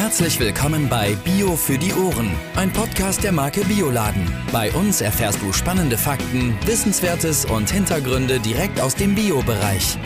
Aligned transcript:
Herzlich 0.00 0.40
willkommen 0.40 0.88
bei 0.88 1.14
Bio 1.26 1.54
für 1.56 1.76
die 1.76 1.92
Ohren, 1.92 2.30
ein 2.56 2.72
Podcast 2.72 3.22
der 3.22 3.32
Marke 3.32 3.60
Bioladen. 3.66 4.26
Bei 4.50 4.72
uns 4.72 5.02
erfährst 5.02 5.42
du 5.42 5.52
spannende 5.52 5.98
Fakten, 5.98 6.56
Wissenswertes 6.64 7.44
und 7.44 7.70
Hintergründe 7.70 8.40
direkt 8.40 8.80
aus 8.80 8.94
dem 8.94 9.14
Bio-Bereich. 9.14 9.98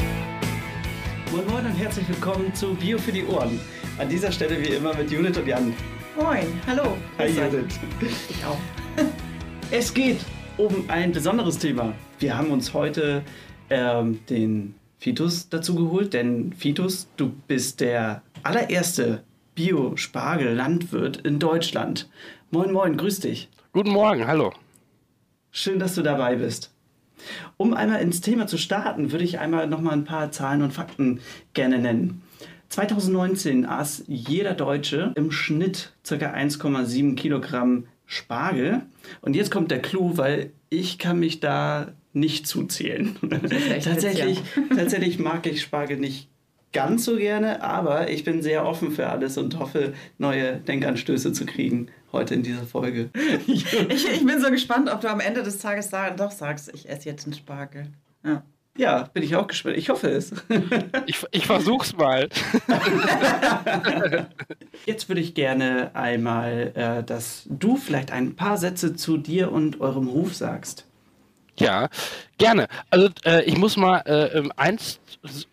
Moin 1.30 1.46
Moin 1.46 1.67
und 1.67 1.75
herzlich 1.75 2.09
willkommen 2.09 2.53
zu 2.54 2.75
Bio 2.75 2.99
für 2.99 3.12
die 3.12 3.25
Ohren. 3.25 3.61
An 3.96 4.09
dieser 4.09 4.33
Stelle 4.33 4.61
wie 4.61 4.75
immer 4.75 4.96
mit 4.96 5.12
Judith 5.12 5.38
und 5.38 5.46
Jan. 5.46 5.72
Moin, 6.17 6.49
hallo. 6.67 6.99
Hi. 7.19 7.29
Judith. 7.29 7.79
Ich 8.29 8.45
auch. 8.45 8.58
Es 9.71 9.95
geht 9.95 10.19
um 10.56 10.85
ein 10.88 11.13
besonderes 11.13 11.56
Thema. 11.56 11.95
Wir 12.19 12.37
haben 12.37 12.51
uns 12.51 12.74
heute 12.74 13.22
ähm, 13.71 14.19
den 14.29 14.74
Fitus 14.99 15.49
dazu 15.49 15.76
geholt, 15.76 16.15
denn 16.15 16.52
Fitus, 16.52 17.06
du 17.16 17.33
bist 17.47 17.80
der 17.80 18.23
allererste 18.42 19.23
Bio-Spargel-Landwirt 19.55 21.18
in 21.18 21.38
Deutschland. 21.38 22.08
Moin 22.50 22.72
Moin, 22.72 22.96
grüß 22.96 23.20
dich. 23.20 23.48
Guten 23.72 23.90
Morgen, 23.90 24.26
hallo. 24.26 24.52
Schön, 25.50 25.78
dass 25.78 25.95
du 25.95 26.02
dabei 26.02 26.36
bist. 26.36 26.72
Um 27.56 27.74
einmal 27.74 28.00
ins 28.02 28.20
Thema 28.20 28.46
zu 28.46 28.59
starten, 28.59 29.12
würde 29.12 29.24
ich 29.24 29.38
einmal 29.38 29.66
noch 29.68 29.80
mal 29.80 29.92
ein 29.92 30.04
paar 30.04 30.32
Zahlen 30.32 30.62
und 30.62 30.72
Fakten 30.72 31.20
gerne 31.52 31.78
nennen. 31.78 32.22
2019 32.70 33.66
aß 33.66 34.04
jeder 34.09 34.54
Deutsche 34.54 35.12
im 35.14 35.30
Schnitt 35.30 35.92
ca. 36.02 36.14
1,7 36.14 37.14
Kilogramm 37.14 37.86
Spargel. 38.06 38.82
Und 39.20 39.36
jetzt 39.36 39.50
kommt 39.50 39.70
der 39.70 39.80
Clou, 39.80 40.16
weil 40.16 40.52
ich 40.70 40.98
kann 40.98 41.20
mich 41.20 41.40
da 41.40 41.92
nicht 42.12 42.46
zuzählen. 42.46 43.16
tatsächlich, 43.84 44.42
tatsächlich 44.74 45.18
mag 45.18 45.46
ich 45.46 45.62
Spargel 45.62 45.98
nicht 45.98 46.28
ganz 46.74 47.06
so 47.06 47.16
gerne, 47.16 47.62
aber 47.62 48.10
ich 48.10 48.24
bin 48.24 48.42
sehr 48.42 48.66
offen 48.66 48.91
für 48.91 49.09
alles 49.09 49.38
und 49.38 49.59
hoffe, 49.59 49.95
neue 50.19 50.56
Denkanstöße 50.56 51.32
zu 51.32 51.46
kriegen 51.46 51.88
heute 52.12 52.34
in 52.34 52.42
dieser 52.42 52.65
Folge. 52.65 53.10
Ich, 53.46 53.74
ich 53.74 54.24
bin 54.24 54.40
so 54.40 54.51
gespannt, 54.51 54.90
ob 54.90 55.01
du 55.01 55.09
am 55.09 55.21
Ende 55.21 55.43
des 55.43 55.59
Tages 55.59 55.90
sag, 55.90 56.16
doch 56.16 56.30
sagst, 56.30 56.71
ich 56.74 56.88
esse 56.88 57.09
jetzt 57.09 57.24
einen 57.24 57.35
Spargel. 57.35 57.88
Ja. 58.24 58.43
Ja, 58.76 59.04
bin 59.13 59.23
ich 59.23 59.37
auch 59.37 59.46
gespannt. 59.46 59.76
Ich 59.76 59.88
hoffe 59.88 60.10
es. 60.10 60.32
Ich, 61.07 61.24
ich 61.30 61.46
versuch's 61.46 61.95
mal. 61.95 62.29
Jetzt 64.87 65.09
würde 65.09 65.20
ich 65.20 65.35
gerne 65.35 65.95
einmal, 65.95 66.73
äh, 66.75 67.05
dass 67.05 67.45
du 67.48 67.77
vielleicht 67.77 68.11
ein 68.11 68.35
paar 68.35 68.57
Sätze 68.57 68.97
zu 68.97 69.17
dir 69.17 69.53
und 69.53 69.81
eurem 69.81 70.11
Hof 70.11 70.35
sagst. 70.35 70.87
Ja, 71.59 71.89
gerne. 72.39 72.67
Also 72.91 73.09
äh, 73.25 73.45
ich 73.45 73.57
muss 73.57 73.77
mal 73.77 73.99
äh, 74.07 74.39
ähm, 74.39 74.53
eins 74.57 75.01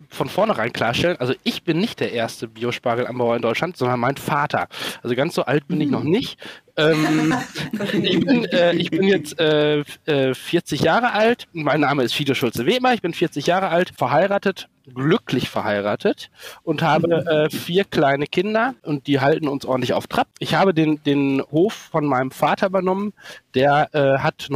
von 0.09 0.27
vornherein 0.27 0.73
klarstellen. 0.73 1.17
Also 1.19 1.33
ich 1.43 1.63
bin 1.63 1.79
nicht 1.79 1.99
der 1.99 2.11
erste 2.11 2.47
Biospargelanbauer 2.47 3.37
in 3.37 3.41
Deutschland, 3.41 3.77
sondern 3.77 3.99
mein 3.99 4.17
Vater. 4.17 4.67
Also 5.01 5.15
ganz 5.15 5.35
so 5.35 5.43
alt 5.43 5.67
bin 5.67 5.79
ich 5.79 5.89
noch 5.89 6.03
nicht. 6.03 6.37
Ähm, 6.75 7.33
ich, 7.93 8.19
bin, 8.19 8.45
äh, 8.45 8.73
ich 8.73 8.91
bin 8.91 9.03
jetzt 9.03 9.39
äh, 9.39 9.83
äh, 10.05 10.33
40 10.33 10.81
Jahre 10.81 11.13
alt. 11.13 11.47
Mein 11.53 11.81
Name 11.81 12.03
ist 12.03 12.13
Fido 12.13 12.33
Schulze-Wehmer. 12.33 12.93
Ich 12.93 13.01
bin 13.01 13.13
40 13.13 13.47
Jahre 13.47 13.69
alt, 13.69 13.93
verheiratet, 13.95 14.67
glücklich 14.93 15.49
verheiratet 15.49 16.29
und 16.63 16.81
habe 16.81 17.25
äh, 17.25 17.49
vier 17.49 17.85
kleine 17.85 18.27
Kinder 18.27 18.75
und 18.83 19.07
die 19.07 19.21
halten 19.21 19.47
uns 19.47 19.65
ordentlich 19.65 19.93
auf 19.93 20.07
Trab. 20.07 20.27
Ich 20.39 20.55
habe 20.55 20.73
den, 20.73 21.01
den 21.03 21.41
Hof 21.51 21.73
von 21.73 22.05
meinem 22.05 22.31
Vater 22.31 22.67
übernommen. 22.67 23.13
Der 23.53 23.89
äh, 23.93 24.19
hat 24.19 24.47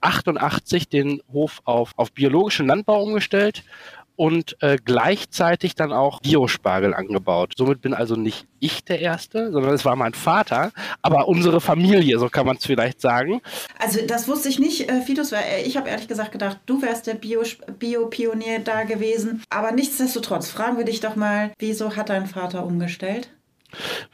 1988 0.00 0.88
den 0.88 1.20
Hof 1.32 1.60
auf, 1.64 1.92
auf 1.96 2.12
biologischen 2.12 2.66
Landbau 2.66 3.02
umgestellt 3.02 3.64
und 4.16 4.56
äh, 4.62 4.78
gleichzeitig 4.84 5.76
dann 5.76 5.92
auch 5.92 6.20
Biospargel 6.20 6.92
angebaut. 6.92 7.52
Somit 7.56 7.80
bin 7.80 7.94
also 7.94 8.16
nicht 8.16 8.46
ich 8.58 8.84
der 8.84 8.98
Erste, 9.00 9.52
sondern 9.52 9.72
es 9.72 9.84
war 9.84 9.94
mein 9.94 10.12
Vater, 10.12 10.72
aber 11.02 11.28
unsere 11.28 11.60
Familie, 11.60 12.18
so 12.18 12.28
kann 12.28 12.44
man 12.44 12.56
es 12.56 12.66
vielleicht 12.66 13.00
sagen. 13.00 13.40
Also 13.78 14.00
das 14.04 14.26
wusste 14.26 14.48
ich 14.48 14.58
nicht, 14.58 14.90
äh, 14.90 15.02
Fitus, 15.02 15.30
weil 15.30 15.44
äh, 15.44 15.62
ich 15.62 15.76
habe 15.76 15.88
ehrlich 15.88 16.08
gesagt 16.08 16.32
gedacht, 16.32 16.58
du 16.66 16.82
wärst 16.82 17.06
der 17.06 17.14
Bio- 17.14 17.42
Bio-Pionier 17.78 18.58
da 18.58 18.82
gewesen. 18.82 19.42
Aber 19.50 19.70
nichtsdestotrotz, 19.70 20.50
fragen 20.50 20.78
wir 20.78 20.84
dich 20.84 20.98
doch 20.98 21.14
mal, 21.14 21.52
wieso 21.60 21.94
hat 21.94 22.08
dein 22.08 22.26
Vater 22.26 22.66
umgestellt? 22.66 23.30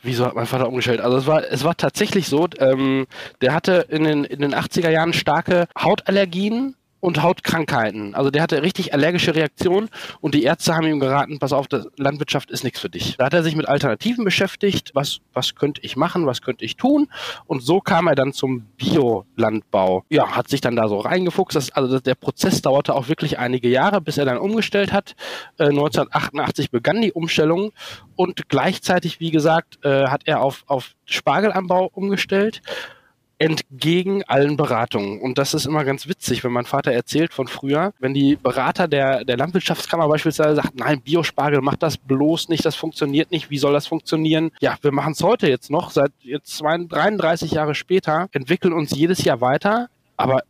Wieso 0.02 0.26
hat 0.26 0.34
mein 0.34 0.46
Vater 0.46 0.68
umgestellt? 0.68 1.00
Also 1.00 1.16
es 1.16 1.26
war, 1.26 1.44
es 1.50 1.64
war 1.64 1.76
tatsächlich 1.76 2.28
so, 2.28 2.48
ähm, 2.58 3.06
der 3.40 3.54
hatte 3.54 3.86
in 3.88 4.04
den, 4.04 4.24
in 4.24 4.40
den 4.40 4.54
80er 4.54 4.90
Jahren 4.90 5.12
starke 5.12 5.66
Hautallergien 5.78 6.76
und 7.04 7.22
Hautkrankheiten. 7.22 8.14
Also 8.14 8.30
der 8.30 8.40
hatte 8.40 8.62
richtig 8.62 8.94
allergische 8.94 9.34
Reaktionen 9.34 9.90
und 10.22 10.34
die 10.34 10.42
Ärzte 10.42 10.74
haben 10.74 10.86
ihm 10.86 11.00
geraten, 11.00 11.38
pass 11.38 11.52
auf, 11.52 11.66
Landwirtschaft 11.98 12.50
ist 12.50 12.64
nichts 12.64 12.80
für 12.80 12.88
dich. 12.88 13.18
Da 13.18 13.26
hat 13.26 13.34
er 13.34 13.42
sich 13.42 13.56
mit 13.56 13.68
Alternativen 13.68 14.24
beschäftigt, 14.24 14.92
was, 14.94 15.20
was 15.34 15.54
könnte 15.54 15.82
ich 15.84 15.96
machen, 15.96 16.24
was 16.24 16.40
könnte 16.40 16.64
ich 16.64 16.76
tun 16.76 17.08
und 17.44 17.60
so 17.60 17.80
kam 17.80 18.06
er 18.06 18.14
dann 18.14 18.32
zum 18.32 18.62
Biolandbau. 18.78 20.04
Ja, 20.08 20.34
hat 20.34 20.48
sich 20.48 20.62
dann 20.62 20.76
da 20.76 20.88
so 20.88 20.96
reingefuchst. 20.96 21.54
Das, 21.54 21.70
also 21.72 22.00
der 22.00 22.14
Prozess 22.14 22.62
dauerte 22.62 22.94
auch 22.94 23.06
wirklich 23.06 23.38
einige 23.38 23.68
Jahre, 23.68 24.00
bis 24.00 24.16
er 24.16 24.24
dann 24.24 24.38
umgestellt 24.38 24.90
hat. 24.90 25.14
Äh, 25.58 25.64
1988 25.64 26.70
begann 26.70 27.02
die 27.02 27.12
Umstellung 27.12 27.72
und 28.16 28.48
gleichzeitig, 28.48 29.20
wie 29.20 29.30
gesagt, 29.30 29.78
äh, 29.84 30.06
hat 30.06 30.22
er 30.24 30.40
auf, 30.40 30.64
auf 30.68 30.94
Spargelanbau 31.04 31.90
umgestellt 31.92 32.62
entgegen 33.44 34.22
allen 34.24 34.56
Beratungen. 34.56 35.20
Und 35.20 35.36
das 35.36 35.52
ist 35.52 35.66
immer 35.66 35.84
ganz 35.84 36.08
witzig, 36.08 36.42
wenn 36.44 36.52
mein 36.52 36.64
Vater 36.64 36.92
erzählt 36.92 37.34
von 37.34 37.46
früher, 37.46 37.92
wenn 37.98 38.14
die 38.14 38.36
Berater 38.36 38.88
der, 38.88 39.24
der 39.24 39.36
Landwirtschaftskammer 39.36 40.08
beispielsweise 40.08 40.56
sagt, 40.56 40.78
nein, 40.78 41.02
Biospargel 41.02 41.60
macht 41.60 41.82
das 41.82 41.98
bloß 41.98 42.48
nicht, 42.48 42.64
das 42.64 42.74
funktioniert 42.74 43.30
nicht, 43.30 43.50
wie 43.50 43.58
soll 43.58 43.74
das 43.74 43.86
funktionieren? 43.86 44.50
Ja, 44.60 44.76
wir 44.80 44.92
machen 44.92 45.12
es 45.12 45.22
heute 45.22 45.46
jetzt 45.48 45.70
noch, 45.70 45.90
seit 45.90 46.12
jetzt 46.20 46.58
33 46.62 47.52
Jahre 47.52 47.74
später, 47.74 48.28
entwickeln 48.32 48.72
uns 48.72 48.92
jedes 48.92 49.22
Jahr 49.24 49.42
weiter, 49.42 49.88
aber 50.16 50.42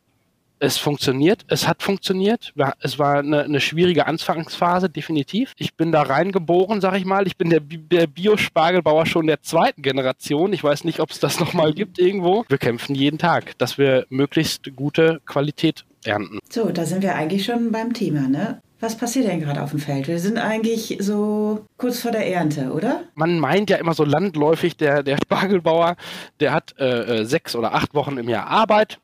es 0.65 0.79
funktioniert, 0.79 1.45
es 1.49 1.69
hat 1.69 1.83
funktioniert. 1.83 2.55
Es 2.81 2.99
war 2.99 3.19
eine, 3.19 3.43
eine, 3.43 3.61
schwierige 3.61 4.07
Anfangsphase, 4.07 4.89
definitiv. 4.89 5.53
Ich 5.59 5.75
bin 5.75 5.93
da 5.93 6.03
reingeboren, 6.03 6.81
sag 6.81 6.97
ich 6.97 7.05
mal. 7.05 7.27
Ich 7.27 7.37
bin 7.37 7.51
der, 7.51 7.61
der 7.61 8.07
Biospargelbauer 8.07 9.05
schon 9.05 9.27
der 9.27 9.43
zweiten 9.43 9.83
Generation. 9.83 10.53
Ich 10.55 10.65
weiß 10.65 10.85
nicht, 10.85 11.01
ob 11.01 11.11
es 11.11 11.21
das 11.21 11.39
nochmal 11.39 11.75
gibt 11.75 11.99
irgendwo. 11.99 12.45
Wir 12.49 12.59
kämpfen 12.59 12.95
jeden 12.95 13.19
Tag, 13.19 13.57
dass 13.59 13.77
wir 13.77 14.07
möglichst 14.09 14.75
gute 14.75 15.21
Qualität 15.27 15.85
ernten. 16.05 16.39
So, 16.51 16.71
da 16.71 16.85
sind 16.87 17.03
wir 17.03 17.15
eigentlich 17.15 17.45
schon 17.45 17.71
beim 17.71 17.93
Thema, 17.93 18.29
ne? 18.29 18.61
Was 18.81 18.97
passiert 18.97 19.29
denn 19.29 19.41
gerade 19.41 19.63
auf 19.63 19.71
dem 19.71 19.79
Feld? 19.79 20.09
Wir 20.09 20.19
sind 20.19 20.37
eigentlich 20.37 20.99
so 21.01 21.65
kurz 21.79 22.01
vor 22.01 22.11
der 22.11 22.31
Ernte, 22.31 22.73
oder? 22.73 23.05
Man 23.15 23.39
meint 23.39 23.71
ja 23.71 23.79
immer 23.79 23.95
so 23.95 24.05
landläufig, 24.05 24.77
der, 24.77 25.03
der 25.03 25.17
Spargelbauer, 25.17 25.97
der 26.41 26.53
hat 26.53 26.79
äh, 26.79 27.25
sechs 27.25 27.57
oder 27.57 27.75
acht 27.75 27.95
Wochen 27.95 28.19
im 28.19 28.29
Jahr 28.29 28.47
Arbeit 28.47 28.99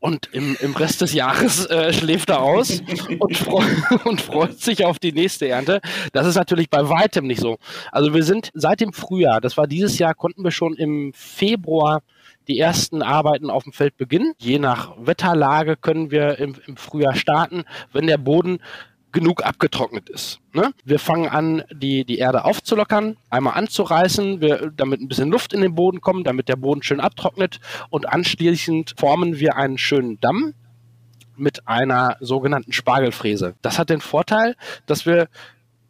und 0.00 0.30
im, 0.32 0.56
im 0.60 0.74
Rest 0.74 1.02
des 1.02 1.12
Jahres 1.12 1.66
äh, 1.66 1.92
schläft 1.92 2.30
er 2.30 2.42
aus 2.42 2.82
und, 3.18 3.36
freu 3.36 3.64
und 4.04 4.20
freut 4.20 4.60
sich 4.60 4.84
auf 4.84 4.98
die 4.98 5.12
nächste 5.12 5.48
Ernte. 5.48 5.80
Das 6.12 6.26
ist 6.26 6.36
natürlich 6.36 6.70
bei 6.70 6.88
weitem 6.88 7.26
nicht 7.26 7.40
so. 7.40 7.58
Also 7.92 8.14
wir 8.14 8.24
sind 8.24 8.50
seit 8.54 8.80
dem 8.80 8.92
Frühjahr, 8.92 9.40
das 9.40 9.56
war 9.56 9.66
dieses 9.66 9.98
Jahr, 9.98 10.14
konnten 10.14 10.42
wir 10.42 10.50
schon 10.50 10.74
im 10.74 11.12
Februar 11.14 12.02
die 12.48 12.58
ersten 12.58 13.02
Arbeiten 13.02 13.50
auf 13.50 13.64
dem 13.64 13.72
Feld 13.72 13.96
beginnen. 13.96 14.32
Je 14.38 14.58
nach 14.58 14.94
Wetterlage 14.98 15.76
können 15.76 16.10
wir 16.10 16.38
im, 16.38 16.56
im 16.66 16.76
Frühjahr 16.76 17.14
starten, 17.14 17.64
wenn 17.92 18.06
der 18.06 18.18
Boden 18.18 18.58
genug 19.12 19.44
abgetrocknet 19.44 20.08
ist. 20.08 20.40
Ne? 20.52 20.72
Wir 20.84 20.98
fangen 20.98 21.28
an, 21.28 21.62
die, 21.72 22.04
die 22.04 22.18
Erde 22.18 22.44
aufzulockern, 22.44 23.16
einmal 23.28 23.54
anzureißen, 23.54 24.40
wir, 24.40 24.72
damit 24.76 25.00
ein 25.00 25.08
bisschen 25.08 25.30
Luft 25.30 25.52
in 25.52 25.60
den 25.60 25.74
Boden 25.74 26.00
kommt, 26.00 26.26
damit 26.26 26.48
der 26.48 26.56
Boden 26.56 26.82
schön 26.82 27.00
abtrocknet 27.00 27.60
und 27.90 28.08
anschließend 28.08 28.94
formen 28.98 29.38
wir 29.38 29.56
einen 29.56 29.78
schönen 29.78 30.20
Damm 30.20 30.54
mit 31.36 31.66
einer 31.66 32.16
sogenannten 32.20 32.72
Spargelfräse. 32.72 33.54
Das 33.62 33.78
hat 33.78 33.90
den 33.90 34.00
Vorteil, 34.00 34.56
dass 34.86 35.06
wir 35.06 35.28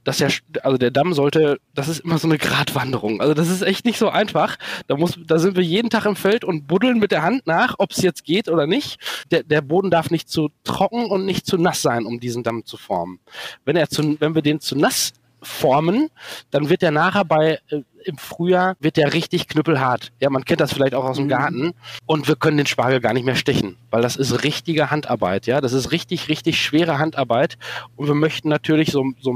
dass 0.05 0.19
der, 0.19 0.31
also 0.63 0.79
der 0.79 0.91
Damm 0.91 1.13
sollte, 1.13 1.61
das 1.75 1.89
ist 1.89 2.01
immer 2.01 2.19
so 2.19 2.29
eine 2.29 2.39
Gratwanderung. 2.39 3.21
Also 3.21 3.35
das 3.35 3.49
ist 3.49 3.63
echt 3.63 3.85
nicht 3.85 3.99
so 3.99 4.09
einfach. 4.09 4.57
Da 4.87 4.97
muss, 4.97 5.19
da 5.27 5.39
sind 5.39 5.57
wir 5.57 5.63
jeden 5.63 5.91
Tag 5.91 6.07
im 6.07 6.17
Feld 6.17 6.45
und 6.45 6.67
buddeln 6.67 6.99
mit 6.99 7.13
der 7.13 7.23
Hand 7.23 7.47
nach, 7.47 7.75
ob 7.79 7.93
es 7.93 8.03
jetzt 8.03 8.25
geht 8.25 8.49
oder 8.49 8.67
nicht. 8.67 8.99
Der, 9.31 9.43
der 9.43 9.61
Boden 9.61 9.91
darf 9.91 10.11
nicht 10.11 10.29
zu 10.29 10.51
trocken 10.65 11.07
und 11.07 11.27
nicht 11.27 11.47
zu 11.47 11.59
nass 11.59 11.83
sein, 11.83 12.07
um 12.07 12.21
diesen 12.21 12.43
Damm 12.43 12.65
zu 12.65 12.77
formen. 12.77 13.21
Wenn 13.65 13.77
er 13.77 13.89
zu, 13.89 14.17
wenn 14.21 14.35
wir 14.35 14.43
den 14.43 14.61
zu 14.61 14.77
nass 14.77 15.13
formen, 15.43 16.09
dann 16.51 16.69
wird 16.69 16.83
der 16.83 16.91
nachher 16.91 17.25
bei 17.25 17.59
äh, 17.69 17.83
im 18.05 18.19
Frühjahr 18.19 18.77
wird 18.81 18.97
der 18.97 19.13
richtig 19.13 19.49
knüppelhart. 19.49 20.13
Ja, 20.21 20.31
man 20.31 20.45
kennt 20.45 20.61
das 20.61 20.73
vielleicht 20.73 20.95
auch 20.95 21.05
aus 21.05 21.17
dem 21.17 21.29
Garten 21.29 21.73
und 22.07 22.29
wir 22.29 22.37
können 22.37 22.57
den 22.57 22.67
Spargel 22.67 23.01
gar 23.01 23.13
nicht 23.13 23.25
mehr 23.25 23.37
stechen, 23.37 23.77
weil 23.91 24.03
das 24.03 24.17
ist 24.17 24.43
richtige 24.45 24.91
Handarbeit, 24.91 25.47
ja, 25.47 25.61
das 25.61 25.73
ist 25.73 25.93
richtig 25.93 26.29
richtig 26.29 26.63
schwere 26.63 26.99
Handarbeit 26.99 27.59
und 27.97 28.07
wir 28.07 28.15
möchten 28.15 28.49
natürlich 28.49 28.91
so 28.91 29.05
so 29.21 29.35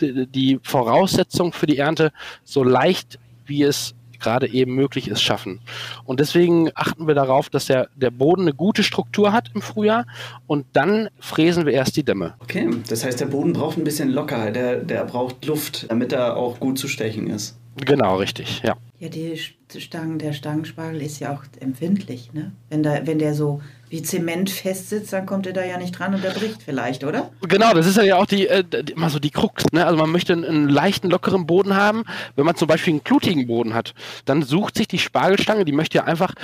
die 0.00 0.58
Voraussetzung 0.62 1.52
für 1.52 1.66
die 1.66 1.78
Ernte 1.78 2.12
so 2.44 2.62
leicht 2.62 3.18
wie 3.48 3.62
es 3.62 3.94
gerade 4.20 4.48
eben 4.48 4.74
möglich 4.74 5.08
ist, 5.08 5.22
schaffen. 5.22 5.60
Und 6.04 6.20
deswegen 6.20 6.70
achten 6.74 7.06
wir 7.06 7.14
darauf, 7.14 7.50
dass 7.50 7.66
der, 7.66 7.88
der 7.94 8.10
Boden 8.10 8.42
eine 8.42 8.54
gute 8.54 8.82
Struktur 8.82 9.32
hat 9.32 9.50
im 9.54 9.62
Frühjahr 9.62 10.06
und 10.46 10.66
dann 10.72 11.08
fräsen 11.20 11.66
wir 11.66 11.72
erst 11.72 11.96
die 11.96 12.02
Dämme. 12.02 12.34
Okay, 12.40 12.68
das 12.88 13.04
heißt, 13.04 13.20
der 13.20 13.26
Boden 13.26 13.52
braucht 13.52 13.78
ein 13.78 13.84
bisschen 13.84 14.10
Lockerheit, 14.10 14.56
der, 14.56 14.76
der 14.76 15.04
braucht 15.04 15.44
Luft, 15.46 15.86
damit 15.88 16.12
er 16.12 16.36
auch 16.36 16.58
gut 16.58 16.78
zu 16.78 16.88
stechen 16.88 17.28
ist. 17.28 17.56
Genau, 17.84 18.16
richtig, 18.16 18.60
ja. 18.64 18.76
Ja, 18.98 19.08
die 19.08 19.38
Stangen, 19.38 20.18
der 20.18 20.32
Stangenspargel 20.32 21.00
ist 21.00 21.20
ja 21.20 21.32
auch 21.32 21.44
empfindlich, 21.60 22.32
ne? 22.32 22.50
Wenn, 22.68 22.82
da, 22.82 23.06
wenn 23.06 23.20
der 23.20 23.34
so 23.34 23.60
wie 23.90 24.02
Zement 24.02 24.50
festsitzt, 24.50 25.12
dann 25.12 25.26
kommt 25.26 25.46
er 25.46 25.52
da 25.52 25.64
ja 25.64 25.78
nicht 25.78 25.98
dran 25.98 26.14
und 26.14 26.22
der 26.22 26.30
bricht 26.30 26.62
vielleicht, 26.62 27.04
oder? 27.04 27.30
Genau, 27.42 27.72
das 27.74 27.86
ist 27.86 27.96
ja 27.96 28.16
auch 28.16 28.26
die, 28.26 28.46
äh, 28.46 28.64
immer 28.94 29.10
so 29.10 29.18
die 29.18 29.30
Krux. 29.30 29.64
Ne? 29.72 29.84
Also 29.84 29.98
man 29.98 30.10
möchte 30.10 30.32
einen, 30.32 30.44
einen, 30.44 30.68
leichten, 30.68 31.10
lockeren 31.10 31.46
Boden 31.46 31.76
haben. 31.76 32.04
Wenn 32.36 32.44
man 32.44 32.56
zum 32.56 32.68
Beispiel 32.68 32.94
einen 32.94 33.04
klutigen 33.04 33.46
Boden 33.46 33.74
hat, 33.74 33.94
dann 34.24 34.42
sucht 34.42 34.76
sich 34.76 34.88
die 34.88 34.98
Spargelstange, 34.98 35.64
die 35.64 35.72
möchte 35.72 35.98
ja 35.98 36.04
einfach 36.04 36.34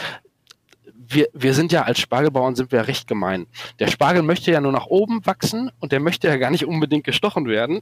wir, 1.08 1.28
wir 1.32 1.54
sind 1.54 1.72
ja 1.72 1.82
als 1.82 1.98
Spargelbauern 1.98 2.54
sind 2.54 2.72
wir 2.72 2.86
recht 2.86 3.06
gemein. 3.06 3.46
Der 3.78 3.88
Spargel 3.88 4.22
möchte 4.22 4.50
ja 4.50 4.60
nur 4.60 4.72
nach 4.72 4.86
oben 4.86 5.24
wachsen 5.26 5.70
und 5.80 5.92
der 5.92 6.00
möchte 6.00 6.28
ja 6.28 6.36
gar 6.36 6.50
nicht 6.50 6.66
unbedingt 6.66 7.04
gestochen 7.04 7.46
werden, 7.46 7.80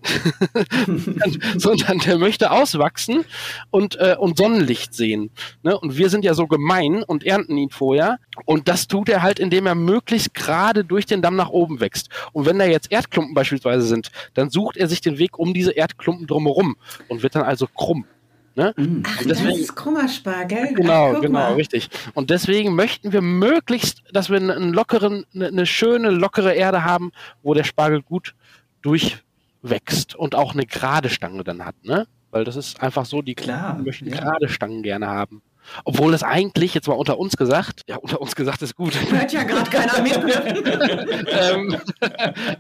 sondern 1.57 1.99
der 1.99 2.19
möchte 2.19 2.51
auswachsen 2.51 3.25
und, 3.71 3.97
äh, 3.97 4.17
und 4.19 4.39
Sonnenlicht 4.39 4.95
sehen. 4.95 5.31
Ne? 5.63 5.79
Und 5.79 5.97
wir 5.97 6.11
sind 6.11 6.25
ja 6.25 6.35
so 6.35 6.47
gemein 6.47 7.03
und 7.03 7.25
ernten 7.25 7.57
ihn 7.57 7.71
vorher. 7.71 8.19
Und 8.45 8.69
das 8.69 8.89
tut 8.89 9.09
er 9.09 9.23
halt, 9.23 9.39
indem 9.39 9.67
er 9.67 9.75
möglichst 9.75 10.35
gerade 10.35 10.85
durch 10.85 11.07
den 11.07 11.23
Damm 11.23 11.37
nach 11.37 11.51
oben 11.51 11.81
wächst. 11.81 12.09
Und 12.33 12.47
wenn 12.47 12.59
da 12.59 12.65
jetzt 12.65 12.91
Erdklumpen 12.91 13.35
beispielsweise 13.35 13.87
sind, 13.87 14.11
dann 14.35 14.51
sucht 14.51 14.77
er 14.77 14.89
sich 14.89 15.01
den 15.01 15.19
Weg 15.19 15.39
um 15.39 15.55
diese 15.55 15.73
Erdklumpen 15.73 16.27
drumherum 16.27 16.77
und 17.09 17.23
wird 17.23 17.35
dann 17.35 17.43
also 17.43 17.67
krumm. 17.67 18.07
Ne? 18.55 18.75
Mm. 18.77 19.03
Ach, 19.07 19.19
deswegen, 19.25 19.49
das 19.51 19.59
ist 19.59 19.75
Krummerspargel. 19.75 20.75
Genau, 20.75 21.15
Ach, 21.17 21.21
genau, 21.21 21.39
mal. 21.39 21.55
richtig. 21.55 21.89
Und 22.15 22.31
deswegen 22.31 22.75
möchten 22.75 23.13
wir 23.13 23.23
möglichst, 23.23 24.03
dass 24.13 24.29
wir 24.29 24.37
einen 24.37 24.73
lockeren, 24.73 25.25
eine, 25.35 25.67
schöne, 25.67 26.11
lockere 26.11 26.53
Erde 26.53 26.85
haben, 26.85 27.13
wo 27.43 27.55
der 27.55 27.65
Spargel 27.65 28.03
gut 28.03 28.35
durchwächst 28.83 30.15
und 30.15 30.35
auch 30.35 30.53
eine 30.53 30.67
gerade 30.67 31.09
Stange 31.09 31.45
dann 31.45 31.65
hat, 31.65 31.77
ne? 31.83 32.07
Weil 32.31 32.45
das 32.45 32.57
ist 32.57 32.83
einfach 32.83 33.05
so, 33.05 33.23
die 33.23 33.35
Klar, 33.35 33.79
möchten 33.79 34.09
ja. 34.09 34.17
gerade 34.17 34.49
Stangen 34.49 34.83
gerne 34.83 35.07
haben. 35.07 35.43
Obwohl 35.85 36.13
das 36.13 36.23
eigentlich, 36.23 36.75
jetzt 36.75 36.89
mal 36.89 36.95
unter 36.95 37.19
uns 37.19 37.37
gesagt, 37.37 37.83
ja, 37.87 37.97
unter 37.97 38.21
uns 38.21 38.35
gesagt 38.35 38.63
ist 38.63 38.77
gut. 38.77 38.95
Hört 39.11 39.33
ja 39.33 39.45
gerade 39.45 39.71
keiner 39.71 40.03
mit. 40.03 40.19
ähm, 41.29 41.77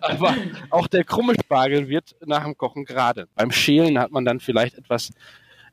aber 0.00 0.36
auch 0.70 0.86
der 0.86 1.04
krumme 1.04 1.34
Spargel 1.34 1.88
wird 1.88 2.14
nach 2.24 2.44
dem 2.44 2.56
Kochen 2.56 2.84
gerade. 2.84 3.26
Beim 3.34 3.50
Schälen 3.50 3.98
hat 3.98 4.12
man 4.12 4.24
dann 4.24 4.40
vielleicht 4.40 4.78
etwas 4.78 5.10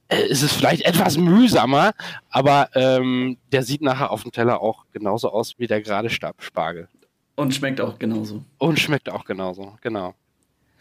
ist 0.09 0.41
es 0.41 0.53
vielleicht 0.53 0.83
etwas 0.83 1.17
mühsamer, 1.17 1.94
aber 2.29 2.69
ähm, 2.73 3.38
der 3.51 3.63
sieht 3.63 3.81
nachher 3.81 4.11
auf 4.11 4.23
dem 4.23 4.31
Teller 4.31 4.61
auch 4.61 4.85
genauso 4.91 5.31
aus 5.31 5.53
wie 5.57 5.67
der 5.67 5.81
gerade 5.81 6.09
Stabspargel. 6.09 6.88
Und 7.35 7.53
schmeckt 7.53 7.79
auch 7.79 8.00
genauso. 8.00 8.44
Und 8.57 8.79
schmeckt 8.79 9.09
auch 9.09 9.25
genauso, 9.25 9.77
genau. 9.81 10.15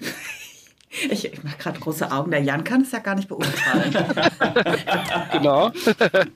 Ich, 0.90 1.32
ich 1.32 1.44
mache 1.44 1.58
gerade 1.58 1.78
große 1.78 2.10
Augen. 2.10 2.30
Der 2.30 2.40
Jan 2.40 2.64
kann 2.64 2.80
es 2.80 2.92
ja 2.92 2.98
gar 2.98 3.14
nicht 3.14 3.28
beurteilen. 3.28 3.94
genau. 5.32 5.70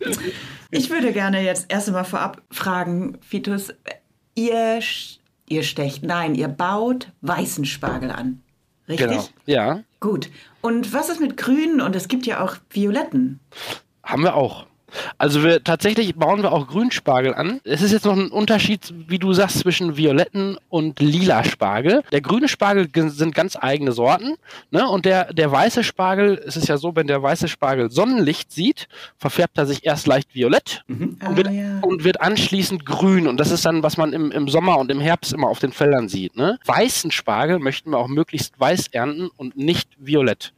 ich 0.71 0.91
würde 0.91 1.13
gerne 1.13 1.43
jetzt 1.43 1.73
erst 1.73 1.89
einmal 1.89 2.05
vorab 2.05 2.43
fragen, 2.51 3.19
Fitus, 3.23 3.73
ihr, 4.35 4.81
ihr 5.49 5.63
stecht, 5.63 6.03
nein, 6.03 6.35
ihr 6.35 6.49
baut 6.49 7.09
weißen 7.23 7.65
Spargel 7.65 8.11
an. 8.11 8.43
Richtig? 8.89 9.09
Genau. 9.09 9.25
Ja. 9.47 9.81
Gut. 10.01 10.31
Und 10.63 10.95
was 10.95 11.09
ist 11.11 11.21
mit 11.21 11.37
grünen? 11.37 11.81
Und 11.81 11.95
es 11.95 12.09
gibt 12.09 12.25
ja 12.25 12.43
auch 12.43 12.57
violetten. 12.71 13.41
Haben 14.03 14.23
wir 14.23 14.35
auch. 14.35 14.67
Also 15.19 15.43
wir 15.43 15.63
tatsächlich 15.63 16.15
bauen 16.17 16.43
wir 16.43 16.53
auch 16.53 16.69
Grünspargel 16.69 17.35
an. 17.35 17.61
Es 17.65 17.83
ist 17.83 17.93
jetzt 17.93 18.05
noch 18.05 18.17
ein 18.17 18.31
Unterschied, 18.31 18.93
wie 19.09 19.19
du 19.19 19.33
sagst, 19.33 19.61
zwischen 19.61 19.97
violetten 19.97 20.59
und 20.69 21.01
lila 21.01 21.45
Spargel. 21.45 22.03
Der 22.13 22.21
grüne 22.21 22.49
Spargel 22.49 22.89
sind 23.11 23.35
ganz 23.35 23.57
eigene 23.57 23.93
Sorten. 23.93 24.35
Ne? 24.71 24.89
Und 24.89 25.05
der, 25.05 25.33
der 25.33 25.51
weiße 25.51 25.85
Spargel, 25.85 26.43
es 26.47 26.57
ist 26.57 26.69
ja 26.69 26.77
so, 26.77 26.95
wenn 26.97 27.07
der 27.07 27.23
weiße 27.23 27.49
Spargel 27.49 27.91
Sonnenlicht 27.91 28.53
sieht, 28.53 28.89
verfärbt 29.19 29.59
er 29.59 29.67
sich 29.67 29.85
erst 29.85 30.07
leicht 30.07 30.35
violett 30.35 30.85
mhm. 30.87 31.19
und, 31.27 31.37
wird, 31.37 31.49
ah, 31.49 31.53
ja. 31.53 31.81
und, 31.81 32.05
wird, 32.05 32.21
anschließend 32.21 32.87
grün. 32.87 33.27
Und 33.27 33.39
das 33.39 33.51
ist 33.51 33.65
dann, 33.65 33.83
was 33.83 33.97
man 33.97 34.13
im, 34.13 34.31
im 34.31 34.49
Sommer 34.49 34.79
und 34.79 34.91
im 34.91 35.01
Herbst 35.01 35.33
immer 35.33 35.49
auf 35.49 35.59
den 35.59 35.73
Feldern 35.73 36.09
sieht. 36.09 36.37
Ne? 36.37 36.59
Weißen 36.67 37.11
Spargel 37.11 37.59
möchten 37.59 37.91
wir 37.91 37.99
auch 37.99 38.09
möglichst 38.09 38.59
weiß 38.59 38.89
ernten 38.89 39.31
und 39.37 39.57
nicht 39.57 39.89
violett. 39.99 40.53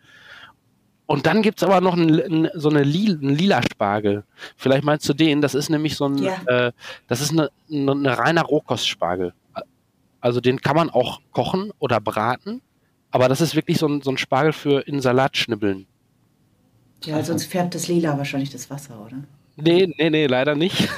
Und 1.06 1.26
dann 1.26 1.42
gibt 1.42 1.58
es 1.58 1.64
aber 1.64 1.80
noch 1.80 1.96
ein, 1.96 2.08
ein, 2.20 2.50
so 2.54 2.70
eine 2.70 2.82
Lil, 2.82 3.18
einen 3.18 3.34
lila 3.36 3.60
Spargel. 3.62 4.24
Vielleicht 4.56 4.84
meinst 4.84 5.08
du 5.08 5.12
den? 5.12 5.42
Das 5.42 5.54
ist 5.54 5.68
nämlich 5.68 5.96
so 5.96 6.06
ein, 6.06 6.18
ja. 6.18 6.36
äh, 6.46 6.72
das 7.08 7.20
ist 7.20 7.32
eine, 7.32 7.50
eine 7.70 8.16
reiner 8.18 8.42
Rohkostspargel. 8.42 9.34
Also 10.20 10.40
den 10.40 10.62
kann 10.62 10.76
man 10.76 10.88
auch 10.88 11.20
kochen 11.32 11.72
oder 11.78 12.00
braten. 12.00 12.62
Aber 13.10 13.28
das 13.28 13.42
ist 13.42 13.54
wirklich 13.54 13.78
so 13.78 13.86
ein, 13.86 14.00
so 14.00 14.10
ein 14.10 14.18
Spargel 14.18 14.52
für 14.52 14.80
in 14.86 15.00
Salat 15.00 15.36
schnibbeln. 15.36 15.86
Ja, 17.04 17.22
sonst 17.22 17.44
färbt 17.44 17.74
das 17.74 17.86
Lila 17.88 18.16
wahrscheinlich 18.16 18.50
das 18.50 18.70
Wasser, 18.70 18.98
oder? 19.04 19.18
Nee, 19.56 19.92
nee, 19.98 20.10
nee, 20.10 20.26
leider 20.26 20.54
nicht. 20.56 20.88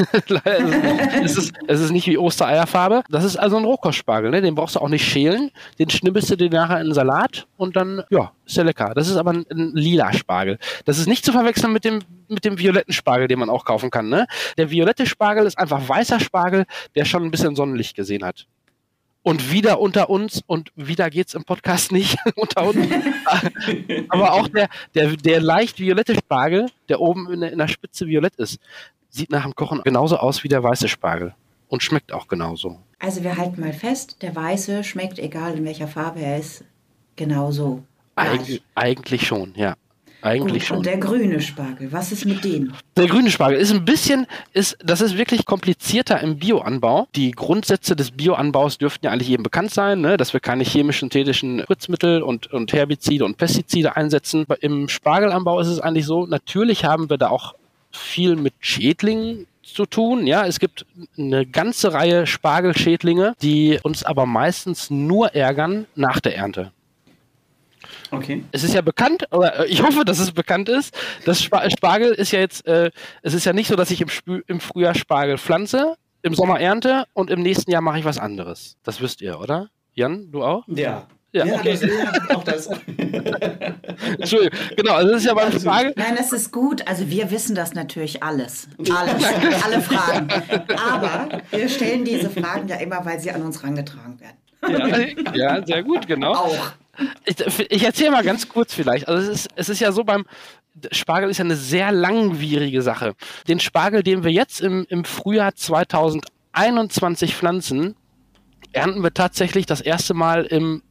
es, 1.23 1.37
ist, 1.37 1.53
es 1.67 1.81
ist 1.81 1.91
nicht 1.91 2.07
wie 2.07 2.17
Ostereierfarbe. 2.17 3.03
Das 3.11 3.25
ist 3.25 3.37
also 3.37 3.57
ein 3.57 3.65
Rohkostspargel, 3.65 4.31
ne? 4.31 4.41
Den 4.41 4.55
brauchst 4.55 4.77
du 4.77 4.81
auch 4.81 4.89
nicht 4.89 5.05
schälen. 5.05 5.51
Den 5.79 5.91
schnibbelst 5.91 6.31
du 6.31 6.37
dir 6.37 6.51
nachher 6.51 6.81
in 6.81 6.87
den 6.87 6.95
Salat 6.95 7.47
und 7.57 7.77
dann, 7.77 8.03
ja, 8.11 8.33
ist 8.47 8.57
ja 8.57 8.63
lecker. 8.63 8.93
Das 8.95 9.09
ist 9.09 9.17
aber 9.17 9.33
ein, 9.33 9.47
ein 9.51 9.73
lila 9.75 10.13
Spargel. 10.13 10.59
Das 10.85 10.99
ist 10.99 11.07
nicht 11.07 11.25
zu 11.25 11.33
verwechseln 11.33 11.73
mit 11.73 11.85
dem, 11.85 12.01
mit 12.29 12.45
dem 12.45 12.59
violetten 12.59 12.95
Spargel, 12.95 13.29
den 13.29 13.39
man 13.39 13.51
auch 13.51 13.65
kaufen 13.65 13.91
kann, 13.91 14.09
ne? 14.09 14.27
Der 14.57 14.71
violette 14.71 15.07
Spargel 15.07 15.47
ist 15.47 15.59
einfach 15.59 15.87
weißer 15.87 16.21
Spargel, 16.21 16.65
der 16.95 17.05
schon 17.05 17.25
ein 17.25 17.31
bisschen 17.31 17.57
Sonnenlicht 17.57 17.95
gesehen 17.95 18.25
hat 18.25 18.47
und 19.27 19.51
wieder 19.51 19.81
unter 19.81 20.09
uns 20.09 20.45
und 20.47 20.71
wieder 20.77 21.11
geht's 21.11 21.35
im 21.35 21.43
Podcast 21.43 21.91
nicht 21.91 22.17
unter 22.37 22.63
uns. 22.63 22.77
Aber 24.09 24.35
auch 24.35 24.47
der, 24.47 24.69
der, 24.95 25.17
der 25.17 25.41
leicht 25.41 25.81
violette 25.81 26.15
Spargel, 26.15 26.67
der 26.89 27.01
oben 27.01 27.33
in 27.33 27.41
der, 27.41 27.51
in 27.51 27.59
der 27.59 27.67
Spitze 27.67 28.07
violett 28.07 28.37
ist, 28.37 28.61
sieht 29.11 29.33
nach 29.33 29.43
dem 29.43 29.57
Kochen 29.57 29.83
genauso 29.83 30.17
aus 30.19 30.45
wie 30.45 30.49
der 30.49 30.63
weiße 30.63 30.87
Spargel 30.87 31.35
und 31.67 31.83
schmeckt 31.83 32.13
auch 32.13 32.29
genauso. 32.29 32.79
Also 33.01 33.25
wir 33.25 33.37
halten 33.37 33.61
mal 33.61 33.73
fest, 33.73 34.23
der 34.23 34.37
weiße 34.37 34.85
schmeckt, 34.85 35.19
egal 35.19 35.57
in 35.57 35.65
welcher 35.65 35.89
Farbe 35.89 36.21
er 36.21 36.39
ist, 36.39 36.63
genauso. 37.17 37.83
Eig 38.15 38.63
eigentlich 38.77 39.27
schon, 39.27 39.55
ja. 39.57 39.75
Eigentlich 40.23 40.63
Gut, 40.63 40.69
schon. 40.69 40.77
Und 40.79 40.87
der 40.87 40.99
grüne 40.99 41.41
Spargel, 41.41 41.93
was 41.93 42.13
ist 42.13 42.25
mit 42.25 42.45
dem? 42.45 42.73
Der 42.97 43.07
grüne 43.07 43.31
Spargel 43.31 43.59
ist 43.59 43.73
ein 43.73 43.85
bisschen, 43.85 44.27
ist, 44.53 44.77
das 44.85 45.01
ist 45.01 45.17
wirklich 45.17 45.47
komplizierter 45.47 46.21
im 46.21 46.39
Bioanbau. 46.39 47.09
Die 47.15 47.31
Grundsätze 47.31 47.97
des 47.97 48.11
Bioanbaus 48.11 48.79
dürften 48.79 49.07
ja 49.07 49.13
eigentlich 49.13 49.29
jedem 49.29 49.43
bekannt 49.43 49.73
sein, 49.73 50.01
ne? 50.01 50.17
dass 50.17 50.33
wir 50.33 50.41
keine 50.41 50.65
chemischen, 50.65 51.07
synthetischen 51.07 51.61
Spritzmittel 51.63 52.23
und, 52.23 52.53
und 52.53 52.73
Herbizide 52.73 53.25
und 53.25 53.37
Pestizide 53.37 53.97
einsetzen. 53.97 54.47
Im 54.61 54.89
Spargelanbau 54.89 55.61
ist 55.61 55.69
es 55.69 55.81
eigentlich 55.81 56.07
so, 56.07 56.27
natürlich 56.27 56.85
haben 56.85 57.09
wir 57.09 57.19
da 57.19 57.29
auch 57.29 57.55
viel 57.91 58.37
mit 58.37 58.55
Schädlingen 58.61 59.47
zu 59.63 59.87
tun. 59.87 60.27
Ja, 60.27 60.47
es 60.47 60.59
gibt 60.59 60.87
eine 61.19 61.47
ganze 61.47 61.93
Reihe 61.93 62.27
Spargelschädlinge, 62.27 63.35
die 63.43 63.79
uns 63.83 64.05
aber 64.05 64.27
meistens 64.27 64.91
nur 64.91 65.35
ärgern 65.35 65.87
nach 65.95 66.21
der 66.21 66.37
Ernte. 66.37 66.73
Okay. 68.17 68.45
Es 68.53 68.65
ist 68.65 68.75
ja 68.75 68.81
bekannt, 68.81 69.27
oder 69.31 69.61
äh, 69.61 69.67
ich 69.67 69.83
hoffe, 69.83 70.05
dass 70.05 70.19
es 70.19 70.33
bekannt 70.33 70.69
ist. 70.69 70.97
Das 71.25 71.43
Spargel 71.43 72.13
ist 72.13 72.33
ja 72.33 72.41
jetzt, 72.41 72.67
äh, 72.67 72.91
es 73.23 73.35
ist 73.35 73.45
ja 73.45 73.53
nicht 73.53 73.69
so, 73.69 73.77
dass 73.77 73.91
ich 73.91 74.01
im, 74.01 74.09
Spü 74.09 74.43
im 74.47 74.61
Frühjahr 74.61 74.95
Spargel 74.95 75.39
pflanze, 75.39 75.97
im 76.23 76.35
Sommer 76.35 76.61
ernte 76.61 77.05
und 77.13 77.31
im 77.31 77.41
nächsten 77.43 77.71
Jahr 77.71 77.83
mache 77.83 77.99
ich 77.99 78.05
was 78.05 78.19
anderes. 78.19 78.77
Das 78.83 79.01
wisst 79.01 79.21
ihr, 79.21 79.39
oder? 79.39 79.69
Jan, 79.95 80.31
du 80.31 80.43
auch? 80.43 80.65
Ja. 80.69 81.07
Ja, 81.33 81.45
ja 81.45 81.55
okay. 81.57 81.73
das, 81.73 81.83
ja, 81.83 82.37
auch 82.37 82.45
das. 82.45 82.67
Entschuldigung, 84.19 84.59
genau, 84.77 84.95
also 84.95 85.13
das 85.13 85.21
ist 85.21 85.27
ja 85.27 85.35
beim 85.35 85.47
also, 85.47 85.61
Spargel. 85.61 85.93
Nein, 85.97 86.15
das 86.17 86.33
ist 86.33 86.51
gut. 86.53 86.87
Also 86.87 87.11
wir 87.11 87.31
wissen 87.31 87.55
das 87.55 87.75
natürlich 87.75 88.23
alles. 88.23 88.69
Alles. 88.79 89.25
alle 89.65 89.81
Fragen. 89.83 90.29
Aber 90.91 91.43
wir 91.51 91.69
stellen 91.69 92.05
diese 92.05 92.31
Fragen 92.31 92.69
ja 92.69 92.77
immer, 92.77 93.05
weil 93.05 93.21
sie 93.21 93.31
an 93.31 93.43
uns 93.43 93.61
herangetragen 93.63 94.19
werden. 94.21 95.35
Ja, 95.35 95.35
ja 95.35 95.67
sehr 95.67 95.83
gut, 95.83 96.07
genau. 96.07 96.33
Auch. 96.33 96.73
Ich, 97.25 97.37
ich 97.71 97.85
erzähle 97.85 98.11
mal 98.11 98.25
ganz 98.25 98.49
kurz 98.49 98.75
vielleicht. 98.75 99.09
Also 99.09 99.31
es 99.31 99.41
ist, 99.41 99.49
es 99.57 99.69
ist 99.69 99.81
ja 99.81 99.93
so 99.93 100.05
beim 100.05 100.25
Spargel 100.93 101.31
ist 101.31 101.39
ja 101.39 101.45
eine 101.45 101.57
sehr 101.57 101.91
langwierige 101.93 102.83
Sache. 102.83 103.15
Den 103.49 103.61
Spargel, 103.61 104.03
den 104.03 104.25
wir 104.25 104.33
jetzt 104.33 104.61
im, 104.61 104.87
im 104.89 105.05
Frühjahr 105.05 105.55
2021 105.55 107.35
pflanzen, 107.35 107.97
ernten 108.73 109.03
wir 109.03 109.15
tatsächlich 109.15 109.67
das 109.67 109.81
erste 109.81 110.15
Mal 110.15 110.45
im 110.45 110.83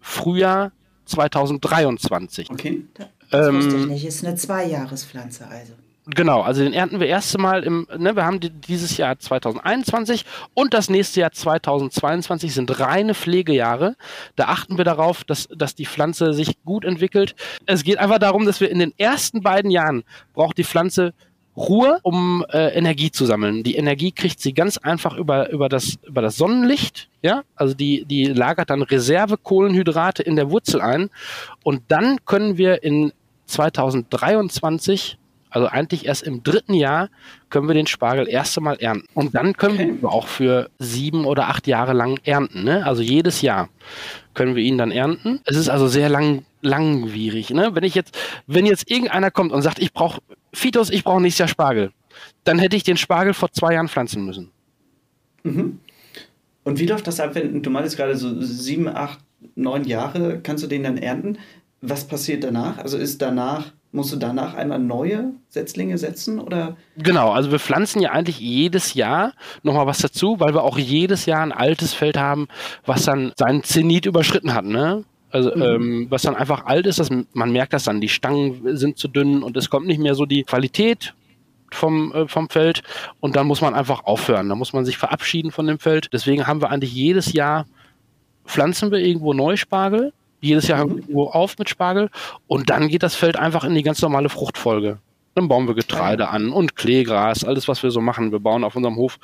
Frühjahr 0.00 0.72
2023. 1.04 2.50
Okay. 2.50 2.84
Das 3.30 3.48
ähm, 3.48 3.56
wusste 3.56 3.76
ich 3.76 3.86
nicht. 3.86 4.04
Ist 4.04 4.24
eine 4.24 4.36
Zweijahrespflanze 4.36 5.46
also. 5.46 5.74
Genau, 6.06 6.42
also 6.42 6.62
den 6.62 6.74
ernten 6.74 7.00
wir 7.00 7.06
erste 7.06 7.38
Mal 7.38 7.62
im, 7.62 7.86
ne, 7.96 8.14
wir 8.14 8.26
haben 8.26 8.38
dieses 8.40 8.98
Jahr 8.98 9.18
2021 9.18 10.26
und 10.52 10.74
das 10.74 10.90
nächste 10.90 11.20
Jahr 11.20 11.32
2022 11.32 12.52
sind 12.52 12.78
reine 12.78 13.14
Pflegejahre. 13.14 13.96
Da 14.36 14.48
achten 14.48 14.76
wir 14.76 14.84
darauf, 14.84 15.24
dass, 15.24 15.48
dass 15.48 15.74
die 15.74 15.86
Pflanze 15.86 16.34
sich 16.34 16.62
gut 16.62 16.84
entwickelt. 16.84 17.34
Es 17.64 17.84
geht 17.84 17.98
einfach 17.98 18.18
darum, 18.18 18.44
dass 18.44 18.60
wir 18.60 18.70
in 18.70 18.80
den 18.80 18.92
ersten 18.98 19.40
beiden 19.40 19.70
Jahren 19.70 20.04
braucht 20.34 20.58
die 20.58 20.64
Pflanze 20.64 21.14
Ruhe, 21.56 22.00
um 22.02 22.44
äh, 22.50 22.76
Energie 22.76 23.10
zu 23.10 23.24
sammeln. 23.24 23.62
Die 23.62 23.76
Energie 23.76 24.12
kriegt 24.12 24.40
sie 24.40 24.52
ganz 24.52 24.76
einfach 24.76 25.16
über, 25.16 25.50
über, 25.50 25.70
das, 25.70 25.98
über 26.02 26.20
das 26.20 26.36
Sonnenlicht. 26.36 27.08
Ja, 27.22 27.44
also 27.54 27.74
die, 27.74 28.04
die 28.04 28.26
lagert 28.26 28.68
dann 28.68 28.82
Reservekohlenhydrate 28.82 30.22
in 30.22 30.36
der 30.36 30.50
Wurzel 30.50 30.82
ein 30.82 31.08
und 31.62 31.82
dann 31.88 32.18
können 32.26 32.58
wir 32.58 32.82
in 32.82 33.12
2023 33.46 35.16
also 35.54 35.68
eigentlich 35.68 36.04
erst 36.04 36.24
im 36.24 36.42
dritten 36.42 36.74
Jahr 36.74 37.10
können 37.48 37.68
wir 37.68 37.74
den 37.74 37.86
Spargel 37.86 38.28
erst 38.28 38.58
einmal 38.58 38.76
ernten. 38.80 39.06
Und 39.14 39.36
dann 39.36 39.56
können 39.56 39.78
wir 39.78 39.86
ihn 39.86 40.04
auch 40.04 40.26
für 40.26 40.68
sieben 40.80 41.24
oder 41.24 41.48
acht 41.48 41.68
Jahre 41.68 41.92
lang 41.92 42.18
ernten. 42.24 42.64
Ne? 42.64 42.84
Also 42.84 43.02
jedes 43.02 43.40
Jahr 43.40 43.68
können 44.34 44.56
wir 44.56 44.64
ihn 44.64 44.78
dann 44.78 44.90
ernten. 44.90 45.40
Es 45.44 45.56
ist 45.56 45.68
also 45.68 45.86
sehr 45.86 46.08
lang, 46.08 46.44
langwierig. 46.60 47.50
Ne? 47.50 47.70
Wenn 47.72 47.84
ich 47.84 47.94
jetzt, 47.94 48.18
wenn 48.48 48.66
jetzt 48.66 48.90
irgendeiner 48.90 49.30
kommt 49.30 49.52
und 49.52 49.62
sagt, 49.62 49.78
ich 49.78 49.92
brauche 49.92 50.20
Fitos, 50.52 50.90
ich 50.90 51.04
brauche 51.04 51.22
nächstes 51.22 51.38
Jahr 51.38 51.48
Spargel, 51.48 51.92
dann 52.42 52.58
hätte 52.58 52.74
ich 52.74 52.82
den 52.82 52.96
Spargel 52.96 53.32
vor 53.32 53.52
zwei 53.52 53.74
Jahren 53.74 53.88
pflanzen 53.88 54.24
müssen. 54.24 54.50
Mhm. 55.44 55.78
Und 56.64 56.80
wie 56.80 56.86
läuft 56.86 57.06
das 57.06 57.20
ab, 57.20 57.36
wenn 57.36 57.62
du 57.62 57.70
meintest 57.70 57.96
gerade 57.96 58.16
so 58.16 58.40
sieben, 58.40 58.88
acht, 58.88 59.20
neun 59.54 59.84
Jahre, 59.84 60.40
kannst 60.42 60.64
du 60.64 60.66
den 60.68 60.82
dann 60.82 60.98
ernten? 60.98 61.38
Was 61.80 62.08
passiert 62.08 62.42
danach? 62.42 62.78
Also 62.78 62.98
ist 62.98 63.22
danach 63.22 63.72
Musst 63.94 64.12
du 64.12 64.16
danach 64.16 64.54
einmal 64.54 64.80
neue 64.80 65.34
Setzlinge 65.48 65.98
setzen 65.98 66.40
oder? 66.40 66.76
Genau, 66.96 67.30
also 67.30 67.52
wir 67.52 67.60
pflanzen 67.60 68.02
ja 68.02 68.10
eigentlich 68.10 68.40
jedes 68.40 68.94
Jahr 68.94 69.34
nochmal 69.62 69.86
was 69.86 69.98
dazu, 69.98 70.40
weil 70.40 70.52
wir 70.52 70.64
auch 70.64 70.78
jedes 70.78 71.26
Jahr 71.26 71.42
ein 71.42 71.52
altes 71.52 71.94
Feld 71.94 72.16
haben, 72.16 72.48
was 72.84 73.04
dann 73.04 73.32
seinen 73.36 73.62
Zenit 73.62 74.04
überschritten 74.04 74.52
hat, 74.52 74.64
ne? 74.64 75.04
Also 75.30 75.54
mhm. 75.54 75.62
ähm, 75.62 76.06
was 76.10 76.22
dann 76.22 76.34
einfach 76.34 76.66
alt 76.66 76.86
ist, 76.86 76.98
dass 76.98 77.08
man 77.34 77.52
merkt 77.52 77.72
das 77.72 77.84
dann, 77.84 78.00
die 78.00 78.08
Stangen 78.08 78.76
sind 78.76 78.98
zu 78.98 79.06
dünn 79.06 79.44
und 79.44 79.56
es 79.56 79.70
kommt 79.70 79.86
nicht 79.86 80.00
mehr 80.00 80.16
so 80.16 80.26
die 80.26 80.42
Qualität 80.42 81.14
vom, 81.70 82.12
äh, 82.12 82.26
vom 82.26 82.48
Feld 82.48 82.82
und 83.20 83.36
dann 83.36 83.46
muss 83.46 83.60
man 83.60 83.74
einfach 83.74 84.06
aufhören. 84.06 84.48
Da 84.48 84.56
muss 84.56 84.72
man 84.72 84.84
sich 84.84 84.98
verabschieden 84.98 85.52
von 85.52 85.68
dem 85.68 85.78
Feld. 85.78 86.08
Deswegen 86.12 86.48
haben 86.48 86.60
wir 86.60 86.70
eigentlich 86.70 86.92
jedes 86.92 87.32
Jahr 87.32 87.66
pflanzen 88.44 88.90
wir 88.90 88.98
irgendwo 88.98 89.34
Neuspargel 89.34 90.12
jedes 90.44 90.68
Jahr 90.68 90.84
mhm. 90.84 90.98
irgendwo 90.98 91.26
auf 91.26 91.58
mit 91.58 91.68
Spargel 91.68 92.10
und 92.46 92.70
dann 92.70 92.88
geht 92.88 93.02
das 93.02 93.14
Feld 93.14 93.36
einfach 93.36 93.64
in 93.64 93.74
die 93.74 93.82
ganz 93.82 94.00
normale 94.02 94.28
Fruchtfolge. 94.28 94.98
Dann 95.34 95.48
bauen 95.48 95.66
wir 95.66 95.74
Getreide 95.74 96.28
an 96.28 96.50
und 96.50 96.76
Kleegras, 96.76 97.44
alles 97.44 97.66
was 97.66 97.82
wir 97.82 97.90
so 97.90 98.00
machen. 98.00 98.30
Wir 98.30 98.38
bauen 98.38 98.62
auf 98.62 98.76
unserem 98.76 98.96
Hof, 98.96 99.18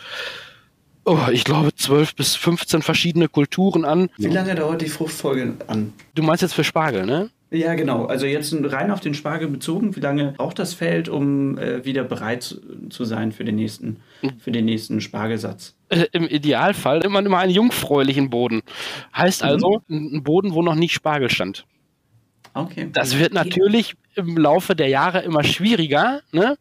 oh, 1.04 1.18
ich 1.30 1.44
glaube, 1.44 1.74
12 1.74 2.14
bis 2.16 2.34
15 2.36 2.82
verschiedene 2.82 3.28
Kulturen 3.28 3.84
an. 3.84 4.10
Wie 4.16 4.26
lange 4.26 4.54
dauert 4.54 4.82
die 4.82 4.88
Fruchtfolge 4.88 5.54
an? 5.66 5.92
Du 6.14 6.22
meinst 6.22 6.42
jetzt 6.42 6.54
für 6.54 6.64
Spargel, 6.64 7.06
ne? 7.06 7.30
Ja, 7.50 7.74
genau. 7.74 8.06
Also 8.06 8.26
jetzt 8.26 8.54
rein 8.62 8.92
auf 8.92 9.00
den 9.00 9.14
Spargel 9.14 9.48
bezogen, 9.48 9.96
wie 9.96 10.00
lange 10.00 10.34
braucht 10.36 10.58
das 10.60 10.72
Feld, 10.72 11.08
um 11.08 11.58
äh, 11.58 11.84
wieder 11.84 12.04
bereit 12.04 12.60
zu 12.90 13.04
sein 13.04 13.32
für 13.32 13.44
den 13.44 13.56
nächsten, 13.56 13.96
für 14.38 14.52
den 14.52 14.66
nächsten 14.66 15.00
Spargelsatz? 15.00 15.74
Äh, 15.88 16.06
Im 16.12 16.28
Idealfall 16.28 17.02
immer 17.02 17.18
immer 17.18 17.38
einen 17.38 17.52
jungfräulichen 17.52 18.30
Boden. 18.30 18.62
Heißt 19.16 19.42
also 19.42 19.82
mhm. 19.88 20.16
ein 20.16 20.22
Boden, 20.22 20.54
wo 20.54 20.62
noch 20.62 20.76
nicht 20.76 20.92
Spargel 20.92 21.28
stand. 21.28 21.66
Okay. 22.54 22.88
Das 22.92 23.18
wird 23.18 23.32
natürlich 23.32 23.94
im 24.14 24.36
Laufe 24.36 24.76
der 24.76 24.88
Jahre 24.88 25.20
immer 25.20 25.44
schwieriger. 25.44 26.20
Ne? 26.32 26.56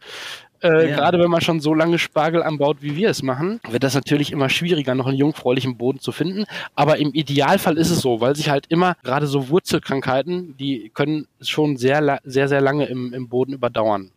Äh, 0.61 0.89
ja. 0.89 0.95
Gerade 0.95 1.19
wenn 1.19 1.31
man 1.31 1.41
schon 1.41 1.59
so 1.59 1.73
lange 1.73 1.99
Spargel 1.99 2.43
anbaut, 2.43 2.77
wie 2.81 2.95
wir 2.95 3.09
es 3.09 3.23
machen, 3.23 3.59
wird 3.69 3.83
das 3.83 3.93
natürlich 3.93 4.31
immer 4.31 4.49
schwieriger, 4.49 4.95
noch 4.95 5.07
einen 5.07 5.17
jungfräulichen 5.17 5.77
Boden 5.77 5.99
zu 5.99 6.11
finden. 6.11 6.45
Aber 6.75 6.97
im 6.97 7.13
Idealfall 7.13 7.77
ist 7.77 7.89
es 7.89 8.01
so, 8.01 8.21
weil 8.21 8.35
sich 8.35 8.49
halt 8.49 8.65
immer 8.67 8.95
gerade 9.03 9.27
so 9.27 9.49
Wurzelkrankheiten, 9.49 10.57
die 10.57 10.91
können 10.93 11.27
schon 11.41 11.77
sehr, 11.77 12.19
sehr, 12.23 12.47
sehr 12.47 12.61
lange 12.61 12.85
im, 12.85 13.13
im 13.13 13.29
Boden 13.29 13.53
überdauern. 13.53 14.11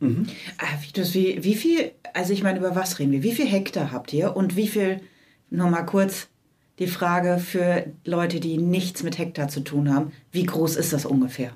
Mhm. 0.00 0.26
Ah, 0.58 0.66
wie, 1.12 1.44
wie 1.44 1.54
viel, 1.54 1.92
also 2.14 2.32
ich 2.32 2.42
meine, 2.42 2.58
über 2.58 2.74
was 2.74 2.98
reden 2.98 3.12
wir? 3.12 3.22
Wie 3.22 3.32
viel 3.32 3.46
Hektar 3.46 3.92
habt 3.92 4.12
ihr 4.12 4.36
und 4.36 4.56
wie 4.56 4.68
viel, 4.68 5.00
nochmal 5.50 5.86
kurz 5.86 6.28
die 6.78 6.86
Frage 6.86 7.38
für 7.38 7.86
Leute, 8.04 8.40
die 8.40 8.58
nichts 8.58 9.02
mit 9.02 9.18
Hektar 9.18 9.48
zu 9.48 9.60
tun 9.60 9.94
haben, 9.94 10.12
wie 10.32 10.44
groß 10.44 10.76
ist 10.76 10.92
das 10.92 11.04
ungefähr? 11.04 11.52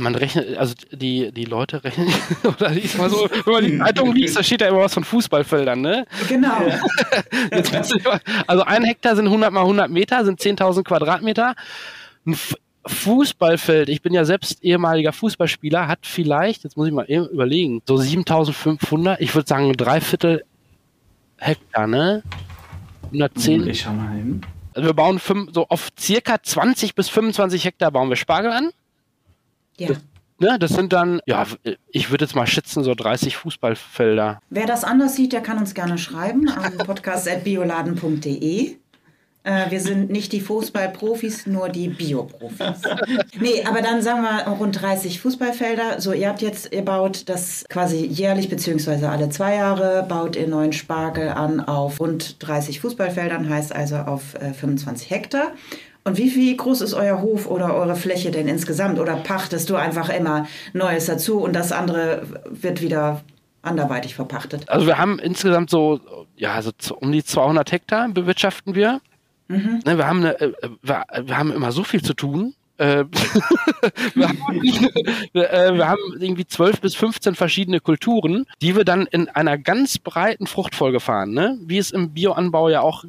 Man 0.00 0.14
rechnet, 0.14 0.56
also 0.56 0.74
die, 0.90 1.30
die 1.32 1.44
Leute 1.44 1.84
rechnen, 1.84 2.08
oder 2.44 2.70
liest 2.70 2.98
mal 2.98 3.08
so, 3.08 3.28
wenn 3.44 3.52
man 3.52 3.64
die 3.64 3.78
Zeitung 3.78 4.12
liest, 4.14 4.36
da 4.36 4.42
steht 4.42 4.60
ja 4.60 4.68
immer 4.68 4.80
was 4.80 4.94
von 4.94 5.04
Fußballfeldern, 5.04 5.80
ne? 5.80 6.06
Genau. 6.28 6.58
also 8.46 8.62
ein 8.64 8.84
Hektar 8.84 9.16
sind 9.16 9.26
100 9.26 9.52
mal 9.52 9.60
100 9.60 9.90
Meter, 9.90 10.24
sind 10.24 10.40
10.000 10.40 10.82
Quadratmeter. 10.82 11.54
Ein 12.26 12.36
Fußballfeld, 12.86 13.88
ich 13.88 14.02
bin 14.02 14.12
ja 14.12 14.24
selbst 14.24 14.62
ehemaliger 14.62 15.12
Fußballspieler, 15.12 15.88
hat 15.88 16.00
vielleicht, 16.02 16.64
jetzt 16.64 16.76
muss 16.76 16.88
ich 16.88 16.92
mal 16.92 17.06
überlegen, 17.06 17.82
so 17.86 17.96
7.500, 17.96 19.16
ich 19.20 19.34
würde 19.34 19.48
sagen 19.48 19.72
drei 19.72 20.00
Viertel 20.00 20.44
Hektar, 21.38 21.86
ne? 21.86 22.22
110. 23.12 23.68
Ich 23.68 23.80
schau 23.82 23.92
mal 23.92 24.10
hin. 24.10 24.40
Also 24.74 24.88
wir 24.88 24.94
bauen 24.94 25.18
fünf, 25.18 25.52
so 25.54 25.66
auf 25.68 25.88
circa 25.98 26.42
20 26.42 26.94
bis 26.94 27.08
25 27.08 27.64
Hektar 27.64 27.90
bauen 27.90 28.08
wir 28.08 28.16
Spargel 28.16 28.52
an. 28.52 28.70
Ja. 29.78 29.88
Das, 29.88 29.98
ne, 30.38 30.58
das 30.58 30.70
sind 30.72 30.92
dann, 30.92 31.20
ja, 31.26 31.46
ich 31.90 32.10
würde 32.10 32.24
jetzt 32.24 32.34
mal 32.34 32.46
schätzen, 32.46 32.82
so 32.84 32.94
30 32.94 33.36
Fußballfelder. 33.36 34.40
Wer 34.50 34.66
das 34.66 34.84
anders 34.84 35.16
sieht, 35.16 35.32
der 35.32 35.42
kann 35.42 35.58
uns 35.58 35.74
gerne 35.74 35.98
schreiben 35.98 36.48
an 36.48 36.76
podcast.bioladen.de. 36.86 38.76
Äh, 39.46 39.70
wir 39.70 39.80
sind 39.80 40.10
nicht 40.10 40.32
die 40.32 40.40
Fußballprofis, 40.40 41.46
nur 41.46 41.68
die 41.68 41.86
Bioprofis. 41.86 42.82
nee, 43.40 43.62
aber 43.64 43.80
dann 43.80 44.02
sagen 44.02 44.22
wir 44.22 44.44
rund 44.50 44.82
30 44.82 45.20
Fußballfelder. 45.20 46.00
So, 46.00 46.12
ihr 46.12 46.28
habt 46.28 46.42
jetzt, 46.42 46.74
ihr 46.74 46.84
baut 46.84 47.28
das 47.28 47.64
quasi 47.68 48.04
jährlich 48.04 48.48
beziehungsweise 48.48 49.08
alle 49.08 49.28
zwei 49.28 49.54
Jahre, 49.54 50.04
baut 50.08 50.34
ihr 50.34 50.48
neuen 50.48 50.72
Spargel 50.72 51.28
an 51.28 51.60
auf 51.60 52.00
rund 52.00 52.42
30 52.44 52.80
Fußballfeldern, 52.80 53.48
heißt 53.48 53.72
also 53.72 53.98
auf 53.98 54.34
äh, 54.34 54.52
25 54.52 55.10
Hektar. 55.10 55.52
Und 56.06 56.18
wie, 56.18 56.32
wie 56.36 56.56
groß 56.56 56.82
ist 56.82 56.94
euer 56.94 57.20
Hof 57.20 57.48
oder 57.48 57.74
eure 57.74 57.96
Fläche 57.96 58.30
denn 58.30 58.46
insgesamt? 58.46 59.00
Oder 59.00 59.16
pachtest 59.16 59.68
du 59.68 59.74
einfach 59.74 60.08
immer 60.08 60.46
Neues 60.72 61.06
dazu 61.06 61.40
und 61.40 61.52
das 61.52 61.72
andere 61.72 62.22
wird 62.48 62.80
wieder 62.80 63.22
anderweitig 63.62 64.14
verpachtet? 64.14 64.68
Also 64.68 64.86
wir 64.86 64.98
haben 64.98 65.18
insgesamt 65.18 65.68
so, 65.68 65.98
ja, 66.36 66.62
so 66.62 66.70
um 66.94 67.10
die 67.10 67.24
200 67.24 67.72
Hektar 67.72 68.08
bewirtschaften 68.08 68.76
wir. 68.76 69.00
Mhm. 69.48 69.80
Ne, 69.84 69.98
wir, 69.98 70.06
haben 70.06 70.20
eine, 70.20 70.40
äh, 70.40 70.52
wir, 70.80 71.02
wir 71.24 71.36
haben 71.36 71.50
immer 71.50 71.72
so 71.72 71.82
viel 71.82 72.02
zu 72.02 72.14
tun. 72.14 72.54
Äh, 72.78 73.04
wir, 74.14 74.28
haben, 74.28 74.38
äh, 75.34 75.74
wir, 75.74 75.88
haben, 75.88 76.20
irgendwie 76.20 76.46
12 76.46 76.82
bis 76.82 76.94
15 76.94 77.34
verschiedene 77.34 77.80
Kulturen, 77.80 78.46
die 78.62 78.76
wir 78.76 78.84
dann 78.84 79.06
in 79.06 79.28
einer 79.28 79.58
ganz 79.58 79.98
breiten 79.98 80.46
Fruchtfolge 80.46 81.00
fahren, 81.00 81.32
ne? 81.32 81.58
wie 81.62 81.78
es 81.78 81.90
im 81.90 82.10
Bioanbau 82.10 82.68
ja 82.68 82.82
auch 82.82 83.04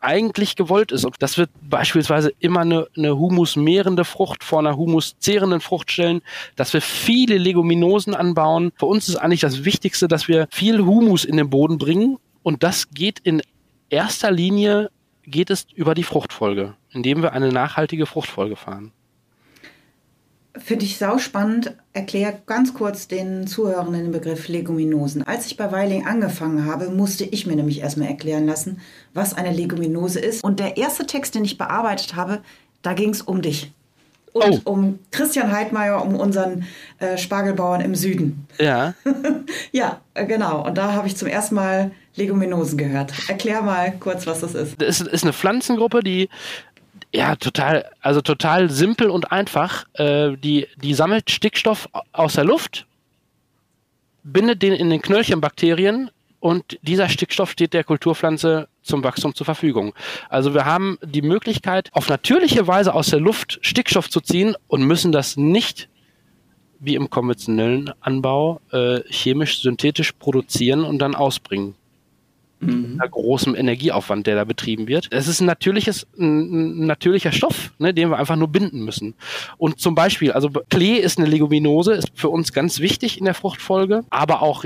eigentlich 0.00 0.56
gewollt 0.56 0.92
ist. 0.92 1.04
Und 1.04 1.16
das 1.20 1.38
wird 1.38 1.50
beispielsweise 1.62 2.32
immer 2.38 2.60
eine, 2.60 2.86
eine 2.96 3.18
humusmehrende 3.18 4.04
Frucht 4.04 4.44
vor 4.44 4.60
einer 4.60 4.76
humuszehrenden 4.76 5.60
Frucht 5.60 5.90
stellen, 5.90 6.22
dass 6.56 6.72
wir 6.74 6.80
viele 6.80 7.38
Leguminosen 7.38 8.14
anbauen. 8.14 8.72
Für 8.76 8.86
uns 8.86 9.08
ist 9.08 9.16
eigentlich 9.16 9.40
das 9.40 9.64
Wichtigste, 9.64 10.08
dass 10.08 10.28
wir 10.28 10.46
viel 10.50 10.84
Humus 10.84 11.24
in 11.24 11.36
den 11.36 11.50
Boden 11.50 11.78
bringen. 11.78 12.18
Und 12.42 12.62
das 12.62 12.90
geht 12.90 13.18
in 13.20 13.42
erster 13.88 14.30
Linie 14.30 14.90
geht 15.24 15.50
es 15.50 15.66
über 15.74 15.94
die 15.94 16.02
Fruchtfolge, 16.02 16.74
indem 16.90 17.22
wir 17.22 17.32
eine 17.32 17.52
nachhaltige 17.52 18.06
Fruchtfolge 18.06 18.56
fahren. 18.56 18.92
Finde 20.56 20.84
ich 20.84 20.98
sau 20.98 21.16
spannend. 21.16 21.74
Erklär 21.94 22.38
ganz 22.46 22.74
kurz 22.74 23.08
den 23.08 23.46
Zuhörern 23.46 23.92
den 23.92 24.12
Begriff 24.12 24.48
Leguminosen. 24.48 25.22
Als 25.22 25.46
ich 25.46 25.56
bei 25.56 25.72
Weiling 25.72 26.06
angefangen 26.06 26.66
habe, 26.66 26.90
musste 26.90 27.24
ich 27.24 27.46
mir 27.46 27.56
nämlich 27.56 27.80
erstmal 27.80 28.08
erklären 28.08 28.46
lassen, 28.46 28.80
was 29.14 29.34
eine 29.34 29.50
Leguminose 29.50 30.20
ist. 30.20 30.44
Und 30.44 30.60
der 30.60 30.76
erste 30.76 31.06
Text, 31.06 31.34
den 31.34 31.44
ich 31.44 31.56
bearbeitet 31.56 32.16
habe, 32.16 32.42
da 32.82 32.92
ging 32.92 33.10
es 33.10 33.22
um 33.22 33.40
dich. 33.40 33.72
Und 34.32 34.62
oh. 34.64 34.72
um 34.72 34.98
Christian 35.10 35.52
Heidmeier, 35.52 36.02
um 36.02 36.16
unseren 36.16 36.64
äh, 36.98 37.18
Spargelbauern 37.18 37.80
im 37.82 37.94
Süden. 37.94 38.46
Ja. 38.58 38.94
ja, 39.72 40.00
äh, 40.14 40.26
genau. 40.26 40.66
Und 40.66 40.76
da 40.76 40.92
habe 40.92 41.06
ich 41.06 41.16
zum 41.16 41.28
ersten 41.28 41.54
Mal 41.54 41.92
Leguminosen 42.16 42.78
gehört. 42.78 43.12
Erklär 43.28 43.62
mal 43.62 43.92
kurz, 44.00 44.26
was 44.26 44.40
das 44.40 44.54
ist. 44.54 44.80
Das 44.80 45.00
ist 45.00 45.22
eine 45.22 45.32
Pflanzengruppe, 45.32 46.00
die 46.00 46.28
ja, 47.12 47.36
total, 47.36 47.90
also 48.00 48.22
total 48.22 48.70
simpel 48.70 49.10
und 49.10 49.32
einfach. 49.32 49.86
Äh, 49.94 50.36
die, 50.36 50.66
die 50.76 50.94
sammelt 50.94 51.30
Stickstoff 51.30 51.88
aus 52.12 52.34
der 52.34 52.44
Luft, 52.44 52.86
bindet 54.22 54.62
den 54.62 54.72
in 54.72 54.88
den 54.88 55.02
Knöllchenbakterien 55.02 56.10
und 56.40 56.78
dieser 56.82 57.08
Stickstoff 57.08 57.50
steht 57.50 57.74
der 57.74 57.84
Kulturpflanze 57.84 58.68
zum 58.82 59.04
Wachstum 59.04 59.34
zur 59.34 59.44
Verfügung. 59.44 59.94
Also 60.28 60.54
wir 60.54 60.64
haben 60.64 60.98
die 61.02 61.22
Möglichkeit, 61.22 61.90
auf 61.92 62.08
natürliche 62.08 62.66
Weise 62.66 62.94
aus 62.94 63.10
der 63.10 63.20
Luft 63.20 63.58
Stickstoff 63.60 64.08
zu 64.08 64.20
ziehen 64.20 64.56
und 64.66 64.82
müssen 64.82 65.12
das 65.12 65.36
nicht 65.36 65.88
wie 66.80 66.94
im 66.96 67.10
konventionellen 67.10 67.92
Anbau 68.00 68.60
äh, 68.72 69.00
chemisch 69.08 69.60
synthetisch 69.60 70.12
produzieren 70.12 70.82
und 70.82 70.98
dann 70.98 71.14
ausbringen 71.14 71.76
mhm. 72.62 72.98
großem 73.10 73.54
Energieaufwand, 73.54 74.26
der 74.26 74.36
da 74.36 74.44
betrieben 74.44 74.88
wird. 74.88 75.08
Es 75.10 75.28
ist 75.28 75.40
ein 75.40 75.46
natürliches, 75.46 76.06
ein, 76.18 76.86
natürlicher 76.86 77.32
Stoff, 77.32 77.72
ne, 77.78 77.92
den 77.92 78.10
wir 78.10 78.18
einfach 78.18 78.36
nur 78.36 78.48
binden 78.48 78.84
müssen. 78.84 79.14
Und 79.58 79.80
zum 79.80 79.94
Beispiel, 79.94 80.32
also 80.32 80.50
Klee 80.70 80.96
ist 80.96 81.18
eine 81.18 81.28
Leguminose, 81.28 81.92
ist 81.94 82.10
für 82.14 82.28
uns 82.28 82.52
ganz 82.52 82.80
wichtig 82.80 83.18
in 83.18 83.24
der 83.24 83.34
Fruchtfolge, 83.34 84.04
aber 84.10 84.42
auch 84.42 84.64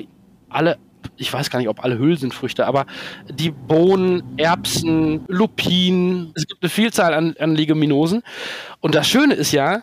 alle 0.49 0.79
ich 1.17 1.33
weiß 1.33 1.51
gar 1.51 1.59
nicht, 1.61 1.69
ob 1.69 1.85
alle 1.85 1.99
Hülsenfrüchte, 1.99 2.67
aber 2.67 2.87
die 3.31 3.51
Bohnen, 3.51 4.23
Erbsen, 4.37 5.25
Lupinen, 5.29 6.33
es 6.35 6.47
gibt 6.47 6.63
eine 6.63 6.71
Vielzahl 6.71 7.15
an, 7.15 7.37
an 7.39 7.55
Leguminosen. 7.55 8.23
Und 8.81 8.95
das 8.95 9.09
Schöne 9.09 9.35
ist 9.35 9.53
ja, 9.53 9.83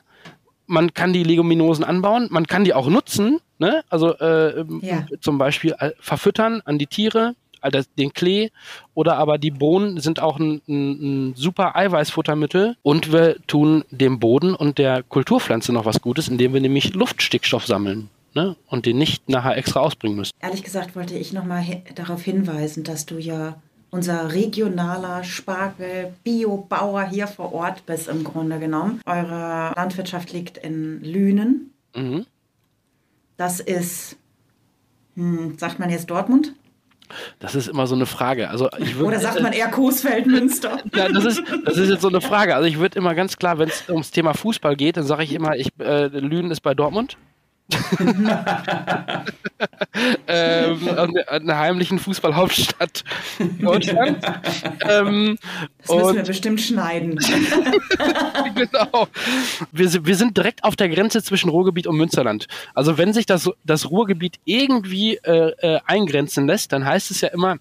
man 0.65 0.93
kann 0.93 1.13
die 1.13 1.23
Leguminosen 1.23 1.83
anbauen, 1.83 2.27
man 2.29 2.47
kann 2.47 2.63
die 2.63 2.73
auch 2.73 2.89
nutzen, 2.89 3.39
ne? 3.57 3.83
also 3.89 4.17
äh, 4.17 4.65
Ja. 4.81 5.05
zum 5.21 5.37
Beispiel 5.37 5.75
äh, 5.79 5.91
verfüttern 5.99 6.61
an 6.65 6.77
die 6.77 6.87
Tiere, 6.87 7.35
also 7.63 7.81
den 7.97 8.13
Klee 8.13 8.49
oder 8.93 9.17
aber 9.17 9.37
die 9.37 9.51
Bohnen 9.51 9.99
sind 9.99 10.19
auch 10.19 10.39
ein, 10.39 10.61
ein, 10.67 11.31
ein 11.31 11.35
super 11.35 11.75
Eiweißfuttermittel 11.75 12.75
und 12.83 13.11
wir 13.11 13.37
tun 13.47 13.83
dem 13.91 14.19
Boden 14.19 14.55
und 14.55 14.77
der 14.77 15.03
Kulturpflanze 15.03 15.73
noch 15.73 15.85
was 15.85 16.01
Gutes, 16.01 16.27
indem 16.27 16.53
wir 16.53 16.61
nämlich 16.61 16.93
Luftstickstoff 16.93 17.65
sammeln 17.65 18.09
ne? 18.33 18.55
und 18.67 18.85
den 18.85 18.97
nicht 18.97 19.29
nachher 19.29 19.57
extra 19.57 19.79
ausbringen 19.79 20.17
müssen. 20.17 20.33
Ehrlich 20.39 20.63
gesagt 20.63 20.95
wollte 20.95 21.15
ich 21.15 21.33
nochmal 21.33 21.65
hi 21.65 21.81
darauf 21.95 22.21
hinweisen, 22.21 22.83
dass 22.83 23.05
du 23.05 23.17
ja 23.17 23.55
unser 23.93 24.33
regionaler 24.33 25.23
Spargel-Bio-Bauer 25.23 27.03
hier 27.09 27.27
vor 27.27 27.53
Ort 27.53 27.85
bist 27.85 28.07
im 28.07 28.23
Grunde 28.23 28.57
genommen. 28.57 28.99
Eure 29.05 29.71
Landwirtschaft 29.75 30.33
liegt 30.33 30.57
in 30.57 31.03
Lünen. 31.03 31.71
Mhm. 31.95 32.25
Das 33.37 33.59
ist, 33.59 34.15
hm, 35.15 35.59
sagt 35.59 35.77
man 35.77 35.91
jetzt 35.91 36.09
Dortmund? 36.09 36.55
Das 37.39 37.55
ist 37.55 37.67
immer 37.67 37.87
so 37.87 37.95
eine 37.95 38.05
Frage. 38.05 38.49
Also 38.49 38.69
ich 38.77 38.93
würd- 38.95 39.03
Oder 39.05 39.19
sagt 39.19 39.41
man 39.41 39.53
eher 39.53 39.69
Coesfeld, 39.69 40.25
Münster? 40.27 40.77
Ja, 40.95 41.09
das 41.09 41.25
ist, 41.25 41.43
das 41.65 41.77
ist 41.77 41.89
jetzt 41.89 42.01
so 42.01 42.07
eine 42.09 42.21
Frage. 42.21 42.55
Also 42.55 42.67
ich 42.67 42.77
würde 42.79 42.97
immer 42.97 43.15
ganz 43.15 43.37
klar, 43.37 43.57
wenn 43.59 43.69
es 43.69 43.83
ums 43.89 44.11
Thema 44.11 44.33
Fußball 44.33 44.75
geht, 44.75 44.97
dann 44.97 45.05
sage 45.05 45.23
ich 45.23 45.33
immer, 45.33 45.55
ich, 45.55 45.69
äh, 45.79 46.07
Lünen 46.07 46.51
ist 46.51 46.61
bei 46.61 46.73
Dortmund. 46.73 47.17
Ähm, 50.27 50.89
eine, 50.89 51.27
eine 51.29 51.57
heimlichen 51.57 51.99
Fußballhauptstadt 51.99 53.03
Deutschlands. 53.59 54.25
ähm, 54.87 55.37
Das 55.85 55.95
müssen 55.95 56.15
wir 56.15 56.23
bestimmt 56.23 56.61
schneiden. 56.61 57.17
genau. 58.55 59.07
Wir, 59.71 59.89
sind- 59.89 60.05
wir 60.05 60.15
sind 60.15 60.37
direkt 60.37 60.63
auf 60.63 60.75
der 60.75 60.89
Grenze 60.89 61.23
zwischen 61.23 61.49
Ruhrgebiet 61.49 61.87
und 61.87 61.97
Münsterland. 61.97 62.47
Also 62.73 62.97
wenn 62.97 63.13
sich 63.13 63.25
das, 63.25 63.49
das 63.63 63.89
Ruhrgebiet 63.89 64.37
irgendwie 64.45 65.15
äh, 65.17 65.51
äh, 65.59 65.79
eingrenzen 65.85 66.47
lässt, 66.47 66.73
dann 66.73 66.85
heißt 66.85 67.11
es 67.11 67.21
ja 67.21 67.29
immer, 67.29 67.57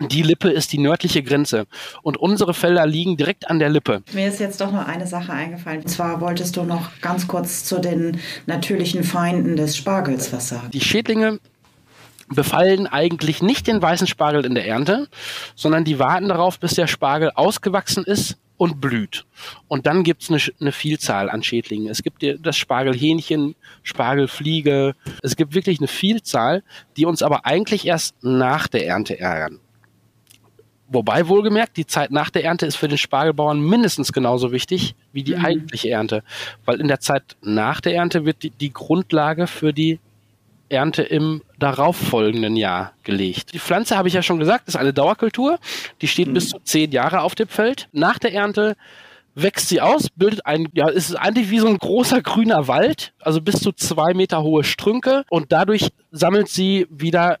die 0.00 0.22
Lippe 0.22 0.50
ist 0.50 0.72
die 0.72 0.78
nördliche 0.78 1.22
Grenze. 1.22 1.66
Und 2.02 2.16
unsere 2.16 2.54
Felder 2.54 2.86
liegen 2.86 3.16
direkt 3.16 3.48
an 3.48 3.58
der 3.58 3.68
Lippe. 3.68 4.02
Mir 4.12 4.28
ist 4.28 4.40
jetzt 4.40 4.60
doch 4.60 4.72
noch 4.72 4.86
eine 4.86 5.06
Sache 5.06 5.32
eingefallen. 5.32 5.82
Und 5.82 5.88
zwar 5.88 6.20
wolltest 6.20 6.56
du 6.56 6.64
noch 6.64 6.90
ganz 7.00 7.28
kurz 7.28 7.64
zu 7.64 7.80
den 7.80 8.20
natürlichen 8.46 9.04
Feinden 9.04 9.56
des 9.56 9.76
Spargels 9.76 10.32
was 10.32 10.48
sagen. 10.48 10.70
Die 10.72 10.80
Schädlinge 10.80 11.38
befallen 12.28 12.86
eigentlich 12.86 13.42
nicht 13.42 13.66
den 13.66 13.80
weißen 13.80 14.06
Spargel 14.06 14.44
in 14.44 14.54
der 14.54 14.66
Ernte, 14.66 15.08
sondern 15.54 15.84
die 15.84 15.98
warten 15.98 16.28
darauf, 16.28 16.58
bis 16.58 16.74
der 16.74 16.86
Spargel 16.86 17.30
ausgewachsen 17.34 18.04
ist 18.04 18.38
und 18.56 18.80
blüht. 18.80 19.26
Und 19.68 19.86
dann 19.86 20.04
gibt 20.04 20.22
es 20.22 20.30
eine, 20.30 20.40
eine 20.60 20.72
Vielzahl 20.72 21.28
an 21.28 21.42
Schädlingen. 21.42 21.88
Es 21.88 22.02
gibt 22.02 22.24
das 22.40 22.56
Spargelhähnchen, 22.56 23.54
Spargelfliege. 23.82 24.94
Es 25.22 25.36
gibt 25.36 25.54
wirklich 25.54 25.80
eine 25.80 25.88
Vielzahl, 25.88 26.62
die 26.96 27.04
uns 27.04 27.22
aber 27.22 27.46
eigentlich 27.46 27.86
erst 27.86 28.14
nach 28.22 28.68
der 28.68 28.86
Ernte 28.86 29.18
ärgern. 29.18 29.60
Wobei 30.88 31.28
wohlgemerkt, 31.28 31.76
die 31.76 31.86
Zeit 31.86 32.10
nach 32.10 32.30
der 32.30 32.44
Ernte 32.44 32.66
ist 32.66 32.76
für 32.76 32.88
den 32.88 32.98
Spargelbauern 32.98 33.60
mindestens 33.60 34.12
genauso 34.12 34.52
wichtig 34.52 34.94
wie 35.12 35.22
die 35.22 35.36
eigentliche 35.36 35.90
Ernte. 35.90 36.22
Weil 36.64 36.80
in 36.80 36.88
der 36.88 37.00
Zeit 37.00 37.36
nach 37.42 37.80
der 37.80 37.94
Ernte 37.94 38.26
wird 38.26 38.42
die, 38.42 38.50
die 38.50 38.72
Grundlage 38.72 39.46
für 39.46 39.72
die 39.72 39.98
Ernte 40.68 41.02
im 41.02 41.42
darauffolgenden 41.58 42.56
Jahr 42.56 42.92
gelegt. 43.02 43.54
Die 43.54 43.58
Pflanze, 43.58 43.96
habe 43.96 44.08
ich 44.08 44.14
ja 44.14 44.22
schon 44.22 44.38
gesagt, 44.38 44.68
ist 44.68 44.76
eine 44.76 44.92
Dauerkultur. 44.92 45.58
Die 46.02 46.08
steht 46.08 46.32
bis 46.34 46.50
zu 46.50 46.58
zehn 46.58 46.90
Jahre 46.90 47.20
auf 47.22 47.34
dem 47.34 47.48
Feld. 47.48 47.88
Nach 47.92 48.18
der 48.18 48.34
Ernte 48.34 48.76
wächst 49.34 49.68
sie 49.68 49.80
aus, 49.80 50.10
bildet 50.10 50.46
ein, 50.46 50.68
ja, 50.74 50.88
es 50.88 51.10
ist 51.10 51.16
eigentlich 51.16 51.50
wie 51.50 51.58
so 51.58 51.66
ein 51.66 51.78
großer 51.78 52.22
grüner 52.22 52.68
Wald, 52.68 53.12
also 53.20 53.40
bis 53.40 53.60
zu 53.60 53.72
zwei 53.72 54.14
Meter 54.14 54.42
hohe 54.42 54.64
Strünke 54.64 55.24
und 55.28 55.50
dadurch 55.50 55.90
sammelt 56.12 56.48
sie 56.48 56.86
wieder 56.88 57.38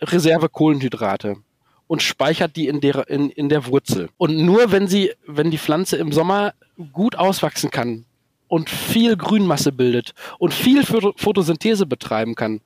Reservekohlenhydrate 0.00 1.36
und 1.86 2.02
speichert 2.02 2.56
die 2.56 2.68
in 2.68 2.80
der, 2.80 3.08
in, 3.08 3.30
in 3.30 3.48
der 3.48 3.66
Wurzel. 3.66 4.08
Und 4.16 4.36
nur 4.36 4.72
wenn 4.72 4.88
sie, 4.88 5.12
wenn 5.26 5.50
die 5.50 5.58
Pflanze 5.58 5.96
im 5.96 6.12
Sommer 6.12 6.54
gut 6.92 7.16
auswachsen 7.16 7.70
kann 7.70 8.04
und 8.48 8.70
viel 8.70 9.16
Grünmasse 9.16 9.72
bildet 9.72 10.12
und 10.38 10.52
viel 10.52 10.84
Photo 10.84 11.12
Photosynthese 11.16 11.86
betreiben 11.86 12.34
kann, 12.34 12.60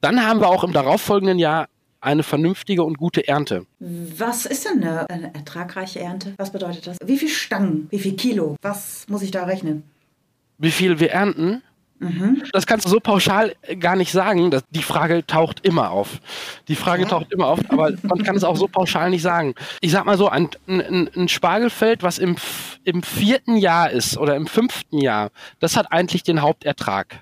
dann 0.00 0.26
haben 0.26 0.40
wir 0.40 0.48
auch 0.48 0.64
im 0.64 0.72
darauffolgenden 0.72 1.38
Jahr 1.38 1.68
eine 2.00 2.22
vernünftige 2.22 2.84
und 2.84 2.98
gute 2.98 3.26
Ernte. 3.26 3.66
Was 3.78 4.44
ist 4.44 4.66
denn 4.66 4.84
eine, 4.84 5.08
eine 5.08 5.34
ertragreiche 5.34 6.00
Ernte? 6.00 6.34
Was 6.36 6.52
bedeutet 6.52 6.86
das? 6.86 6.98
Wie 7.02 7.16
viel 7.16 7.30
Stangen? 7.30 7.86
Wie 7.90 7.98
viel 7.98 8.14
Kilo? 8.14 8.56
Was 8.60 9.06
muss 9.08 9.22
ich 9.22 9.30
da 9.30 9.44
rechnen? 9.44 9.84
Wie 10.58 10.70
viel 10.70 11.00
wir 11.00 11.10
ernten, 11.10 11.62
das 12.52 12.66
kannst 12.66 12.84
du 12.86 12.90
so 12.90 13.00
pauschal 13.00 13.54
gar 13.80 13.96
nicht 13.96 14.12
sagen. 14.12 14.50
Das, 14.50 14.62
die 14.70 14.82
Frage 14.82 15.26
taucht 15.26 15.66
immer 15.66 15.90
auf. 15.90 16.20
Die 16.68 16.74
Frage 16.74 17.02
Ja. 17.02 17.08
taucht 17.08 17.32
immer 17.32 17.46
auf, 17.46 17.60
aber 17.68 17.92
man 18.02 18.22
kann 18.22 18.36
es 18.36 18.44
auch 18.44 18.56
so 18.56 18.66
pauschal 18.68 19.10
nicht 19.10 19.22
sagen. 19.22 19.54
Ich 19.80 19.92
sag 19.92 20.04
mal 20.04 20.18
so, 20.18 20.28
ein, 20.28 20.48
ein, 20.66 21.08
ein 21.14 21.28
Spargelfeld, 21.28 22.02
was 22.02 22.18
im, 22.18 22.36
im 22.84 23.02
vierten 23.02 23.56
Jahr 23.56 23.90
ist 23.90 24.18
oder 24.18 24.36
im 24.36 24.46
fünften 24.46 24.98
Jahr, 24.98 25.30
das 25.60 25.76
hat 25.76 25.92
eigentlich 25.92 26.22
den 26.22 26.42
Hauptertrag. 26.42 27.20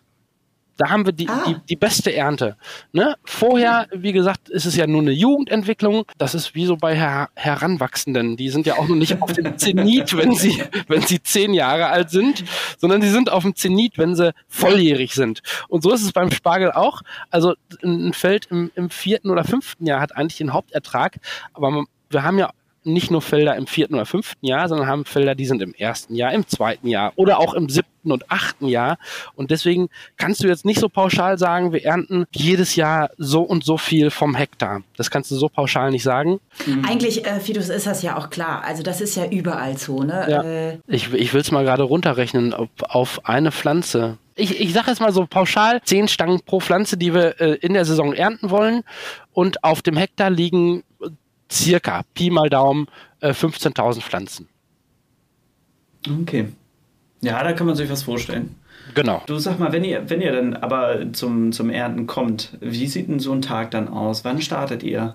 Da 0.77 0.91
haben 0.91 1.05
wir 1.05 1.13
die, 1.13 1.29
Ah. 1.29 1.45
die, 1.47 1.57
die 1.69 1.77
beste 1.77 2.15
Ernte. 2.15 2.57
Ne? 2.93 3.15
Vorher, 3.25 3.87
wie 3.93 4.13
gesagt, 4.13 4.49
ist 4.49 4.65
es 4.65 4.75
ja 4.75 4.87
nur 4.87 5.03
eine 5.03 5.13
Jugendentwicklung. 5.13 6.05
Das 6.19 6.35
ist 6.35 6.55
wie 6.55 6.65
so 6.65 6.77
bei 6.77 6.97
Her 6.97 7.29
Heranwachsenden. 7.35 8.37
Die 8.37 8.49
sind 8.49 8.67
ja 8.67 8.75
auch 8.79 8.89
noch 8.89 8.97
nicht 8.97 9.21
auf 9.23 9.33
dem 9.33 9.57
Zenit, 9.59 10.17
wenn 10.17 10.33
sie, 10.35 10.63
wenn 10.89 11.03
sie 11.03 11.23
zehn 11.23 11.55
Jahre 11.55 11.89
alt 11.89 12.11
sind, 12.11 12.45
sondern 12.79 13.03
sie 13.03 13.11
sind 13.11 13.31
auf 13.31 13.43
dem 13.43 13.55
Zenit, 13.55 13.99
wenn 13.99 14.15
sie 14.15 14.33
volljährig 14.49 15.15
sind. 15.15 15.41
Und 15.69 15.83
so 15.83 15.93
ist 15.93 16.03
es 16.03 16.13
beim 16.13 16.31
Spargel 16.31 16.73
auch. 16.73 17.03
Also 17.31 17.55
ein 17.83 18.13
Feld 18.13 18.47
im, 18.51 18.71
im 18.75 18.91
vierten 18.91 19.31
oder 19.31 19.45
fünften 19.45 19.87
Jahr 19.87 20.01
hat 20.01 20.17
eigentlich 20.17 20.39
den 20.39 20.53
Hauptertrag. 20.53 21.19
Aber 21.53 21.71
man, 21.71 21.85
wir 22.11 22.23
haben 22.25 22.39
ja 22.39 22.51
nicht 22.85 23.11
nur 23.11 23.23
Felder 23.23 23.57
im 23.57 23.67
vierten 23.67 23.95
oder 23.95 24.07
fünften 24.07 24.47
Jahr, 24.47 24.69
sondern 24.69 24.87
haben 24.87 25.05
Felder, 25.05 25.35
die 25.35 25.47
sind 25.47 25.63
im 25.63 25.75
ersten 25.75 26.15
Jahr, 26.15 26.33
im 26.33 26.47
zweiten 26.47 26.89
Jahr 26.89 27.13
oder 27.17 27.39
auch 27.39 27.55
im 27.55 27.69
siebten 27.69 28.11
und 28.11 28.31
achten 28.31 28.67
Jahr. 28.67 28.99
Und 29.35 29.51
deswegen 29.51 29.89
kannst 30.17 30.43
du 30.43 30.49
jetzt 30.49 30.65
nicht 30.65 30.81
so 30.81 30.89
pauschal 30.89 31.39
sagen, 31.39 31.73
wir 31.73 31.85
ernten 31.85 32.25
jedes 32.33 32.75
Jahr 32.77 33.11
so 33.19 33.43
und 33.43 33.65
so 33.65 33.79
viel 33.79 34.11
vom 34.11 34.35
Hektar. 34.35 34.83
Das 34.97 35.11
kannst 35.11 35.31
du 35.31 35.37
so 35.37 35.49
pauschal 35.49 35.91
nicht 35.91 36.03
sagen. 36.03 36.41
Eigentlich, 36.89 37.25
äh, 37.25 37.39
Fidus, 37.41 37.69
ist 37.69 37.87
das 37.87 38.03
ja 38.03 38.17
auch 38.17 38.31
klar. 38.31 38.65
Also 38.65 38.83
das 38.83 39.01
ist 39.01 39.15
ja 39.17 39.27
überall 39.27 39.77
so, 39.79 40.03
ne? 40.03 40.27
Ja. 40.29 40.43
Äh, 40.43 40.79
Ich, 40.89 41.13
ich 41.13 41.33
will 41.33 41.41
es 41.41 41.51
mal 41.51 41.65
gerade 41.65 41.85
runterrechnen 41.85 42.55
auf, 42.55 42.69
auf 42.81 43.25
eine 43.25 43.53
Pflanze. 43.53 44.19
Ich, 44.35 44.61
ich 44.61 44.73
sage 44.73 44.91
jetzt 44.91 45.01
mal 45.01 45.13
so 45.13 45.27
pauschal, 45.27 45.81
zehn 45.85 46.09
Stangen 46.09 46.41
pro 46.45 46.59
Pflanze, 46.59 46.97
die 46.97 47.13
wir 47.15 47.41
äh, 47.41 47.55
in 47.57 47.75
der 47.75 47.85
Saison 47.85 48.15
ernten 48.15 48.51
wollen. 48.51 48.83
Und 49.33 49.63
auf 49.63 49.83
dem 49.83 49.97
Hektar 49.97 50.31
liegen 50.31 50.83
circa, 51.53 52.03
Pi 52.15 52.31
mal 52.31 52.49
Daumen, 52.49 52.87
äh, 53.21 53.31
15.000 53.31 54.01
Pflanzen. 54.01 54.49
Okay. 56.23 56.49
Ja, 57.21 57.43
da 57.45 57.53
kann 57.53 57.67
man 57.67 57.77
sich 57.77 57.89
was 57.89 58.03
vorstellen. 58.03 58.57
Genau. 58.95 59.23
Du 59.27 59.39
sag 59.39 59.59
mal, 59.59 59.73
wenn 59.73 59.85
ihr, 59.85 60.11
wenn 60.11 60.21
ihr 60.21 60.33
dann 60.33 60.55
aber 60.55 61.13
zum, 61.13 61.53
zum 61.53 61.71
Ernten 61.71 62.07
kommt, 62.07 62.57
wie 62.61 62.89
sieht 62.89 63.09
denn 63.09 63.21
so 63.21 63.33
ein 63.33 63.43
Tag 63.43 63.71
dann 63.71 63.89
aus? 63.89 64.25
Wann 64.25 64.43
startet 64.43 64.83
ihr? 64.83 65.15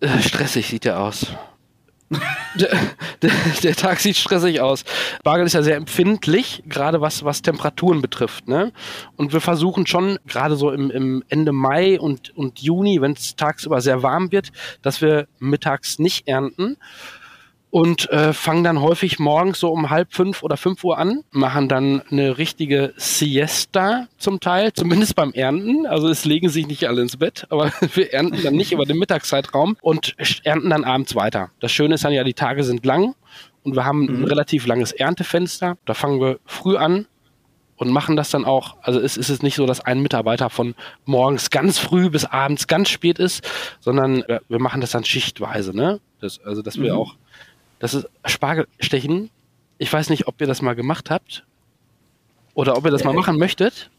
Äh, 0.00 0.20
stressig 0.20 0.68
sieht 0.68 0.84
der 0.84 1.00
aus. 1.00 1.26
Der, 2.54 2.70
der, 3.22 3.30
der 3.62 3.76
Tag 3.76 4.00
sieht 4.00 4.16
stressig 4.16 4.60
aus. 4.60 4.84
Spargel 5.18 5.46
ist 5.46 5.54
ja 5.54 5.62
sehr 5.62 5.76
empfindlich, 5.76 6.62
gerade 6.66 7.00
was, 7.00 7.24
was 7.24 7.42
Temperaturen 7.42 8.02
betrifft. 8.02 8.48
Ne? 8.48 8.72
Und 9.16 9.32
wir 9.32 9.40
versuchen 9.40 9.86
schon, 9.86 10.18
gerade 10.26 10.56
so 10.56 10.70
im, 10.70 10.90
im 10.90 11.24
Ende 11.28 11.52
Mai 11.52 11.98
und, 11.98 12.36
und 12.36 12.60
Juni, 12.60 13.00
wenn 13.00 13.12
es 13.12 13.36
tagsüber 13.36 13.80
sehr 13.80 14.02
warm 14.02 14.32
wird, 14.32 14.50
dass 14.82 15.00
wir 15.00 15.26
mittags 15.38 15.98
nicht 15.98 16.28
ernten. 16.28 16.76
Und 17.72 18.10
äh, 18.10 18.34
fangen 18.34 18.64
dann 18.64 18.82
häufig 18.82 19.18
morgens 19.18 19.58
so 19.58 19.70
um 19.70 19.88
halb 19.88 20.12
fünf 20.12 20.42
oder 20.42 20.58
fünf 20.58 20.84
Uhr 20.84 20.98
an, 20.98 21.24
machen 21.30 21.70
dann 21.70 22.02
eine 22.10 22.36
richtige 22.36 22.92
Siesta 22.98 24.08
zum 24.18 24.40
Teil, 24.40 24.74
zumindest 24.74 25.16
beim 25.16 25.32
Ernten. 25.32 25.86
Also 25.86 26.08
es 26.08 26.26
legen 26.26 26.50
sich 26.50 26.66
nicht 26.66 26.86
alle 26.86 27.00
ins 27.00 27.16
Bett, 27.16 27.46
aber 27.48 27.72
wir 27.94 28.12
ernten 28.12 28.42
dann 28.42 28.56
nicht 28.56 28.72
über 28.72 28.84
den 28.84 28.98
Mittagszeitraum 28.98 29.78
und 29.80 30.14
ernten 30.44 30.68
dann 30.68 30.84
abends 30.84 31.14
weiter. 31.14 31.50
Das 31.60 31.72
Schöne 31.72 31.94
ist 31.94 32.04
dann 32.04 32.12
ja, 32.12 32.24
die 32.24 32.34
Tage 32.34 32.62
sind 32.62 32.84
lang 32.84 33.14
und 33.62 33.74
wir 33.74 33.86
haben 33.86 34.06
ein 34.06 34.24
relativ 34.24 34.66
langes 34.66 34.92
Erntefenster. 34.92 35.78
Da 35.86 35.94
fangen 35.94 36.20
wir 36.20 36.40
früh 36.44 36.76
an 36.76 37.06
und 37.76 37.90
machen 37.90 38.16
das 38.16 38.28
dann 38.28 38.44
auch. 38.44 38.76
Also 38.82 39.00
es 39.00 39.16
ist 39.16 39.30
es 39.30 39.42
nicht 39.42 39.54
so, 39.54 39.64
dass 39.64 39.80
ein 39.80 40.02
Mitarbeiter 40.02 40.50
von 40.50 40.74
morgens 41.06 41.48
ganz 41.48 41.78
früh 41.78 42.10
bis 42.10 42.26
abends 42.26 42.66
ganz 42.66 42.90
spät 42.90 43.18
ist, 43.18 43.48
sondern 43.80 44.24
wir 44.26 44.42
wir 44.48 44.60
machen 44.60 44.82
das 44.82 44.90
dann 44.90 45.04
schichtweise. 45.04 45.74
Ne? 45.74 46.00
Das, 46.20 46.38
also 46.44 46.60
dass 46.60 46.78
wir 46.78 46.94
auch, 46.96 47.16
das 47.82 47.94
ist 47.94 48.08
Spargelstechen. 48.24 49.28
Ich 49.76 49.92
weiß 49.92 50.08
nicht, 50.08 50.28
ob 50.28 50.40
ihr 50.40 50.46
das 50.46 50.62
mal 50.62 50.76
gemacht 50.76 51.10
habt 51.10 51.44
oder 52.54 52.76
ob 52.76 52.84
ihr 52.84 52.92
das 52.92 53.02
mal 53.02 53.12
machen 53.12 53.38
möchtet. 53.38 53.90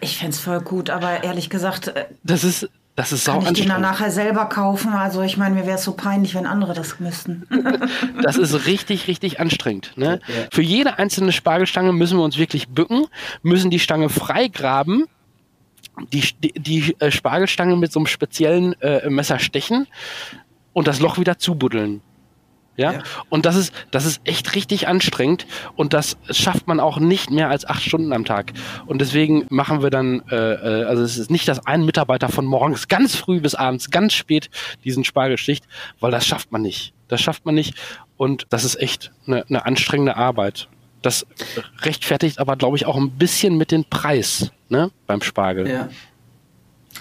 ich 0.00 0.16
fände 0.16 0.32
es 0.32 0.40
voll 0.40 0.60
gut, 0.60 0.90
aber 0.90 1.22
ehrlich 1.22 1.48
gesagt, 1.48 1.86
äh, 1.86 2.06
Das 2.24 2.42
ist, 2.42 2.68
Das 2.96 3.12
ist 3.12 3.22
sau 3.24 3.38
Kann 3.38 3.54
ich 3.54 3.60
den 3.60 3.68
dann 3.68 3.80
nachher 3.80 4.10
selber 4.10 4.46
kaufen? 4.46 4.92
Also 4.92 5.22
ich 5.22 5.36
meine, 5.36 5.54
mir 5.54 5.66
wäre 5.66 5.76
es 5.76 5.84
so 5.84 5.92
peinlich, 5.92 6.34
wenn 6.34 6.46
andere 6.46 6.74
das 6.74 6.98
müssten. 6.98 7.46
Das 8.22 8.36
ist 8.36 8.66
richtig, 8.66 9.06
richtig 9.06 9.38
anstrengend. 9.38 9.92
Ne? 9.94 10.18
Ja. 10.26 10.34
Für 10.50 10.62
jede 10.62 10.98
einzelne 10.98 11.30
Spargelstange 11.30 11.92
müssen 11.92 12.18
wir 12.18 12.24
uns 12.24 12.38
wirklich 12.38 12.70
bücken, 12.70 13.06
müssen 13.42 13.70
die 13.70 13.78
Stange 13.78 14.08
freigraben, 14.08 15.06
die, 16.12 16.24
die, 16.42 16.54
die 16.54 16.96
äh, 16.98 17.12
Spargelstange 17.12 17.76
mit 17.76 17.92
so 17.92 18.00
einem 18.00 18.08
speziellen 18.08 18.72
äh, 18.82 19.08
Messer 19.08 19.38
stechen 19.38 19.86
und 20.72 20.88
das 20.88 20.98
Loch 20.98 21.18
wieder 21.18 21.38
zubuddeln. 21.38 22.00
Ja? 22.76 22.92
Ja. 22.92 23.02
Und 23.28 23.46
das 23.46 23.56
ist, 23.56 23.72
das 23.90 24.06
ist 24.06 24.20
echt 24.24 24.54
richtig 24.54 24.88
anstrengend 24.88 25.46
und 25.76 25.92
das 25.92 26.16
schafft 26.30 26.66
man 26.66 26.80
auch 26.80 26.98
nicht 26.98 27.30
mehr 27.30 27.48
als 27.50 27.66
acht 27.66 27.82
Stunden 27.82 28.12
am 28.12 28.24
Tag. 28.24 28.52
Und 28.86 29.00
deswegen 29.00 29.46
machen 29.50 29.82
wir 29.82 29.90
dann, 29.90 30.22
äh, 30.30 30.36
äh, 30.36 30.84
also 30.84 31.02
es 31.02 31.18
ist 31.18 31.30
nicht, 31.30 31.46
dass 31.48 31.66
ein 31.66 31.84
Mitarbeiter 31.84 32.28
von 32.28 32.46
morgens 32.46 32.88
ganz 32.88 33.14
früh 33.14 33.40
bis 33.40 33.54
abends 33.54 33.90
ganz 33.90 34.14
spät 34.14 34.50
diesen 34.84 35.04
Spargel 35.04 35.38
sticht, 35.38 35.66
weil 36.00 36.10
das 36.10 36.26
schafft 36.26 36.52
man 36.52 36.62
nicht. 36.62 36.94
Das 37.08 37.20
schafft 37.20 37.44
man 37.44 37.54
nicht 37.54 37.74
und 38.16 38.46
das 38.50 38.64
ist 38.64 38.80
echt 38.80 39.12
eine, 39.26 39.44
eine 39.48 39.66
anstrengende 39.66 40.16
Arbeit. 40.16 40.68
Das 41.02 41.26
rechtfertigt 41.80 42.38
aber, 42.38 42.56
glaube 42.56 42.76
ich, 42.76 42.86
auch 42.86 42.96
ein 42.96 43.10
bisschen 43.10 43.56
mit 43.58 43.72
dem 43.72 43.84
Preis 43.84 44.52
ne, 44.68 44.90
beim 45.06 45.20
Spargel. 45.20 45.68
Ja. 45.68 45.88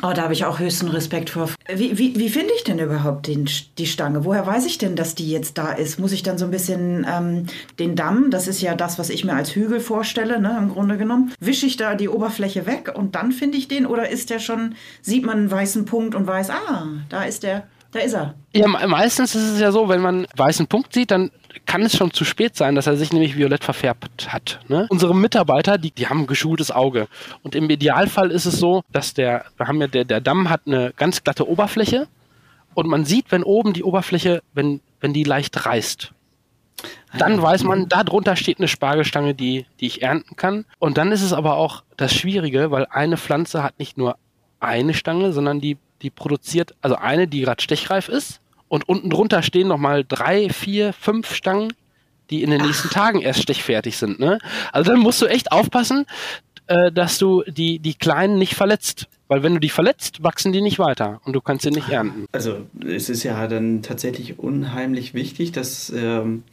Oh, 0.04 0.14
da 0.16 0.24
habe 0.24 0.34
ich 0.34 0.46
auch 0.46 0.58
höchsten 0.60 0.88
Respekt 0.88 1.30
vor. 1.30 1.50
Wie, 1.72 1.98
wie, 1.98 2.18
wie 2.18 2.30
finde 2.30 2.54
ich 2.56 2.64
denn 2.64 2.80
überhaupt 2.80 3.28
den, 3.28 3.48
die 3.78 3.86
Stange? 3.86 4.26
Woher 4.26 4.48
weiß 4.48 4.66
ich 4.66 4.78
denn, 4.80 4.96
dass 4.96 5.14
die 5.14 5.30
jetzt 5.30 5.58
da 5.60 5.72
ist? 5.74 6.00
Muss 6.00 6.12
ich 6.12 6.24
dann 6.24 6.38
so 6.40 6.46
ein 6.46 6.52
bisschen 6.52 7.06
ähm, 7.08 7.46
den 7.78 7.96
Damm, 7.96 8.32
das 8.32 8.48
ist 8.48 8.62
ja 8.62 8.74
das, 8.74 8.98
was 8.98 9.10
ich 9.12 9.26
mir 9.26 9.34
als 9.34 9.54
Hügel 9.56 9.80
vorstelle, 9.80 10.40
ne, 10.42 10.56
im 10.58 10.70
Grunde 10.70 10.98
genommen, 10.98 11.34
wische 11.40 11.68
ich 11.68 11.78
da 11.78 11.94
die 11.94 12.10
Oberfläche 12.10 12.66
weg 12.66 12.92
und 12.96 13.14
dann 13.16 13.32
finde 13.32 13.58
ich 13.58 13.68
den? 13.68 13.86
Oder 13.86 14.10
ist 14.10 14.32
der 14.32 14.40
schon, 14.40 14.76
sieht 15.04 15.24
man 15.26 15.38
einen 15.38 15.52
weißen 15.52 15.86
Punkt 15.86 16.16
und 16.16 16.26
weiß, 16.26 16.50
ah, 16.50 16.88
da 17.10 17.24
ist 17.24 17.44
der, 17.44 17.68
da 17.92 18.00
ist 18.00 18.14
er. 18.14 18.34
Ja, 18.54 18.68
me- 18.68 18.88
meistens 18.88 19.36
ist 19.36 19.50
es 19.54 19.60
ja 19.60 19.72
so, 19.72 19.88
wenn 19.88 20.02
man 20.02 20.16
einen 20.16 20.28
weißen 20.36 20.66
Punkt 20.68 20.94
sieht, 20.94 21.12
dann 21.12 21.30
kann 21.66 21.84
es 21.84 21.96
schon 21.96 22.12
zu 22.12 22.26
spät 22.26 22.56
sein, 22.56 22.76
dass 22.76 22.88
er 22.88 22.98
sich 22.98 23.14
nämlich 23.14 23.38
violett 23.38 23.64
verfärbt 23.64 24.32
hat. 24.32 24.60
Ne? 24.68 24.88
Unsere 24.90 25.16
Mitarbeiter, 25.16 25.78
die, 25.78 25.92
die 25.92 26.08
haben 26.08 26.22
ein 26.22 26.28
geschultes 26.28 26.72
Auge. 26.72 27.08
Und 27.44 27.56
im 27.56 27.70
Idealfall 27.70 28.32
ist 28.32 28.46
es 28.46 28.60
so, 28.60 28.84
dass 28.92 29.14
der, 29.14 29.46
wir 29.58 29.68
haben 29.68 29.82
ja, 29.82 29.88
der, 29.88 30.06
der 30.06 30.22
Damm 30.22 30.50
hat 30.50 30.62
eine 30.66 30.94
ganz 30.96 31.24
glatte 31.24 31.48
Oberfläche 31.48 32.08
und 32.74 32.88
man 32.88 33.06
sieht, 33.06 33.32
wenn 33.32 33.44
oben 33.44 33.74
die 33.74 33.84
Oberfläche, 33.84 34.42
wenn, 34.54 34.82
wenn 35.00 35.14
die 35.14 35.24
leicht 35.24 35.66
reißt. 35.66 36.14
Dann 37.18 37.42
weiß 37.42 37.64
man, 37.64 37.90
da 37.90 38.04
drunter 38.04 38.36
steht 38.36 38.60
eine 38.60 38.68
Spargelstange, 38.68 39.36
die, 39.36 39.66
die 39.80 39.88
ich 39.88 40.02
ernten 40.02 40.36
kann. 40.36 40.66
Und 40.80 40.98
dann 40.98 41.12
ist 41.12 41.22
es 41.22 41.34
aber 41.34 41.58
auch 41.58 41.84
das 41.98 42.14
Schwierige, 42.14 42.72
weil 42.72 42.88
eine 42.90 43.18
Pflanze 43.18 43.64
hat 43.64 43.78
nicht 43.80 43.98
nur 43.98 44.18
eine 44.60 44.94
Stange, 44.94 45.34
sondern 45.34 45.60
die, 45.60 45.78
die 46.02 46.10
produziert, 46.10 46.74
also 46.82 46.96
eine, 46.96 47.28
die 47.28 47.42
gerade 47.42 47.62
stechreif 47.62 48.08
ist. 48.08 48.40
Und 48.72 48.88
unten 48.88 49.10
drunter 49.10 49.44
stehen 49.44 49.68
nochmal 49.68 50.06
drei, 50.08 50.48
vier, 50.48 50.94
fünf 50.94 51.36
Stangen, 51.36 51.74
die 52.30 52.42
in 52.42 52.52
den 52.52 52.62
nächsten 52.62 52.90
Tagen 52.90 53.22
erst 53.22 53.42
stechfertig 53.42 53.98
sind. 53.98 54.18
Ne? 54.18 54.40
Also 54.72 54.92
dann 54.92 55.02
musst 55.02 55.22
du 55.22 55.26
echt 55.26 55.52
aufpassen, 55.52 56.06
äh, 56.68 56.90
dass 56.90 57.18
du 57.18 57.44
die, 57.46 57.80
die 57.80 57.96
Kleinen 57.96 58.38
nicht 58.38 58.56
verletzt. 58.56 59.10
Weil 59.28 59.44
wenn 59.44 59.56
du 59.56 59.60
die 59.60 59.68
verletzt, 59.68 60.24
wachsen 60.24 60.54
die 60.54 60.62
nicht 60.62 60.80
weiter 60.80 61.20
und 61.26 61.34
du 61.34 61.42
kannst 61.42 61.64
sie 61.64 61.72
nicht 61.72 61.90
ernten. 61.90 62.28
Also 62.32 62.66
es 62.82 63.10
ist 63.10 63.24
ja 63.24 63.46
dann 63.48 63.82
tatsächlich 63.82 64.40
unheimlich 64.40 65.14
wichtig, 65.14 65.52
dass 65.52 65.90
ähm, 65.90 66.44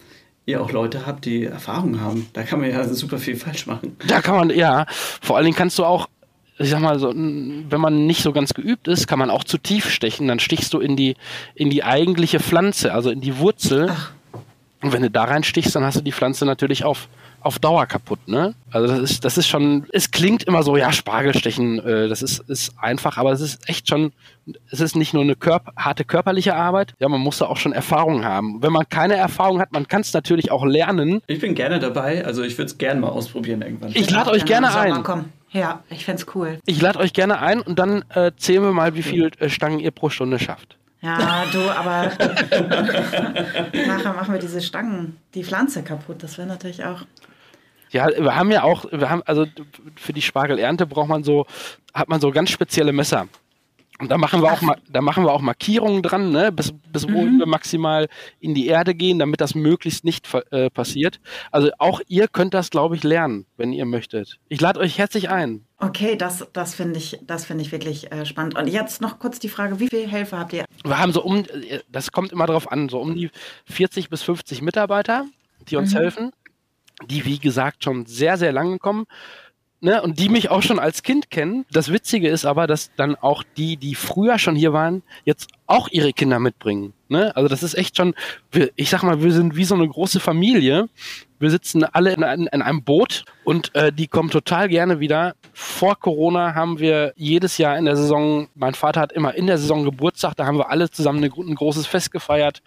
ihr 0.45 0.61
auch 0.61 0.73
Leute 0.73 1.07
habt, 1.07 1.25
die 1.25 1.45
Erfahrung 1.45 2.01
haben. 2.01 2.27
Da 2.33 2.43
kann 2.43 2.59
man 2.59 2.69
ja 2.69 2.83
super 2.89 3.19
viel 3.19 3.37
falsch 3.37 3.69
machen. 3.69 3.97
Da 4.09 4.21
kann 4.21 4.35
man, 4.35 4.51
ja, 4.51 4.87
vor 4.89 5.37
allen 5.37 5.45
Dingen 5.45 5.57
kannst 5.57 5.79
du 5.79 5.85
auch, 5.85 6.09
ich 6.59 6.71
sag 6.71 6.81
mal 6.81 6.99
so, 6.99 7.13
wenn 7.15 7.81
man 7.81 8.07
nicht 8.07 8.23
so 8.23 8.33
ganz 8.33 8.53
geübt 8.53 8.89
ist, 8.89 9.07
kann 9.07 9.19
man 9.19 9.31
auch 9.31 9.45
zu 9.45 9.59
tief 9.59 9.91
stechen. 9.91 10.27
Dann 10.29 10.41
stichst 10.41 10.75
du 10.75 10.81
in 10.81 10.97
die, 10.97 11.15
in 11.55 11.71
die 11.71 11.85
eigentliche 11.85 12.41
Pflanze, 12.41 12.93
also 12.93 13.11
in 13.11 13.21
die 13.21 13.39
Wurzel. 13.39 13.91
Und 14.83 14.93
wenn 14.93 15.03
du 15.03 15.11
da 15.11 15.25
reinstichst, 15.25 15.75
dann 15.75 15.85
hast 15.85 15.97
du 15.97 16.03
die 16.03 16.13
Pflanze 16.13 16.47
natürlich 16.47 16.85
auf, 16.85 17.09
auf 17.41 17.59
Dauer 17.59 17.87
kaputt, 17.87 18.29
ne? 18.29 18.55
Also 18.71 18.87
das 18.87 19.11
ist, 19.11 19.25
das 19.25 19.39
ist 19.39 19.49
schon, 19.49 19.87
es 19.93 20.11
klingt 20.11 20.45
immer 20.45 20.63
so, 20.63 20.77
ja, 20.77 20.93
Spargelstechen, 20.93 21.81
äh, 21.81 22.09
das 22.09 22.23
ist, 22.23 22.41
ist 22.49 22.75
einfach, 22.81 23.17
aber 23.17 23.33
es 23.33 23.41
ist 23.41 23.69
echt 23.69 23.89
schon, 23.89 24.13
es 24.71 24.81
ist 24.81 24.95
nicht 24.95 25.15
nur 25.15 25.25
eine 25.25 25.35
körp 25.35 25.73
harte 25.77 26.05
körperliche 26.05 26.55
Arbeit, 26.55 26.95
ja, 27.01 27.09
man 27.09 27.21
muss 27.21 27.39
da 27.39 27.47
auch 27.47 27.57
schon 27.57 27.73
Erfahrung 27.73 28.25
haben. 28.25 28.63
Wenn 28.63 28.73
man 28.73 28.89
keine 28.89 29.15
Erfahrung 29.15 29.61
hat, 29.61 29.73
man 29.73 29.89
kann 29.89 30.03
es 30.03 30.13
natürlich 30.13 30.53
auch 30.53 30.65
lernen. 30.65 31.23
Ich 31.27 31.41
bin 31.41 31.57
gerne 31.57 31.81
dabei, 31.81 32.25
also 32.25 32.45
ich 32.45 32.57
würde 32.57 32.71
es 32.71 32.79
gerne 32.79 33.01
mal 33.01 33.09
ausprobieren 33.09 33.63
irgendwann. 33.63 33.91
Ich 33.95 34.11
lade 34.11 34.31
euch 34.31 34.45
gerne 34.45 34.77
ein. 34.77 35.03
kommen. 35.03 35.33
Ja, 35.51 35.83
ich 35.89 36.05
fänd's 36.05 36.27
cool. 36.35 36.59
Ich 36.67 36.81
lade 36.81 36.99
euch 36.99 37.13
gerne 37.13 37.41
ein 37.41 37.61
und 37.61 37.79
dann 37.79 38.05
äh, 38.11 38.33
zählen 38.37 38.63
wir 38.63 38.73
mal, 38.73 38.95
wie 38.95 39.03
viele 39.03 39.31
äh, 39.39 39.49
Stangen 39.49 39.79
ihr 39.79 39.91
pro 39.91 40.11
Stunde 40.11 40.39
schafft. 40.39 40.77
Ja, 41.01 41.45
du, 41.53 41.61
aber 41.71 42.11
nachher 43.87 44.13
machen 44.15 44.33
wir 44.33 44.41
diese 44.41 44.61
Stangen, 44.61 45.17
die 45.35 45.45
Pflanze 45.45 45.83
kaputt. 45.83 46.23
Das 46.23 46.39
wäre 46.39 46.49
natürlich 46.49 46.85
auch. 46.85 47.03
Ja, 47.91 48.09
wir 48.09 48.35
haben 48.35 48.51
ja 48.51 48.65
auch, 48.65 48.85
wir 48.91 49.09
haben, 49.09 49.23
also 49.25 49.47
für 49.97 50.13
die 50.13 50.23
Spargelernte 50.23 50.87
braucht 50.87 51.09
man 51.09 51.23
so, 51.23 51.47
hat 51.95 52.09
man 52.09 52.21
so 52.21 52.31
ganz 52.31 52.51
spezielle 52.51 52.93
Messer. 52.93 53.29
Und 54.01 54.11
da 54.11 54.19
machen 54.19 54.43
wir 54.43 54.53
auch 54.53 54.61
mal, 54.61 54.77
da 54.89 55.01
machen 55.01 55.25
wir 55.25 55.33
auch 55.33 55.41
Markierungen 55.41 56.03
dran, 56.03 56.31
ne, 56.31 56.53
bis, 56.53 56.73
bis 56.93 57.09
wo 57.09 57.25
wir 57.25 57.47
maximal 57.47 58.09
in 58.39 58.55
die 58.55 58.69
Erde 58.69 58.95
gehen, 58.95 59.19
damit 59.19 59.41
das 59.41 59.57
möglichst 59.57 60.05
nicht 60.05 60.33
äh, 60.51 60.71
passiert. 60.71 61.21
Also 61.51 61.71
auch 61.79 62.01
ihr 62.07 62.29
könnt 62.29 62.55
das, 62.55 62.71
glaube 62.71 62.95
ich, 62.95 63.03
lernen, 63.03 63.47
wenn 63.57 63.73
ihr 63.73 63.87
möchtet. 63.87 64.39
Ich 64.49 64.61
lade 64.61 64.79
euch 64.79 64.99
herzlich 64.99 65.31
ein. 65.31 65.65
Okay, 65.79 66.17
das, 66.17 66.47
das 66.53 66.75
finde 66.75 66.99
ich, 66.99 67.19
das 67.23 67.45
finde 67.45 67.63
ich 67.63 67.73
wirklich 67.73 68.13
äh, 68.13 68.25
spannend. 68.25 68.57
Und 68.57 68.69
jetzt 68.69 69.01
noch 69.01 69.19
kurz 69.19 69.41
die 69.41 69.49
Frage: 69.49 69.81
Wie 69.81 69.89
viele 69.89 70.07
Helfer 70.07 70.39
habt 70.39 70.53
ihr? 70.53 70.65
Wir 70.85 70.99
haben 70.99 71.13
so 71.13 71.23
um, 71.23 71.39
äh, 71.39 71.81
das 71.89 72.13
kommt 72.13 72.31
immer 72.31 72.47
drauf 72.47 72.71
an, 72.71 72.89
so 72.89 73.01
um 73.01 73.15
die 73.17 73.31
40 73.67 74.11
bis 74.11 74.23
50 74.23 74.63
Mitarbeiter, 74.63 75.25
die 75.69 75.77
uns 75.77 75.95
helfen, 75.95 76.31
die 77.07 77.25
wie 77.25 77.39
gesagt 77.39 77.83
schon 77.83 78.07
sehr, 78.07 78.37
sehr 78.37 78.53
lange 78.53 78.79
kommen. 78.79 79.07
Ne, 79.81 80.03
und 80.03 80.19
die 80.19 80.29
mich 80.29 80.51
auch 80.51 80.63
schon 80.63 80.81
als 80.81 81.05
Kind 81.05 81.31
kennen. 81.31 81.65
Das 81.71 81.93
Witzige 81.93 82.29
ist 82.29 82.45
aber, 82.45 82.67
dass 82.67 82.91
dann 82.97 83.15
auch 83.15 83.45
die, 83.57 83.77
die 83.77 83.95
früher 83.95 84.37
schon 84.41 84.57
hier 84.57 84.73
waren, 84.73 85.05
jetzt 85.25 85.51
auch 85.69 85.87
ihre 85.89 86.13
Kinder 86.13 86.41
mitbringen. 86.41 86.95
Ne? 87.09 87.35
Also 87.37 87.49
das 87.49 87.63
ist 87.63 87.75
echt 87.75 87.97
schon, 87.97 88.17
ich 88.75 88.91
sag 88.91 89.05
mal, 89.05 89.23
wir 89.23 89.31
sind 89.31 89.55
wie 89.55 89.63
so 89.63 89.77
eine 89.77 89.87
große 89.87 90.19
Familie. 90.19 90.89
Wir 91.39 91.51
sitzen 91.51 91.85
alle 91.85 92.13
in, 92.13 92.25
ein- 92.25 92.49
in 92.51 92.61
einem 92.61 92.83
Boot 92.83 93.25
und 93.45 93.73
äh, 93.77 93.93
die 93.93 94.09
kommen 94.09 94.31
total 94.31 94.69
gerne 94.69 94.99
wieder. 94.99 95.37
Vor 95.53 95.95
Corona 96.01 96.57
haben 96.57 96.81
wir 96.81 97.13
jedes 97.15 97.57
Jahr 97.59 97.79
in 97.79 97.85
der 97.85 97.95
Saison, 97.95 98.49
mein 98.57 98.75
Vater 98.75 99.01
hat 99.01 99.13
immer 99.13 99.35
in 99.37 99.47
der 99.47 99.59
Saison 99.59 99.85
Geburtstag, 99.85 100.35
da 100.35 100.45
haben 100.45 100.59
wir 100.59 100.71
alle 100.71 100.91
zusammen 100.91 101.23
eine, 101.23 101.33
ein 101.33 101.55
großes 101.55 101.87
Fest 101.87 102.11
gefeiert 102.11 102.63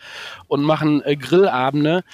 und 0.48 0.64
machen 0.64 1.02
äh, 1.04 1.18
Grillabende. 1.18 2.06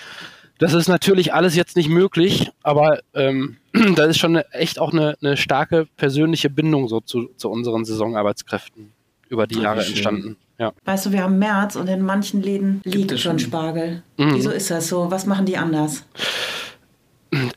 Das 0.60 0.74
ist 0.74 0.88
natürlich 0.88 1.34
alles 1.34 1.56
jetzt 1.56 1.76
nicht 1.76 1.90
möglich, 1.90 2.50
aber 2.64 3.00
ähm, 3.14 3.58
da 3.96 4.06
ist 4.06 4.18
schon 4.18 4.36
eine, 4.38 4.52
echt 4.54 4.80
auch 4.80 4.92
eine, 4.92 5.16
eine 5.22 5.38
starke 5.38 5.88
persönliche 5.98 6.50
Bindung 6.50 6.88
so 6.88 7.00
zu, 7.00 7.30
zu 7.38 7.50
unseren 7.50 7.86
Saisonarbeitskräften 7.86 8.92
über 9.30 9.46
die 9.46 9.58
Ah, 9.58 9.64
Jahre 9.64 9.86
entstanden. 9.86 10.38
Ja. 10.58 10.74
Weißt 10.86 11.06
du, 11.06 11.12
wir 11.12 11.22
haben 11.24 11.38
März 11.38 11.76
und 11.76 11.88
in 11.88 12.02
manchen 12.02 12.42
Läden 12.42 12.82
liegt 12.84 13.12
es 13.12 13.22
schon 13.22 13.38
schon. 13.38 13.48
Spargel. 13.50 14.02
Mhm. 14.18 14.34
Wieso 14.36 14.50
ist 14.50 14.72
das 14.72 14.88
so? 14.88 15.12
Was 15.12 15.26
machen 15.28 15.46
die 15.46 15.58
anders? 15.58 16.06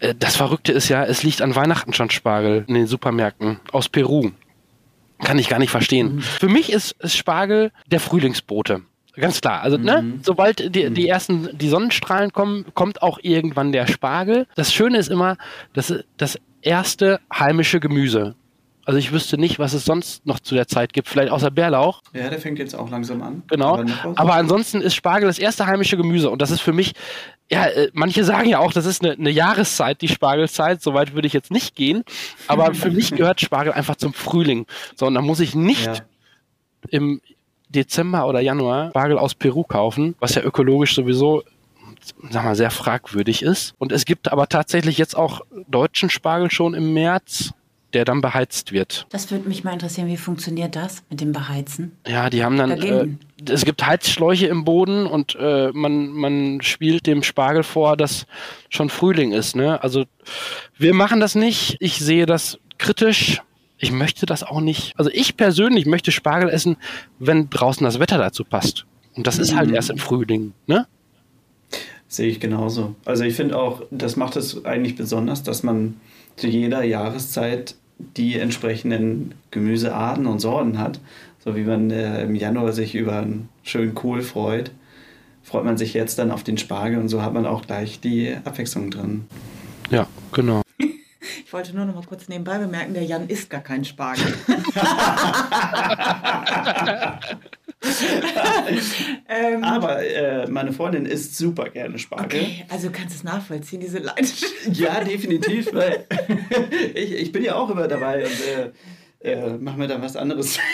Äh, 0.00 0.14
Das 0.18 0.36
Verrückte 0.36 0.72
ist 0.72 0.88
ja, 0.88 1.04
es 1.04 1.22
liegt 1.22 1.40
an 1.42 1.54
Weihnachten 1.54 1.92
schon 1.94 2.10
Spargel 2.10 2.64
in 2.68 2.74
den 2.74 2.86
Supermärkten 2.86 3.60
aus 3.72 3.88
Peru. 3.88 4.30
Kann 5.22 5.38
ich 5.38 5.48
gar 5.48 5.58
nicht 5.58 5.70
verstehen. 5.70 6.20
Für 6.20 6.48
mich 6.48 6.72
ist, 6.72 6.92
ist 7.00 7.16
Spargel 7.16 7.72
der 7.90 8.00
Frühlingsbote. 8.00 8.82
Ganz 9.20 9.40
klar. 9.40 9.62
Also, 9.62 9.76
ne, 9.76 10.14
sobald 10.22 10.74
die, 10.74 10.90
die 10.90 11.08
ersten, 11.08 11.56
die 11.56 11.68
Sonnenstrahlen 11.68 12.32
kommen, 12.32 12.64
kommt 12.74 13.02
auch 13.02 13.18
irgendwann 13.22 13.72
der 13.72 13.86
Spargel. 13.86 14.46
Das 14.54 14.72
Schöne 14.72 14.98
ist 14.98 15.08
immer, 15.08 15.36
das, 15.72 15.94
das 16.16 16.38
erste 16.62 17.20
heimische 17.32 17.80
Gemüse. 17.80 18.34
Also 18.86 18.98
ich 18.98 19.12
wüsste 19.12 19.38
nicht, 19.38 19.58
was 19.58 19.72
es 19.72 19.84
sonst 19.84 20.26
noch 20.26 20.40
zu 20.40 20.54
der 20.54 20.66
Zeit 20.66 20.92
gibt. 20.92 21.08
Vielleicht 21.08 21.30
außer 21.30 21.50
Bärlauch. 21.50 22.02
Ja, 22.12 22.28
der 22.28 22.40
fängt 22.40 22.58
jetzt 22.58 22.74
auch 22.74 22.90
langsam 22.90 23.22
an. 23.22 23.42
Genau. 23.48 23.84
Aber 24.16 24.34
ansonsten 24.34 24.80
ist 24.80 24.94
Spargel 24.94 25.28
das 25.28 25.38
erste 25.38 25.66
heimische 25.66 25.96
Gemüse. 25.96 26.30
Und 26.30 26.42
das 26.42 26.50
ist 26.50 26.60
für 26.60 26.72
mich, 26.72 26.94
ja, 27.50 27.66
äh, 27.66 27.90
manche 27.92 28.24
sagen 28.24 28.48
ja 28.48 28.58
auch, 28.58 28.72
das 28.72 28.86
ist 28.86 29.04
eine, 29.04 29.12
eine 29.12 29.30
Jahreszeit, 29.30 30.00
die 30.00 30.08
Spargelzeit. 30.08 30.82
Soweit 30.82 31.14
würde 31.14 31.28
ich 31.28 31.34
jetzt 31.34 31.50
nicht 31.50 31.76
gehen. 31.76 32.02
Aber 32.48 32.74
für 32.74 32.90
mich 32.90 33.10
gehört 33.16 33.40
Spargel 33.40 33.72
einfach 33.74 33.96
zum 33.96 34.12
Frühling. 34.14 34.66
So, 34.96 35.06
und 35.06 35.14
da 35.14 35.20
muss 35.20 35.40
ich 35.40 35.54
nicht 35.54 35.86
ja. 35.86 35.94
im 36.88 37.20
Dezember 37.70 38.26
oder 38.26 38.40
Januar 38.40 38.90
Spargel 38.90 39.18
aus 39.18 39.34
Peru 39.34 39.64
kaufen, 39.64 40.14
was 40.20 40.34
ja 40.34 40.42
ökologisch 40.42 40.94
sowieso 40.94 41.42
sag 42.30 42.44
mal, 42.44 42.56
sehr 42.56 42.70
fragwürdig 42.70 43.42
ist. 43.42 43.74
Und 43.78 43.92
es 43.92 44.04
gibt 44.04 44.32
aber 44.32 44.48
tatsächlich 44.48 44.98
jetzt 44.98 45.16
auch 45.16 45.42
deutschen 45.68 46.10
Spargel 46.10 46.50
schon 46.50 46.74
im 46.74 46.92
März, 46.94 47.52
der 47.92 48.04
dann 48.04 48.20
beheizt 48.20 48.72
wird. 48.72 49.06
Das 49.10 49.30
würde 49.30 49.48
mich 49.48 49.64
mal 49.64 49.72
interessieren. 49.72 50.06
Wie 50.08 50.16
funktioniert 50.16 50.76
das 50.76 51.02
mit 51.10 51.20
dem 51.20 51.32
Beheizen? 51.32 51.96
Ja, 52.06 52.30
die 52.30 52.44
haben 52.44 52.56
dann, 52.56 52.70
äh, 52.70 53.08
es 53.48 53.64
gibt 53.64 53.84
Heizschläuche 53.84 54.46
im 54.46 54.64
Boden 54.64 55.06
und 55.06 55.36
äh, 55.40 55.70
man, 55.72 56.08
man 56.08 56.62
spielt 56.62 57.06
dem 57.06 57.22
Spargel 57.22 57.62
vor, 57.62 57.96
dass 57.96 58.26
schon 58.68 58.90
Frühling 58.90 59.32
ist. 59.32 59.56
Ne? 59.56 59.82
Also 59.82 60.04
wir 60.78 60.94
machen 60.94 61.20
das 61.20 61.34
nicht. 61.34 61.76
Ich 61.80 61.98
sehe 61.98 62.26
das 62.26 62.58
kritisch. 62.78 63.42
Ich 63.80 63.90
möchte 63.92 64.26
das 64.26 64.42
auch 64.42 64.60
nicht. 64.60 64.92
Also 64.96 65.10
ich 65.12 65.36
persönlich 65.36 65.86
möchte 65.86 66.12
Spargel 66.12 66.48
essen, 66.50 66.76
wenn 67.18 67.50
draußen 67.50 67.82
das 67.84 67.98
Wetter 67.98 68.18
dazu 68.18 68.44
passt. 68.44 68.84
Und 69.16 69.26
das 69.26 69.38
ist 69.38 69.56
halt 69.56 69.70
Mhm. 69.70 69.74
erst 69.74 69.90
im 69.90 69.98
Frühling, 69.98 70.52
ne? 70.66 70.86
Sehe 72.08 72.28
ich 72.28 72.40
genauso. 72.40 72.94
Also 73.04 73.24
ich 73.24 73.34
finde 73.34 73.56
auch, 73.58 73.82
das 73.90 74.16
macht 74.16 74.36
es 74.36 74.64
eigentlich 74.64 74.96
besonders, 74.96 75.42
dass 75.42 75.62
man 75.62 75.96
zu 76.36 76.46
jeder 76.46 76.82
Jahreszeit 76.82 77.74
die 78.16 78.38
entsprechenden 78.38 79.34
Gemüsearten 79.50 80.26
und 80.26 80.40
Sorten 80.40 80.78
hat. 80.78 81.00
So 81.44 81.56
wie 81.56 81.62
man 81.62 81.90
äh, 81.90 82.22
im 82.24 82.34
Januar 82.34 82.72
sich 82.72 82.94
über 82.94 83.18
einen 83.18 83.48
schönen 83.62 83.94
Kohl 83.94 84.22
freut, 84.22 84.72
freut 85.42 85.64
man 85.64 85.78
sich 85.78 85.94
jetzt 85.94 86.18
dann 86.18 86.30
auf 86.30 86.42
den 86.42 86.58
Spargel 86.58 86.98
und 86.98 87.08
so 87.08 87.22
hat 87.22 87.32
man 87.32 87.46
auch 87.46 87.62
gleich 87.66 88.00
die 88.00 88.34
Abwechslung 88.44 88.90
drin. 88.90 89.24
Ja, 89.90 90.06
genau. 90.32 90.62
Ich 91.50 91.52
wollte 91.52 91.74
nur 91.74 91.84
noch 91.84 91.96
mal 91.96 92.04
kurz 92.06 92.28
nebenbei 92.28 92.58
bemerken, 92.58 92.94
der 92.94 93.02
Jan 93.02 93.26
isst 93.26 93.50
gar 93.50 93.60
keinen 93.60 93.84
Spargel. 93.84 94.24
ähm, 99.28 99.64
Aber 99.64 100.00
äh, 100.00 100.46
meine 100.48 100.72
Freundin 100.72 101.06
isst 101.06 101.36
super 101.36 101.68
gerne 101.68 101.98
Spargel. 101.98 102.26
okay, 102.26 102.64
also 102.68 102.86
du 102.86 102.92
kannst 102.94 103.16
es 103.16 103.24
nachvollziehen, 103.24 103.80
diese 103.80 103.98
Leidenschaft. 103.98 104.54
Ja, 104.74 105.02
definitiv, 105.02 105.74
weil 105.74 106.06
ich, 106.94 107.14
ich 107.14 107.32
bin 107.32 107.42
ja 107.42 107.56
auch 107.56 107.68
immer 107.68 107.88
dabei 107.88 108.26
und 108.26 108.46
äh, 108.46 108.70
äh, 109.20 109.58
mach 109.58 109.76
mir 109.76 109.86
dann 109.86 110.02
was 110.02 110.16
anderes. 110.16 110.58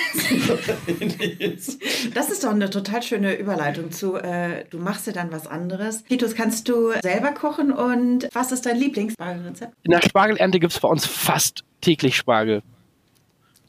Das 2.15 2.31
ist 2.31 2.45
doch 2.45 2.51
eine 2.51 2.71
total 2.71 3.03
schöne 3.03 3.35
Überleitung 3.35 3.91
zu, 3.91 4.17
äh, 4.17 4.65
du 4.71 4.79
machst 4.79 5.07
dir 5.07 5.13
dann 5.13 5.33
was 5.33 5.47
anderes. 5.47 6.05
Titus, 6.05 6.35
kannst 6.35 6.69
du 6.69 6.93
selber 7.03 7.33
kochen 7.33 7.73
und 7.73 8.29
was 8.33 8.53
ist 8.53 8.67
dein 8.67 8.77
Lieblingsspargelrezept? 8.77 9.75
In 9.83 9.91
der 9.91 10.03
Spargelernte 10.03 10.61
gibt 10.61 10.73
es 10.73 10.81
bei 10.81 10.89
uns 10.89 11.05
fast 11.05 11.65
täglich 11.81 12.17
Spargel. 12.17 12.63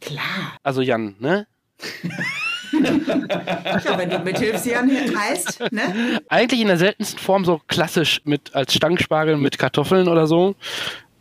Klar. 0.01 0.57
Also 0.63 0.81
Jan, 0.81 1.15
ne? 1.19 1.47
Ja, 2.73 3.97
wenn 3.97 4.09
du 4.09 4.19
mithilfst, 4.19 4.65
Jan 4.65 4.89
heißt, 4.89 5.71
ne? 5.71 6.19
Eigentlich 6.27 6.61
in 6.61 6.67
der 6.67 6.77
seltensten 6.77 7.19
Form 7.19 7.45
so 7.45 7.61
klassisch 7.67 8.21
mit 8.25 8.53
als 8.55 8.73
Stangspargel 8.73 9.37
mit 9.37 9.57
Kartoffeln 9.57 10.07
oder 10.07 10.27
so. 10.27 10.55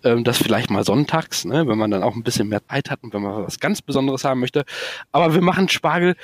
Ähm, 0.07 0.23
das 0.23 0.39
vielleicht 0.39 0.71
mal 0.71 0.85
sonntags, 0.85 1.45
ne, 1.45 1.67
wenn 1.67 1.79
man 1.79 1.91
dann 1.91 2.05
auch 2.05 2.15
ein 2.15 2.23
bisschen 2.23 2.49
mehr 2.49 2.65
Zeit 2.69 2.91
hat 2.91 3.03
und 3.03 3.13
wenn 3.13 3.23
man 3.23 3.45
was 3.45 3.59
ganz 3.59 3.83
Besonderes 3.83 4.25
haben 4.25 4.39
möchte. 4.39 4.65
Aber 5.11 5.35
wir 5.35 5.43
machen 5.43 5.69
Spargel 5.69 6.15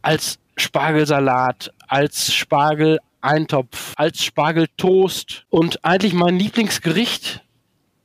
als 0.00 0.38
Spargelsalat, 0.56 1.72
als 1.88 2.32
Spargel-Eintopf, 2.32 3.94
als 3.96 4.22
Spargeltoast 4.22 5.44
und 5.50 5.84
eigentlich 5.84 6.12
mein 6.12 6.38
Lieblingsgericht, 6.38 7.42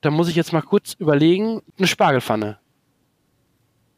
da 0.02 0.10
muss 0.10 0.28
ich 0.28 0.36
jetzt 0.36 0.54
mal 0.54 0.62
kurz 0.62 0.94
überlegen, 0.94 1.62
eine 1.78 1.88
Spargelpfanne. 1.88 2.58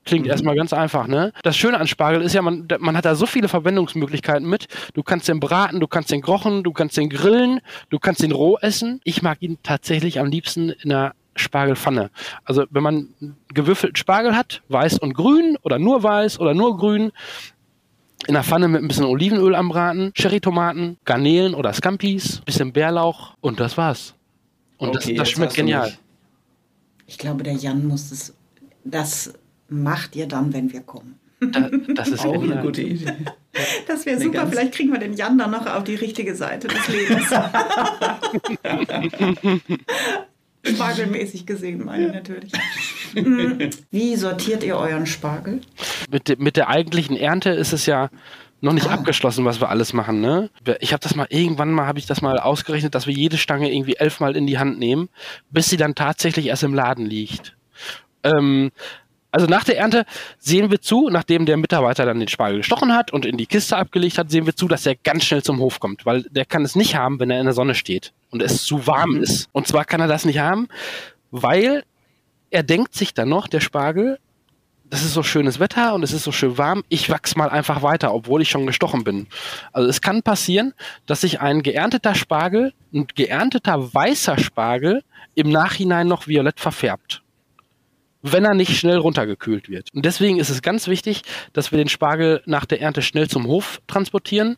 Klingt 0.07 0.27
erstmal 0.27 0.55
ganz 0.55 0.73
einfach, 0.73 1.07
ne? 1.07 1.33
Das 1.43 1.55
Schöne 1.57 1.79
an 1.79 1.87
Spargel 1.87 2.21
ist 2.21 2.33
ja, 2.33 2.41
man, 2.41 2.67
man 2.79 2.95
hat 2.95 3.05
da 3.05 3.15
so 3.15 3.25
viele 3.25 3.47
Verwendungsmöglichkeiten 3.47 4.47
mit. 4.49 4.67
Du 4.93 5.03
kannst 5.03 5.27
den 5.27 5.39
braten, 5.39 5.79
du 5.79 5.87
kannst 5.87 6.11
den 6.11 6.21
kochen, 6.21 6.63
du 6.63 6.71
kannst 6.71 6.97
den 6.97 7.09
grillen, 7.09 7.59
du 7.89 7.99
kannst 7.99 8.23
den 8.23 8.31
roh 8.31 8.57
essen. 8.61 9.01
Ich 9.03 9.21
mag 9.21 9.41
ihn 9.41 9.57
tatsächlich 9.63 10.19
am 10.19 10.27
liebsten 10.27 10.69
in 10.69 10.91
einer 10.91 11.13
Spargelpfanne. 11.35 12.09
Also 12.45 12.65
wenn 12.69 12.83
man 12.83 13.09
gewürfelten 13.53 13.95
Spargel 13.95 14.35
hat, 14.35 14.61
weiß 14.69 14.99
und 14.99 15.13
grün 15.13 15.57
oder 15.61 15.79
nur 15.79 16.03
weiß 16.03 16.39
oder 16.39 16.53
nur 16.53 16.77
grün, 16.77 17.11
in 18.27 18.33
der 18.33 18.43
Pfanne 18.43 18.67
mit 18.67 18.81
ein 18.81 18.87
bisschen 18.87 19.05
Olivenöl 19.05 19.53
anbraten, 19.53 20.11
Cherrytomaten, 20.15 20.97
Garnelen 21.05 21.53
oder 21.53 21.71
Scampis, 21.73 22.41
bisschen 22.41 22.73
Bärlauch 22.73 23.35
und 23.41 23.59
das 23.59 23.77
war's. 23.77 24.15
Und 24.77 24.89
Okay, 24.89 25.13
das, 25.13 25.17
das 25.17 25.29
schmeckt 25.29 25.53
genial. 25.53 25.93
Ich 27.05 27.17
glaube, 27.17 27.43
der 27.43 27.53
Jan 27.53 27.87
muss 27.87 28.11
es. 28.11 28.33
Das 28.83 29.33
macht 29.69 30.15
ihr 30.15 30.27
dann, 30.27 30.53
wenn 30.53 30.71
wir 30.71 30.81
kommen. 30.81 31.15
Da, 31.39 31.69
das 31.95 32.09
ist 32.09 32.19
Auch 32.25 32.41
eine 32.41 32.61
gute 32.61 32.81
Idee. 32.81 33.13
Das 33.87 34.05
wäre 34.05 34.19
super. 34.19 34.39
ganz- 34.39 34.49
Vielleicht 34.51 34.73
kriegen 34.73 34.91
wir 34.91 34.99
den 34.99 35.13
Jan 35.13 35.37
dann 35.37 35.51
noch 35.51 35.65
auf 35.67 35.83
die 35.83 35.95
richtige 35.95 36.35
Seite 36.35 36.67
des 36.67 36.87
Lebens. 36.87 37.29
Spargelmäßig 40.65 41.45
gesehen, 41.45 41.85
meine 41.85 42.07
ich 42.07 42.13
natürlich. 42.13 42.51
Mm, 43.15 43.69
Wie 43.91 44.15
sortiert 44.15 44.63
ihr 44.63 44.75
euren 44.77 45.05
Spargel? 45.05 45.61
mit, 46.11 46.27
de, 46.27 46.35
mit 46.37 46.57
der 46.57 46.69
eigentlichen 46.69 47.15
Ernte 47.15 47.51
ist 47.51 47.73
es 47.73 47.85
ja 47.85 48.09
noch 48.59 48.73
nicht 48.73 48.87
Ah. 48.89 48.93
abgeschlossen, 48.95 49.45
was 49.45 49.61
wir 49.61 49.69
alles 49.69 49.93
machen. 49.93 50.19
Ne? 50.19 50.49
Ich 50.79 50.91
habe 50.91 51.01
das 51.01 51.15
mal 51.15 51.27
irgendwann 51.29 51.71
mal 51.71 51.85
habe 51.85 51.99
ich 51.99 52.05
das 52.07 52.21
mal 52.21 52.39
ausgerechnet, 52.39 52.95
dass 52.95 53.05
wir 53.07 53.13
jede 53.13 53.37
Stange 53.37 53.71
irgendwie 53.71 53.95
elfmal 53.97 54.35
in 54.35 54.47
die 54.47 54.57
Hand 54.57 54.79
nehmen, 54.79 55.09
bis 55.51 55.69
sie 55.69 55.77
dann 55.77 55.95
tatsächlich 55.95 56.47
erst 56.47 56.63
im 56.63 56.73
Laden 56.73 57.05
liegt. 57.05 57.55
Ähm, 58.23 58.71
also 59.37 59.45
nach 59.47 59.63
der 59.63 59.77
Ernte 59.77 60.05
sehen 60.39 60.71
wir 60.71 60.81
zu, 60.81 61.09
nachdem 61.11 61.45
der 61.45 61.57
Mitarbeiter 61.57 62.07
dann 62.07 62.17
den 62.17 62.27
Spargel 62.27 62.57
gestochen 62.57 62.95
hat 62.95 63.13
und 63.13 63.23
in 63.23 63.37
die 63.37 63.45
Kiste 63.45 63.77
abgelegt 63.77 64.17
hat, 64.17 64.31
sehen 64.31 64.47
wir 64.47 64.55
zu, 64.55 64.67
dass 64.67 64.87
er 64.87 64.95
ganz 64.95 65.25
schnell 65.25 65.43
zum 65.43 65.59
Hof 65.59 65.79
kommt, 65.79 66.07
weil 66.07 66.23
der 66.23 66.43
kann 66.43 66.65
es 66.65 66.75
nicht 66.75 66.95
haben, 66.95 67.19
wenn 67.19 67.29
er 67.29 67.39
in 67.39 67.45
der 67.45 67.53
Sonne 67.53 67.75
steht 67.75 68.13
und 68.31 68.41
es 68.41 68.63
zu 68.63 68.87
warm 68.87 69.15
ist. 69.17 69.47
Und 69.51 69.67
zwar 69.67 69.85
kann 69.85 70.01
er 70.01 70.07
das 70.07 70.25
nicht 70.25 70.39
haben, 70.39 70.69
weil 71.29 71.83
er 72.49 72.63
denkt 72.63 72.95
sich 72.95 73.13
dann 73.13 73.29
noch, 73.29 73.47
der 73.47 73.59
Spargel, 73.59 74.17
das 74.89 75.03
ist 75.03 75.13
so 75.13 75.21
schönes 75.21 75.59
Wetter 75.59 75.93
und 75.93 76.01
es 76.01 76.13
ist 76.13 76.23
so 76.23 76.31
schön 76.31 76.57
warm, 76.57 76.83
ich 76.89 77.07
wachs 77.11 77.35
mal 77.35 77.51
einfach 77.51 77.83
weiter, 77.83 78.15
obwohl 78.15 78.41
ich 78.41 78.49
schon 78.49 78.65
gestochen 78.65 79.03
bin. 79.03 79.27
Also 79.71 79.87
es 79.87 80.01
kann 80.01 80.23
passieren, 80.23 80.73
dass 81.05 81.21
sich 81.21 81.41
ein 81.41 81.61
geernteter 81.61 82.15
Spargel, 82.15 82.73
ein 82.91 83.05
geernteter 83.05 83.93
weißer 83.93 84.39
Spargel 84.39 85.03
im 85.35 85.51
Nachhinein 85.51 86.07
noch 86.07 86.25
violett 86.25 86.59
verfärbt. 86.59 87.21
Wenn 88.31 88.45
er 88.45 88.53
nicht 88.53 88.77
schnell 88.77 88.97
runtergekühlt 88.97 89.69
wird. 89.69 89.93
Und 89.93 90.05
deswegen 90.05 90.39
ist 90.39 90.49
es 90.49 90.61
ganz 90.61 90.87
wichtig, 90.87 91.21
dass 91.53 91.71
wir 91.71 91.77
den 91.77 91.89
Spargel 91.89 92.41
nach 92.45 92.65
der 92.65 92.81
Ernte 92.81 93.01
schnell 93.01 93.27
zum 93.27 93.47
Hof 93.47 93.81
transportieren 93.87 94.57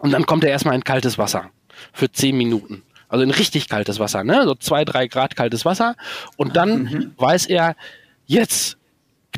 und 0.00 0.10
dann 0.12 0.26
kommt 0.26 0.44
er 0.44 0.50
erstmal 0.50 0.74
in 0.74 0.84
kaltes 0.84 1.18
Wasser 1.18 1.50
für 1.92 2.10
10 2.10 2.36
Minuten. 2.36 2.82
Also 3.08 3.24
in 3.24 3.30
richtig 3.30 3.68
kaltes 3.68 3.98
Wasser, 3.98 4.24
ne? 4.24 4.42
So 4.44 4.54
zwei, 4.54 4.84
drei 4.84 5.06
Grad 5.06 5.36
kaltes 5.36 5.64
Wasser. 5.64 5.96
Und 6.36 6.56
dann 6.56 7.12
weiß 7.18 7.46
er, 7.46 7.76
jetzt 8.24 8.78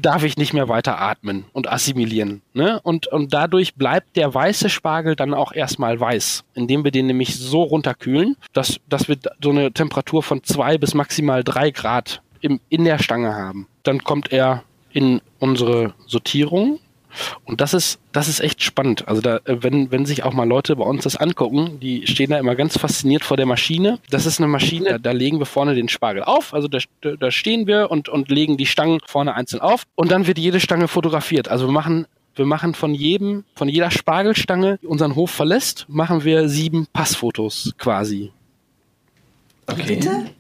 darf 0.01 0.25
ich 0.25 0.37
nicht 0.37 0.53
mehr 0.53 0.69
weiter 0.69 1.01
atmen 1.01 1.45
und 1.53 1.69
assimilieren. 1.69 2.43
Ne? 2.53 2.81
Und, 2.83 3.07
und 3.07 3.33
dadurch 3.33 3.75
bleibt 3.75 4.17
der 4.17 4.33
weiße 4.33 4.69
Spargel 4.69 5.17
dann 5.17 5.35
auch 5.35 5.53
erstmal 5.53 5.99
weiß, 5.99 6.45
indem 6.55 6.85
wir 6.85 6.91
den 6.91 7.07
nämlich 7.07 7.37
so 7.37 7.63
runterkühlen, 7.63 8.37
dass, 8.53 8.81
dass 8.89 9.09
wir 9.09 9.17
so 9.43 9.51
eine 9.51 9.73
Temperatur 9.73 10.23
von 10.23 10.43
zwei 10.43 10.79
bis 10.79 10.95
maximal 10.95 11.45
drei 11.45 11.71
Grad 11.71 12.23
im, 12.45 12.61
in 12.69 12.85
der 12.85 12.99
Stange 12.99 13.35
haben. 13.35 13.67
Dann 13.83 14.05
kommt 14.05 14.31
er 14.31 14.63
in 14.93 15.21
unsere 15.39 15.95
Sortierung 16.07 16.79
und 17.45 17.61
das 17.61 17.75
ist, 17.75 17.99
das 18.13 18.29
ist 18.29 18.41
echt 18.41 18.63
spannend. 18.63 19.09
Also 19.09 19.21
da, 19.21 19.37
äh, 19.45 19.63
wenn, 19.63 19.91
wenn 19.91 20.05
sich 20.05 20.25
auch 20.25 20.35
mal 20.35 20.47
Leute 20.47 20.77
bei 20.77 20.85
uns 20.85 21.05
das 21.05 21.17
angucken, 21.17 21.81
die 21.81 22.07
stehen 22.07 22.31
da 22.31 22.39
immer 22.39 22.55
ganz 22.55 22.79
fasziniert 22.79 23.25
vor 23.25 23.37
der 23.37 23.47
Maschine. 23.47 23.99
Das 24.11 24.27
ist 24.27 24.41
eine 24.41 24.49
Maschine, 24.49 24.91
da, 24.91 24.99
da 24.99 25.13
legen 25.13 25.39
wir 25.39 25.47
vorne 25.47 25.75
den 25.75 25.89
Spargel 25.89 26.23
auf. 26.23 26.55
Also 26.55 26.69
da, 26.69 26.79
da 27.01 27.31
stehen 27.31 27.67
wir 27.67 27.91
und, 27.91 28.09
und 28.09 28.29
legen 28.29 28.57
die 28.57 28.67
Stangen 28.67 29.01
vorne 29.07 29.35
einzeln 29.35 29.61
auf. 29.61 29.85
Und 29.95 30.11
dann 30.11 30.27
wird 30.27 30.39
jede 30.39 30.61
Stange 30.61 30.89
fotografiert. 30.89 31.49
Also 31.49 31.67
wir 31.67 31.73
machen, 31.73 32.07
wir 32.35 32.47
machen 32.47 32.75
von 32.75 32.95
jedem, 32.95 33.45
von 33.55 33.69
jeder 33.69 33.91
Spargelstange, 33.91 34.79
die 34.83 34.87
unseren 34.87 35.15
Hof 35.15 35.31
verlässt, 35.31 35.87
machen 35.89 36.25
wir 36.25 36.49
sieben 36.49 36.87
Passfotos 36.93 37.73
quasi. 37.79 38.33
Okay. 39.67 39.97
Bitte? 39.97 40.31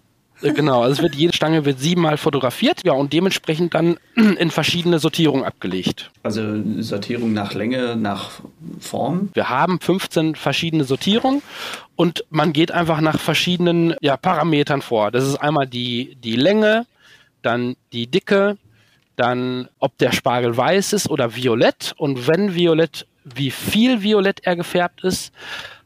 Äh, 0.44 0.52
Genau, 0.52 0.82
also 0.82 0.92
es 0.92 1.02
wird 1.02 1.14
jede 1.14 1.34
Stange 1.34 1.64
wird 1.64 1.80
siebenmal 1.80 2.16
fotografiert, 2.16 2.82
ja, 2.84 2.92
und 2.92 3.12
dementsprechend 3.12 3.74
dann 3.74 3.96
in 4.14 4.50
verschiedene 4.50 4.98
Sortierungen 4.98 5.44
abgelegt. 5.44 6.10
Also 6.22 6.42
Sortierung 6.80 7.32
nach 7.32 7.54
Länge, 7.54 7.96
nach 7.96 8.40
Form. 8.78 9.30
Wir 9.34 9.48
haben 9.48 9.80
15 9.80 10.34
verschiedene 10.34 10.84
Sortierungen 10.84 11.42
und 11.96 12.24
man 12.30 12.52
geht 12.52 12.72
einfach 12.72 13.00
nach 13.00 13.18
verschiedenen 13.18 13.94
ja, 14.00 14.16
Parametern 14.16 14.82
vor. 14.82 15.10
Das 15.10 15.24
ist 15.24 15.36
einmal 15.36 15.66
die, 15.66 16.16
die 16.22 16.36
Länge, 16.36 16.86
dann 17.42 17.76
die 17.92 18.06
Dicke, 18.06 18.58
dann 19.16 19.68
ob 19.78 19.96
der 19.98 20.12
Spargel 20.12 20.56
weiß 20.56 20.92
ist 20.92 21.08
oder 21.08 21.36
violett 21.36 21.94
und 21.96 22.26
wenn 22.26 22.54
violett, 22.54 23.06
wie 23.24 23.50
viel 23.50 24.02
violett 24.02 24.40
er 24.44 24.56
gefärbt 24.56 25.04
ist, 25.04 25.32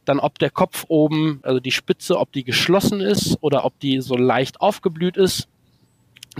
dann 0.09 0.21
ob 0.21 0.39
der 0.39 0.51
Kopf 0.51 0.85
oben, 0.89 1.41
also 1.43 1.61
die 1.61 1.73
Spitze, 1.73 2.19
ob 2.19 2.33
die 2.33 2.45
geschlossen 2.45 3.01
ist 3.01 3.39
oder 3.41 3.65
ob 3.65 3.79
die 3.81 4.01
so 4.01 4.17
leicht 4.17 4.61
aufgeblüht 4.61 5.17
ist. 5.17 5.49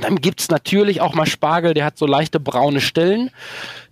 Dann 0.01 0.21
gibt's 0.21 0.49
natürlich 0.49 1.01
auch 1.01 1.15
mal 1.15 1.27
Spargel, 1.27 1.75
der 1.75 1.85
hat 1.85 1.99
so 1.99 2.07
leichte 2.07 2.39
braune 2.39 2.81
Stellen. 2.81 3.31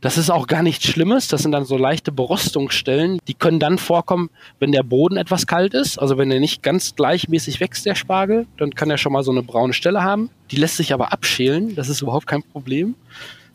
Das 0.01 0.19
ist 0.19 0.31
auch 0.31 0.47
gar 0.47 0.63
nichts 0.63 0.87
Schlimmes. 0.87 1.29
Das 1.29 1.43
sind 1.43 1.53
dann 1.53 1.65
so 1.65 1.77
leichte 1.77 2.13
Berostungsstellen. 2.13 3.19
Die 3.27 3.35
können 3.35 3.59
dann 3.59 3.79
vorkommen, 3.79 4.31
wenn 4.61 4.73
der 4.73 4.83
Boden 4.83 5.17
etwas 5.17 5.47
kalt 5.47 5.75
ist. 5.75 5.99
Also 5.99 6.17
wenn 6.17 6.31
er 6.31 6.39
nicht 6.39 6.63
ganz 6.63 6.95
gleichmäßig 6.95 7.61
wächst, 7.61 7.87
der 7.87 7.95
Spargel, 7.95 8.47
dann 8.57 8.75
kann 8.75 8.91
er 8.91 8.99
schon 8.99 9.13
mal 9.13 9.25
so 9.25 9.33
eine 9.33 9.43
braune 9.43 9.73
Stelle 9.73 10.03
haben. 10.03 10.31
Die 10.51 10.57
lässt 10.57 10.77
sich 10.77 10.93
aber 10.93 11.13
abschälen. 11.13 11.75
Das 11.75 11.89
ist 11.89 12.03
überhaupt 12.03 12.27
kein 12.27 12.43
Problem. 12.43 12.95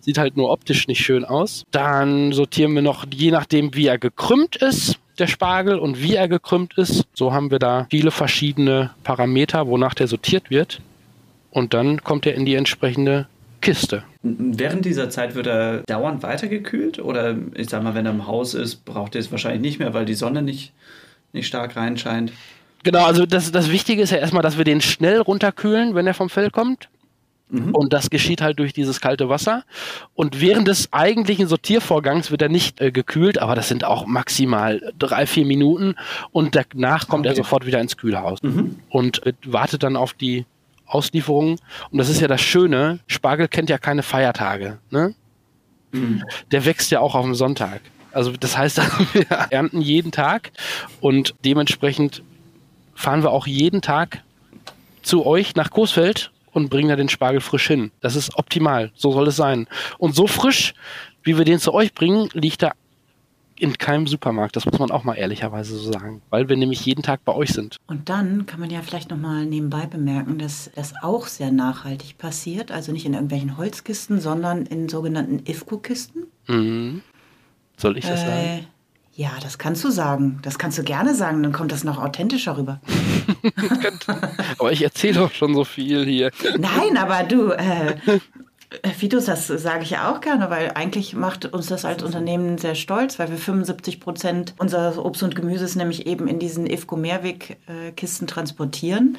Sieht 0.02 0.18
halt 0.18 0.36
nur 0.36 0.50
optisch 0.50 0.88
nicht 0.88 1.06
schön 1.06 1.24
aus. 1.24 1.64
Dann 1.72 2.34
sortieren 2.34 2.74
wir 2.74 2.82
noch, 2.82 3.06
je 3.14 3.32
nachdem, 3.32 3.76
wie 3.76 3.86
er 3.86 4.00
gekrümmt 4.00 4.56
ist, 4.56 4.98
der 5.22 5.28
Spargel 5.28 5.80
und 5.80 6.02
wie 6.02 6.16
er 6.16 6.28
gekrümmt 6.28 6.78
ist. 6.78 7.06
So 7.14 7.32
haben 7.32 7.52
wir 7.52 7.60
da 7.60 7.88
viele 7.90 8.12
verschiedene 8.12 8.92
Parameter, 9.04 9.68
wonach 9.68 9.94
der 9.94 10.08
sortiert 10.08 10.50
wird. 10.50 10.82
Und 11.52 11.74
dann 11.74 12.04
kommt 12.04 12.26
er 12.26 12.34
in 12.34 12.46
die 12.46 12.56
entsprechende 12.56 13.28
Kiste. 13.62 14.04
Während 14.24 14.86
dieser 14.86 15.10
Zeit 15.10 15.36
wird 15.36 15.48
er 15.48 15.80
dauernd 15.82 16.24
weitergekühlt? 16.24 17.00
Oder 17.00 17.38
ich 17.54 17.70
sag 17.70 17.84
mal, 17.84 17.96
wenn 17.96 18.06
er 18.06 18.12
im 18.12 18.28
Haus 18.28 18.54
ist, 18.54 18.86
braucht 18.86 19.16
er 19.16 19.22
es 19.22 19.32
wahrscheinlich 19.32 19.62
nicht 19.62 19.80
mehr, 19.80 19.94
weil 19.94 20.06
die 20.06 20.16
Sonne 20.16 20.42
nicht, 20.42 20.74
nicht 21.32 21.48
stark 21.48 21.76
reinscheint. 21.76 22.32
Genau, 22.84 23.06
also 23.06 23.26
das, 23.26 23.52
das 23.52 23.72
Wichtige 23.72 24.02
ist 24.02 24.12
ja 24.12 24.18
erstmal, 24.18 24.42
dass 24.42 24.58
wir 24.58 24.66
den 24.66 24.82
schnell 24.82 25.20
runterkühlen, 25.22 25.94
wenn 25.94 26.08
er 26.08 26.16
vom 26.16 26.30
Fell 26.30 26.50
kommt. 26.50 26.90
Mhm. 27.52 27.76
Und 27.76 27.94
das 27.94 28.10
geschieht 28.10 28.42
halt 28.42 28.60
durch 28.60 28.74
dieses 28.74 29.02
kalte 29.02 29.30
Wasser. 29.30 29.64
Und 30.14 30.40
während 30.40 30.68
des 30.68 30.92
eigentlichen 30.94 31.48
Sortiervorgangs 31.48 32.32
wird 32.32 32.42
er 32.42 32.50
nicht 32.50 32.80
äh, 32.80 32.92
gekühlt, 32.92 33.40
aber 33.40 33.56
das 33.56 33.68
sind 33.68 33.84
auch 33.84 34.06
maximal 34.06 34.94
drei, 34.98 35.28
vier 35.28 35.46
Minuten. 35.46 35.96
Und 36.32 36.56
danach 36.56 37.08
kommt 37.08 37.26
okay. 37.26 37.34
er 37.34 37.36
sofort 37.36 37.66
wieder 37.66 37.82
ins 37.82 37.98
Kühlhaus 37.98 38.42
mhm. 38.42 38.80
und 38.90 39.26
äh, 39.26 39.34
wartet 39.46 39.84
dann 39.84 39.98
auf 39.98 40.14
die 40.14 40.46
Auslieferung. 40.86 41.58
Und 41.92 41.98
das 41.98 42.10
ist 42.10 42.22
ja 42.22 42.28
das 42.28 42.42
Schöne, 42.42 43.00
Spargel 43.08 43.48
kennt 43.48 43.70
ja 43.70 43.78
keine 43.78 44.04
Feiertage. 44.04 44.80
Ne? 44.90 45.14
Mhm. 45.92 46.24
Der 46.52 46.66
wächst 46.66 46.90
ja 46.92 47.02
auch 47.02 47.16
auf 47.16 47.26
dem 47.26 47.36
Sonntag. 47.36 47.82
Also 48.14 48.32
das 48.32 48.58
heißt, 48.58 48.82
wir 49.14 49.26
ernten 49.50 49.82
jeden 49.82 50.12
Tag 50.12 50.52
und 51.02 51.36
dementsprechend 51.44 52.24
fahren 52.96 53.24
wir 53.24 53.32
auch 53.32 53.48
jeden 53.48 53.82
Tag 53.82 54.24
zu 55.02 55.26
euch 55.26 55.56
nach 55.56 55.72
Coesfeld 55.72 56.32
und 56.52 56.70
bringen 56.70 56.90
da 56.90 56.96
den 56.96 57.10
Spargel 57.10 57.42
frisch 57.42 57.68
hin. 57.68 57.92
Das 58.02 58.16
ist 58.16 58.36
optimal. 58.36 58.92
So 58.96 59.12
soll 59.12 59.28
es 59.28 59.36
sein. 59.36 59.68
Und 59.98 60.16
so 60.16 60.28
frisch, 60.28 60.74
wie 61.24 61.38
wir 61.38 61.46
den 61.46 61.60
zu 61.60 61.74
euch 61.74 61.94
bringen, 61.94 62.30
liegt 62.34 62.64
er 62.64 62.74
in 63.62 63.78
keinem 63.78 64.08
Supermarkt. 64.08 64.56
Das 64.56 64.66
muss 64.66 64.80
man 64.80 64.90
auch 64.90 65.04
mal 65.04 65.14
ehrlicherweise 65.14 65.78
so 65.78 65.92
sagen, 65.92 66.22
weil 66.32 66.50
wir 66.50 66.58
nämlich 66.58 66.84
jeden 66.84 67.04
Tag 67.04 67.24
bei 67.24 67.34
euch 67.34 67.52
sind. 67.52 67.78
Und 67.86 68.10
dann 68.10 68.48
kann 68.48 68.60
man 68.60 68.72
ja 68.72 68.82
vielleicht 68.82 69.12
noch 69.12 69.18
mal 69.18 69.46
nebenbei 69.46 69.86
bemerken, 69.86 70.40
dass 70.40 70.72
das 70.76 70.94
auch 71.02 71.28
sehr 71.28 71.52
nachhaltig 71.52 72.18
passiert. 72.18 72.72
Also 72.72 72.92
nicht 72.92 73.06
in 73.06 73.14
irgendwelchen 73.14 73.58
Holzkisten, 73.58 74.20
sondern 74.20 74.66
in 74.66 74.90
sogenannten 74.90 75.44
IFCO-Kisten. 75.46 76.24
Mhm. 76.48 77.04
Soll 77.78 77.98
ich 77.98 78.06
das 78.06 78.24
äh, 78.24 78.26
sagen? 78.26 78.68
Ja, 79.14 79.32
das 79.42 79.58
kannst 79.58 79.84
du 79.84 79.92
sagen. 79.92 80.40
Das 80.42 80.58
kannst 80.58 80.78
du 80.78 80.84
gerne 80.84 81.14
sagen, 81.14 81.44
dann 81.44 81.52
kommt 81.52 81.72
das 81.72 81.84
noch 81.84 82.02
authentischer 82.02 82.58
rüber. 82.58 82.80
aber 84.58 84.72
ich 84.72 84.82
erzähle 84.84 85.16
doch 85.20 85.34
schon 85.34 85.54
so 85.54 85.66
viel 85.66 86.06
hier. 86.06 86.32
Nein, 86.58 86.98
aber 86.98 87.24
du, 87.24 87.52
äh, 87.52 87.98
Fitus, 88.98 89.26
das 89.26 89.48
sage 89.48 89.84
ich 89.84 89.90
ja 89.90 90.10
auch 90.10 90.22
gerne, 90.22 90.50
weil 90.50 90.72
eigentlich 90.76 91.14
macht 91.14 91.46
uns 91.54 91.68
das 91.68 91.84
als 91.84 92.04
Unternehmen 92.04 92.58
sehr 92.58 92.76
stolz, 92.76 93.20
weil 93.20 93.30
wir 93.30 93.38
75 93.38 94.00
Prozent 94.00 94.54
unseres 94.60 94.98
Obst 94.98 95.24
und 95.24 95.36
Gemüses 95.36 95.76
nämlich 95.76 96.08
eben 96.08 96.28
in 96.28 96.40
diesen 96.40 96.66
IFCO-Mehrweg-Kisten 96.66 98.28
transportieren 98.28 99.18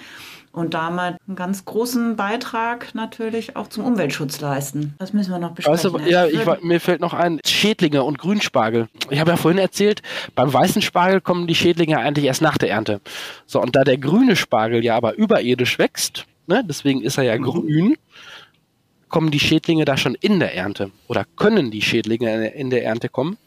und 0.52 0.74
damit 0.74 1.16
einen 1.26 1.36
ganz 1.36 1.64
großen 1.64 2.16
Beitrag 2.16 2.94
natürlich 2.94 3.56
auch 3.56 3.68
zum 3.68 3.84
Umweltschutz 3.84 4.40
leisten. 4.40 4.94
Das 4.98 5.12
müssen 5.12 5.30
wir 5.30 5.38
noch 5.38 5.52
besprechen. 5.52 5.94
Weißt 5.94 6.06
du, 6.06 6.10
ja, 6.10 6.26
ich, 6.26 6.44
mir 6.62 6.78
fällt 6.78 7.00
noch 7.00 7.14
ein, 7.14 7.40
Schädlinge 7.46 8.02
und 8.04 8.18
Grünspargel. 8.18 8.88
Ich 9.10 9.18
habe 9.18 9.30
ja 9.30 9.36
vorhin 9.36 9.58
erzählt, 9.58 10.02
beim 10.34 10.52
weißen 10.52 10.82
Spargel 10.82 11.20
kommen 11.20 11.46
die 11.46 11.54
Schädlinge 11.54 11.98
eigentlich 11.98 12.26
erst 12.26 12.42
nach 12.42 12.58
der 12.58 12.70
Ernte. 12.70 13.00
So, 13.46 13.60
und 13.60 13.74
da 13.74 13.82
der 13.82 13.98
grüne 13.98 14.36
Spargel 14.36 14.84
ja 14.84 14.94
aber 14.94 15.14
überirdisch 15.14 15.78
wächst, 15.78 16.26
ne, 16.46 16.62
deswegen 16.68 17.02
ist 17.02 17.16
er 17.16 17.24
ja 17.24 17.38
mhm. 17.38 17.42
grün, 17.42 17.96
kommen 19.08 19.30
die 19.30 19.40
Schädlinge 19.40 19.84
da 19.84 19.96
schon 19.96 20.14
in 20.16 20.38
der 20.38 20.54
Ernte 20.54 20.90
oder 21.08 21.24
können 21.36 21.70
die 21.70 21.82
Schädlinge 21.82 22.48
in 22.48 22.70
der 22.70 22.84
Ernte 22.84 23.08
kommen. 23.08 23.38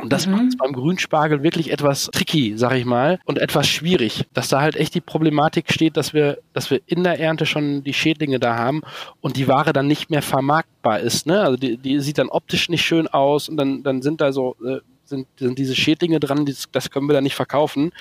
Und 0.00 0.12
das 0.12 0.26
mhm. 0.26 0.32
macht 0.32 0.46
es 0.48 0.56
beim 0.56 0.72
Grünspargel 0.72 1.42
wirklich 1.42 1.70
etwas 1.70 2.10
tricky, 2.12 2.54
sag 2.56 2.74
ich 2.74 2.84
mal, 2.84 3.18
und 3.24 3.38
etwas 3.38 3.68
schwierig, 3.68 4.24
dass 4.32 4.48
da 4.48 4.60
halt 4.60 4.76
echt 4.76 4.94
die 4.94 5.00
Problematik 5.00 5.72
steht, 5.72 5.96
dass 5.96 6.14
wir, 6.14 6.38
dass 6.52 6.70
wir 6.70 6.80
in 6.86 7.04
der 7.04 7.18
Ernte 7.20 7.46
schon 7.46 7.84
die 7.84 7.92
Schädlinge 7.92 8.38
da 8.38 8.56
haben 8.56 8.82
und 9.20 9.36
die 9.36 9.48
Ware 9.48 9.72
dann 9.72 9.86
nicht 9.86 10.10
mehr 10.10 10.22
vermarktbar 10.22 11.00
ist. 11.00 11.26
Ne? 11.26 11.40
Also 11.40 11.56
die, 11.56 11.76
die 11.76 12.00
sieht 12.00 12.18
dann 12.18 12.28
optisch 12.28 12.68
nicht 12.68 12.84
schön 12.84 13.08
aus 13.08 13.48
und 13.48 13.56
dann, 13.56 13.82
dann 13.82 14.02
sind 14.02 14.20
da 14.20 14.32
so, 14.32 14.56
äh, 14.64 14.78
sind, 15.04 15.26
sind 15.36 15.58
diese 15.58 15.76
Schädlinge 15.76 16.20
dran, 16.20 16.46
die, 16.46 16.54
das 16.72 16.90
können 16.90 17.08
wir 17.08 17.14
dann 17.14 17.24
nicht 17.24 17.34
verkaufen. 17.34 17.92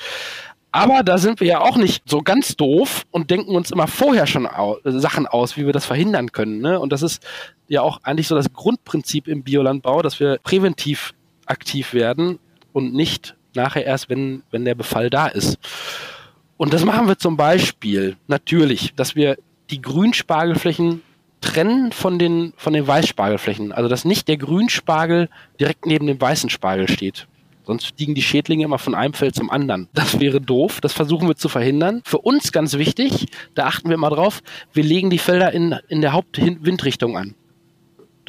Aber 0.71 1.01
da 1.01 1.17
sind 1.17 1.39
wir 1.39 1.47
ja 1.47 1.61
auch 1.61 1.77
nicht 1.77 2.03
so 2.07 2.21
ganz 2.21 2.55
doof 2.55 3.05
und 3.09 3.31
denken 3.31 3.55
uns 3.55 3.71
immer 3.71 3.87
vorher 3.87 4.27
schon 4.27 4.45
au 4.45 4.77
Sachen 4.83 5.25
aus, 5.25 5.57
wie 5.57 5.65
wir 5.65 5.73
das 5.73 5.85
verhindern 5.85 6.31
können. 6.31 6.59
Ne? 6.59 6.79
Und 6.79 6.93
das 6.93 7.01
ist 7.01 7.23
ja 7.67 7.81
auch 7.81 8.01
eigentlich 8.03 8.27
so 8.27 8.35
das 8.35 8.53
Grundprinzip 8.53 9.27
im 9.27 9.43
Biolandbau, 9.43 10.03
dass 10.03 10.19
wir 10.19 10.37
präventiv 10.43 11.13
aktiv 11.49 11.93
werden 11.93 12.39
und 12.73 12.93
nicht 12.93 13.35
nachher 13.55 13.85
erst, 13.85 14.09
wenn, 14.09 14.43
wenn 14.51 14.65
der 14.65 14.75
Befall 14.75 15.09
da 15.09 15.27
ist. 15.27 15.57
Und 16.57 16.73
das 16.73 16.85
machen 16.85 17.07
wir 17.07 17.17
zum 17.17 17.37
Beispiel 17.37 18.17
natürlich, 18.27 18.93
dass 18.95 19.15
wir 19.15 19.37
die 19.69 19.81
Grünspargelflächen 19.81 21.01
trennen 21.41 21.91
von 21.91 22.19
den, 22.19 22.53
von 22.57 22.73
den 22.73 22.85
Weißspargelflächen. 22.85 23.71
Also 23.71 23.87
dass 23.89 24.05
nicht 24.05 24.27
der 24.27 24.37
Grünspargel 24.37 25.29
direkt 25.59 25.85
neben 25.85 26.07
dem 26.07 26.19
weißen 26.19 26.49
Spargel 26.49 26.89
steht. 26.89 27.27
Sonst 27.65 27.95
fliegen 27.95 28.15
die 28.15 28.21
Schädlinge 28.21 28.65
immer 28.65 28.79
von 28.79 28.95
einem 28.95 29.13
Feld 29.13 29.35
zum 29.35 29.51
anderen. 29.51 29.89
Das 29.93 30.19
wäre 30.19 30.41
doof. 30.41 30.81
Das 30.81 30.91
versuchen 30.91 31.27
wir 31.27 31.35
zu 31.35 31.49
verhindern. 31.49 32.01
Für 32.03 32.17
uns 32.17 32.51
ganz 32.51 32.77
wichtig, 32.77 33.27
da 33.53 33.67
achten 33.67 33.89
wir 33.89 33.97
mal 33.97 34.09
drauf, 34.09 34.41
wir 34.73 34.83
legen 34.83 35.09
die 35.09 35.19
Felder 35.19 35.53
in, 35.53 35.75
in 35.87 36.01
der 36.01 36.13
Hauptwindrichtung 36.13 37.15
an. 37.15 37.35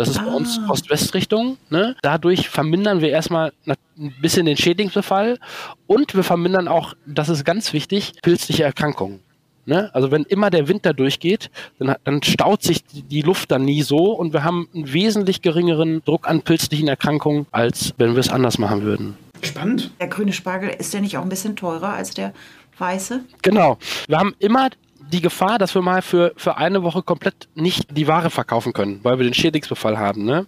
Das 0.00 0.08
ist 0.08 0.18
ah. 0.18 0.22
bei 0.24 0.32
uns 0.32 0.58
ah. 0.58 0.70
Ost-West-Richtung. 0.70 1.58
Ne? 1.68 1.94
Dadurch 2.00 2.48
vermindern 2.48 3.02
wir 3.02 3.10
erstmal 3.10 3.52
ein 3.66 4.14
bisschen 4.22 4.46
den 4.46 4.56
Schädlingsbefall 4.56 5.38
und 5.86 6.14
wir 6.14 6.24
vermindern 6.24 6.68
auch, 6.68 6.94
das 7.04 7.28
ist 7.28 7.44
ganz 7.44 7.74
wichtig, 7.74 8.14
pilzliche 8.22 8.64
Erkrankungen. 8.64 9.20
Ne? 9.66 9.90
Also 9.94 10.10
wenn 10.10 10.22
immer 10.22 10.48
der 10.48 10.68
Winter 10.68 10.94
durchgeht, 10.94 11.50
dann, 11.78 11.96
dann, 12.04 12.22
staut 12.22 12.62
sich 12.62 12.82
die 12.86 13.20
Luft 13.20 13.50
dann 13.50 13.66
nie 13.66 13.82
so 13.82 14.12
und 14.12 14.32
wir 14.32 14.42
haben 14.42 14.70
einen 14.74 14.90
wesentlich 14.90 15.42
geringeren 15.42 16.02
Druck 16.02 16.26
an 16.26 16.40
pilzlichen 16.40 16.88
Erkrankungen, 16.88 17.46
als 17.50 17.92
wenn 17.98 18.14
wir 18.14 18.20
es 18.20 18.30
anders 18.30 18.56
machen 18.56 18.82
würden. 18.82 19.18
Spannend. 19.42 19.90
Der 20.00 20.08
grüne 20.08 20.32
Spargel 20.32 20.70
ist 20.70 20.94
ja 20.94 21.00
nicht 21.00 21.18
auch 21.18 21.22
ein 21.22 21.28
bisschen 21.28 21.56
teurer 21.56 21.90
als 21.90 22.14
der 22.14 22.32
weiße? 22.78 23.20
Genau. 23.42 23.76
Wir 24.08 24.18
haben 24.18 24.34
immer 24.38 24.70
die 25.12 25.20
Gefahr, 25.20 25.58
dass 25.58 25.74
wir 25.74 25.82
mal 25.82 26.02
für, 26.02 26.32
für 26.36 26.56
eine 26.56 26.82
Woche 26.82 27.02
komplett 27.02 27.48
nicht 27.54 27.96
die 27.96 28.06
Ware 28.06 28.30
verkaufen 28.30 28.72
können, 28.72 29.00
weil 29.02 29.18
wir 29.18 29.24
den 29.24 29.34
Schädlingsbefall 29.34 29.98
haben, 29.98 30.24
ne? 30.24 30.46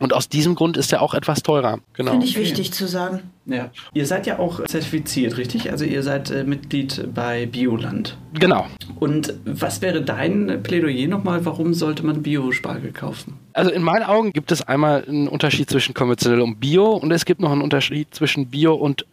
Und 0.00 0.12
aus 0.12 0.28
diesem 0.28 0.56
Grund 0.56 0.76
ist 0.76 0.92
er 0.92 1.02
auch 1.02 1.14
etwas 1.14 1.42
teurer. 1.42 1.78
Genau. 1.94 2.10
Finde 2.10 2.26
ich 2.26 2.36
wichtig 2.36 2.72
zu 2.72 2.88
sagen. 2.88 3.22
Ja. 3.46 3.70
Ihr 3.92 4.06
seid 4.06 4.26
ja 4.26 4.40
auch 4.40 4.64
zertifiziert, 4.64 5.36
richtig? 5.36 5.70
Also 5.70 5.84
ihr 5.84 6.02
seid 6.02 6.30
äh, 6.30 6.42
Mitglied 6.42 7.08
bei 7.14 7.46
Bioland. 7.46 8.16
Genau. 8.32 8.66
Und 8.98 9.34
was 9.44 9.82
wäre 9.82 10.02
dein 10.02 10.62
Plädoyer 10.64 11.06
nochmal? 11.06 11.44
Warum 11.44 11.74
sollte 11.74 12.04
man 12.04 12.22
Biospargel 12.22 12.90
kaufen? 12.92 13.38
Also 13.52 13.70
in 13.70 13.82
meinen 13.82 14.02
Augen 14.02 14.32
gibt 14.32 14.50
es 14.50 14.62
einmal 14.62 15.04
einen 15.06 15.28
Unterschied 15.28 15.70
zwischen 15.70 15.94
konventionell 15.94 16.40
und 16.40 16.58
Bio 16.58 16.90
und 16.90 17.12
es 17.12 17.24
gibt 17.24 17.40
noch 17.40 17.52
einen 17.52 17.62
Unterschied 17.62 18.12
zwischen 18.12 18.48
Bio 18.48 18.74
und 18.74 19.06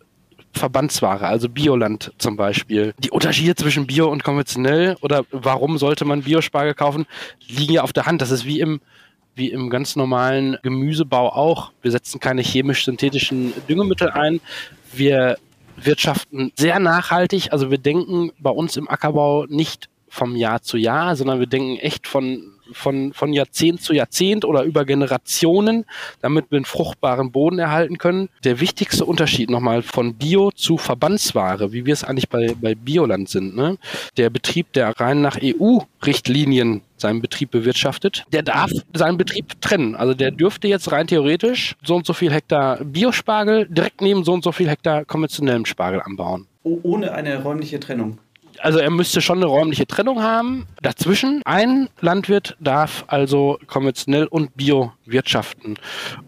Verbandsware, 0.53 1.27
also 1.27 1.49
Bioland 1.49 2.11
zum 2.17 2.35
Beispiel. 2.35 2.93
Die 2.99 3.11
Unterschiede 3.11 3.55
zwischen 3.55 3.87
Bio 3.87 4.09
und 4.09 4.23
konventionell 4.23 4.97
oder 5.01 5.25
warum 5.31 5.77
sollte 5.77 6.05
man 6.05 6.23
Biospargel 6.23 6.73
kaufen, 6.73 7.05
liegen 7.47 7.73
ja 7.73 7.83
auf 7.83 7.93
der 7.93 8.05
Hand. 8.05 8.21
Das 8.21 8.31
ist 8.31 8.45
wie 8.45 8.59
im 8.59 8.81
wie 9.33 9.49
im 9.49 9.69
ganz 9.69 9.95
normalen 9.95 10.57
Gemüsebau 10.61 11.29
auch. 11.29 11.71
Wir 11.81 11.91
setzen 11.91 12.19
keine 12.19 12.41
chemisch-synthetischen 12.41 13.53
Düngemittel 13.67 14.09
ein. 14.09 14.41
Wir 14.91 15.37
wirtschaften 15.77 16.51
sehr 16.55 16.79
nachhaltig. 16.79 17.51
Also 17.51 17.71
wir 17.71 17.77
denken 17.77 18.31
bei 18.39 18.49
uns 18.49 18.77
im 18.77 18.89
Ackerbau 18.89 19.45
nicht 19.47 19.89
vom 20.09 20.35
Jahr 20.35 20.61
zu 20.61 20.77
Jahr, 20.77 21.15
sondern 21.15 21.39
wir 21.39 21.47
denken 21.47 21.77
echt 21.77 22.07
von 22.07 22.43
von, 22.73 23.13
von 23.13 23.33
Jahrzehnt 23.33 23.81
zu 23.81 23.93
Jahrzehnt 23.93 24.45
oder 24.45 24.63
über 24.63 24.85
Generationen, 24.85 25.85
damit 26.21 26.51
wir 26.51 26.57
einen 26.57 26.65
fruchtbaren 26.65 27.31
Boden 27.31 27.59
erhalten 27.59 27.97
können. 27.97 28.29
Der 28.43 28.59
wichtigste 28.59 29.05
Unterschied 29.05 29.49
nochmal 29.49 29.81
von 29.81 30.15
Bio 30.15 30.51
zu 30.51 30.77
Verbandsware, 30.77 31.71
wie 31.71 31.85
wir 31.85 31.93
es 31.93 32.03
eigentlich 32.03 32.29
bei, 32.29 32.55
bei 32.59 32.75
Bioland 32.75 33.29
sind. 33.29 33.55
Ne? 33.55 33.77
Der 34.17 34.29
Betrieb, 34.29 34.73
der 34.73 34.99
rein 34.99 35.21
nach 35.21 35.37
EU-Richtlinien 35.41 36.81
seinen 36.97 37.21
Betrieb 37.21 37.51
bewirtschaftet, 37.51 38.25
der 38.31 38.43
darf 38.43 38.71
seinen 38.93 39.17
Betrieb 39.17 39.59
trennen. 39.59 39.95
Also 39.95 40.13
der 40.13 40.31
dürfte 40.31 40.67
jetzt 40.67 40.91
rein 40.91 41.07
theoretisch 41.07 41.75
so 41.83 41.95
und 41.95 42.05
so 42.05 42.13
viel 42.13 42.31
Hektar 42.31 42.83
Biospargel 42.83 43.67
direkt 43.67 44.01
neben 44.01 44.23
so 44.23 44.33
und 44.33 44.43
so 44.43 44.51
viel 44.51 44.69
Hektar 44.69 45.05
konventionellem 45.05 45.65
Spargel 45.65 46.01
anbauen. 46.01 46.47
Ohne 46.63 47.13
eine 47.13 47.41
räumliche 47.41 47.79
Trennung 47.79 48.19
also 48.61 48.79
er 48.79 48.89
müsste 48.89 49.21
schon 49.21 49.37
eine 49.37 49.47
räumliche 49.47 49.87
Trennung 49.87 50.21
haben. 50.21 50.67
Dazwischen, 50.81 51.41
ein 51.45 51.89
Landwirt 51.99 52.55
darf 52.59 53.05
also 53.07 53.59
konventionell 53.67 54.27
und 54.27 54.55
bio 54.55 54.93
wirtschaften. 55.05 55.77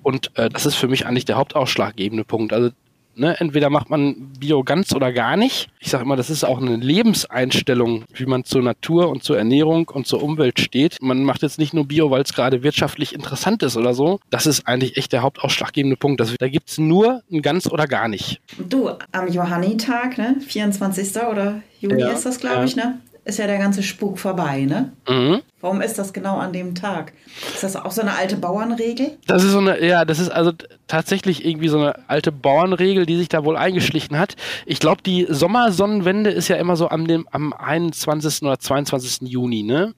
Und 0.02 0.38
äh, 0.38 0.50
das 0.50 0.66
ist 0.66 0.76
für 0.76 0.88
mich 0.88 1.06
eigentlich 1.06 1.26
der 1.26 1.38
hauptausschlaggebende 1.38 2.24
Punkt. 2.24 2.54
Also 2.54 2.72
Ne, 3.16 3.40
entweder 3.40 3.70
macht 3.70 3.90
man 3.90 4.32
Bio 4.40 4.64
ganz 4.64 4.94
oder 4.94 5.12
gar 5.12 5.38
nicht. 5.38 5.70
Ich 5.80 5.90
sage 5.90 6.04
immer, 6.04 6.16
das 6.16 6.30
ist 6.30 6.44
auch 6.44 6.60
eine 6.60 6.78
Lebenseinstellung, 6.78 8.06
wie 8.14 8.26
man 8.26 8.44
zur 8.44 8.64
Natur 8.64 9.10
und 9.10 9.24
zur 9.24 9.38
Ernährung 9.38 9.88
und 9.90 10.08
zur 10.08 10.24
Umwelt 10.24 10.60
steht. 10.60 10.98
Man 11.02 11.24
macht 11.24 11.44
jetzt 11.44 11.60
nicht 11.60 11.74
nur 11.74 11.88
Bio, 11.88 12.10
weil 12.10 12.24
es 12.24 12.34
gerade 12.34 12.64
wirtschaftlich 12.64 13.14
interessant 13.14 13.62
ist 13.62 13.78
oder 13.78 13.94
so. 13.94 14.20
Das 14.32 14.48
ist 14.48 14.68
eigentlich 14.68 14.98
echt 14.98 15.14
der 15.14 15.22
hauptausschlaggebende 15.22 15.96
Punkt. 15.96 16.20
Das, 16.20 16.34
da 16.38 16.48
gibt 16.48 16.70
es 16.70 16.78
nur 16.80 17.22
ein 17.32 17.42
ganz 17.42 17.68
oder 17.68 17.86
gar 17.86 18.08
nicht. 18.08 18.42
Du, 18.58 18.90
am 19.12 19.28
Johannitag, 19.28 20.18
ne, 20.18 20.38
24. 20.40 21.16
oder 21.30 21.62
Juni 21.80 22.02
ja, 22.02 22.10
ist 22.10 22.26
das, 22.26 22.40
glaube 22.40 22.58
ja. 22.58 22.64
ich, 22.64 22.76
ne? 22.76 23.00
Ist 23.26 23.40
ja 23.40 23.48
der 23.48 23.58
ganze 23.58 23.84
Spuk 23.84 24.20
vorbei, 24.20 24.66
ne? 24.66 24.92
Mhm. 25.08 25.42
Warum 25.62 25.82
ist 25.82 25.98
das 25.98 26.12
genau 26.12 26.38
an 26.38 26.52
dem 26.52 26.76
Tag? 26.76 27.14
Ist 27.54 27.64
das 27.64 27.76
auch 27.76 27.92
so 27.92 28.02
eine 28.02 28.16
alte 28.16 28.36
Bauernregel? 28.36 29.18
Das 29.28 29.44
ist 29.44 29.52
so 29.52 29.60
eine, 29.60 29.84
ja, 29.86 30.04
das 30.04 30.20
ist 30.20 30.30
also 30.30 30.52
tatsächlich 30.88 31.46
irgendwie 31.46 31.70
so 31.70 31.80
eine 31.80 32.10
alte 32.10 32.32
Bauernregel, 32.32 33.06
die 33.06 33.18
sich 33.18 33.30
da 33.30 33.46
wohl 33.46 33.56
eingeschlichen 33.56 34.18
hat. 34.20 34.36
Ich 34.66 34.80
glaube, 34.80 35.02
die 35.02 35.26
Sommersonnenwende 35.30 36.32
ist 36.32 36.50
ja 36.50 36.58
immer 36.58 36.76
so 36.76 36.90
am, 36.90 37.08
dem, 37.08 37.28
am 37.32 37.54
21. 37.54 38.44
oder 38.44 38.60
22. 38.60 39.30
Juni, 39.30 39.64
ne? 39.64 39.94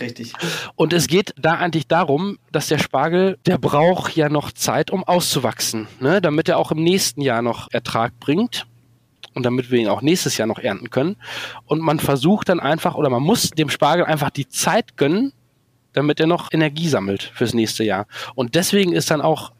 Richtig. 0.00 0.32
Und 0.76 0.92
es 0.92 1.06
geht 1.06 1.34
da 1.36 1.54
eigentlich 1.54 1.86
darum, 1.86 2.38
dass 2.50 2.68
der 2.68 2.78
Spargel, 2.78 3.38
der 3.46 3.58
braucht 3.58 4.16
ja 4.16 4.28
noch 4.28 4.52
Zeit, 4.52 4.90
um 4.90 5.04
auszuwachsen, 5.04 5.86
ne? 6.00 6.20
damit 6.20 6.48
er 6.48 6.58
auch 6.58 6.72
im 6.72 6.82
nächsten 6.82 7.20
Jahr 7.20 7.42
noch 7.42 7.68
Ertrag 7.72 8.18
bringt 8.18 8.66
und 9.34 9.44
damit 9.44 9.70
wir 9.70 9.78
ihn 9.78 9.88
auch 9.88 10.02
nächstes 10.02 10.36
Jahr 10.36 10.46
noch 10.46 10.58
ernten 10.58 10.90
können. 10.90 11.16
Und 11.66 11.80
man 11.80 11.98
versucht 11.98 12.48
dann 12.48 12.60
einfach 12.60 12.94
oder 12.94 13.10
man 13.10 13.22
muss 13.22 13.50
dem 13.50 13.68
Spargel 13.68 14.04
einfach 14.04 14.30
die 14.30 14.48
Zeit 14.48 14.96
gönnen, 14.96 15.32
damit 15.92 16.20
er 16.20 16.26
noch 16.26 16.52
Energie 16.52 16.88
sammelt 16.88 17.22
fürs 17.34 17.54
nächste 17.54 17.84
Jahr. 17.84 18.06
Und 18.34 18.54
deswegen 18.54 18.92
ist 18.92 19.10
dann 19.10 19.20
auch 19.20 19.52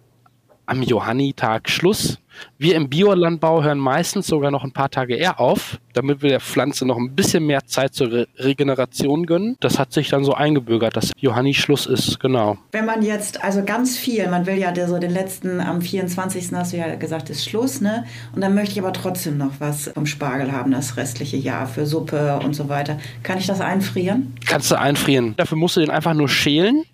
am 0.66 0.82
Johannitag 0.82 1.68
Schluss. 1.68 2.18
Wir 2.58 2.74
im 2.74 2.88
Biolandbau 2.88 3.62
hören 3.62 3.78
meistens 3.78 4.26
sogar 4.26 4.50
noch 4.50 4.64
ein 4.64 4.72
paar 4.72 4.90
Tage 4.90 5.14
eher 5.14 5.38
auf, 5.38 5.78
damit 5.92 6.22
wir 6.22 6.30
der 6.30 6.40
Pflanze 6.40 6.84
noch 6.84 6.96
ein 6.96 7.14
bisschen 7.14 7.46
mehr 7.46 7.64
Zeit 7.66 7.94
zur 7.94 8.10
Re 8.10 8.26
Regeneration 8.38 9.26
gönnen. 9.26 9.56
Das 9.60 9.78
hat 9.78 9.92
sich 9.92 10.08
dann 10.08 10.24
so 10.24 10.34
eingebürgert, 10.34 10.96
dass 10.96 11.12
Johanni 11.16 11.54
Schluss 11.54 11.86
ist, 11.86 12.18
genau. 12.18 12.58
Wenn 12.72 12.86
man 12.86 13.02
jetzt, 13.02 13.44
also 13.44 13.64
ganz 13.64 13.96
viel, 13.96 14.28
man 14.28 14.46
will 14.46 14.58
ja 14.58 14.72
der, 14.72 14.88
so 14.88 14.98
den 14.98 15.12
letzten, 15.12 15.60
am 15.60 15.80
24. 15.80 16.52
hast 16.52 16.72
du 16.72 16.76
ja 16.76 16.94
gesagt, 16.96 17.30
ist 17.30 17.48
Schluss, 17.48 17.80
ne? 17.80 18.04
Und 18.34 18.40
dann 18.40 18.54
möchte 18.54 18.72
ich 18.72 18.80
aber 18.80 18.92
trotzdem 18.92 19.38
noch 19.38 19.60
was 19.60 19.88
vom 19.94 20.06
Spargel 20.06 20.50
haben, 20.50 20.72
das 20.72 20.96
restliche 20.96 21.36
Jahr 21.36 21.66
für 21.66 21.86
Suppe 21.86 22.40
und 22.42 22.54
so 22.54 22.68
weiter. 22.68 22.98
Kann 23.22 23.38
ich 23.38 23.46
das 23.46 23.60
einfrieren? 23.60 24.34
Kannst 24.46 24.70
du 24.70 24.78
einfrieren. 24.78 25.34
Dafür 25.36 25.58
musst 25.58 25.76
du 25.76 25.80
den 25.80 25.90
einfach 25.90 26.14
nur 26.14 26.28
schälen, 26.28 26.84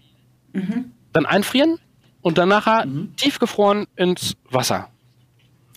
dann 1.12 1.27
einfrieren 1.27 1.79
und 2.23 2.39
dann 2.39 2.49
nachher 2.49 2.87
tiefgefroren 3.16 3.87
ins 3.97 4.37
Wasser. 4.51 4.89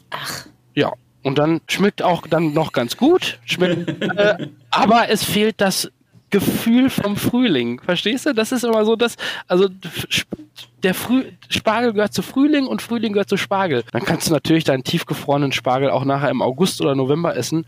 Ach, 0.09 0.45
Ja. 0.75 0.91
Und 1.23 1.37
dann 1.37 1.61
schmeckt 1.69 2.01
auch 2.01 2.27
dann 2.27 2.53
noch 2.53 2.73
ganz 2.73 2.97
gut. 2.97 3.39
Schmeckt, 3.45 4.01
äh, 4.17 4.49
aber 4.71 5.09
es 5.09 5.23
fehlt 5.23 5.61
das 5.61 5.89
Gefühl 6.33 6.89
vom 6.89 7.15
Frühling. 7.15 7.79
Verstehst 7.79 8.25
du? 8.25 8.33
Das 8.33 8.51
ist 8.51 8.63
immer 8.63 8.83
so, 8.85 8.95
dass, 8.95 9.15
also 9.47 9.69
der 10.81 10.93
Früh, 10.93 11.25
Spargel 11.47 11.93
gehört 11.93 12.13
zu 12.13 12.23
Frühling 12.23 12.65
und 12.65 12.81
Frühling 12.81 13.13
gehört 13.13 13.29
zu 13.29 13.37
Spargel. 13.37 13.83
Dann 13.91 14.03
kannst 14.03 14.27
du 14.27 14.33
natürlich 14.33 14.63
deinen 14.63 14.83
tiefgefrorenen 14.83 15.51
Spargel 15.51 15.91
auch 15.91 16.05
nachher 16.05 16.29
im 16.29 16.41
August 16.41 16.81
oder 16.81 16.95
November 16.95 17.37
essen. 17.37 17.65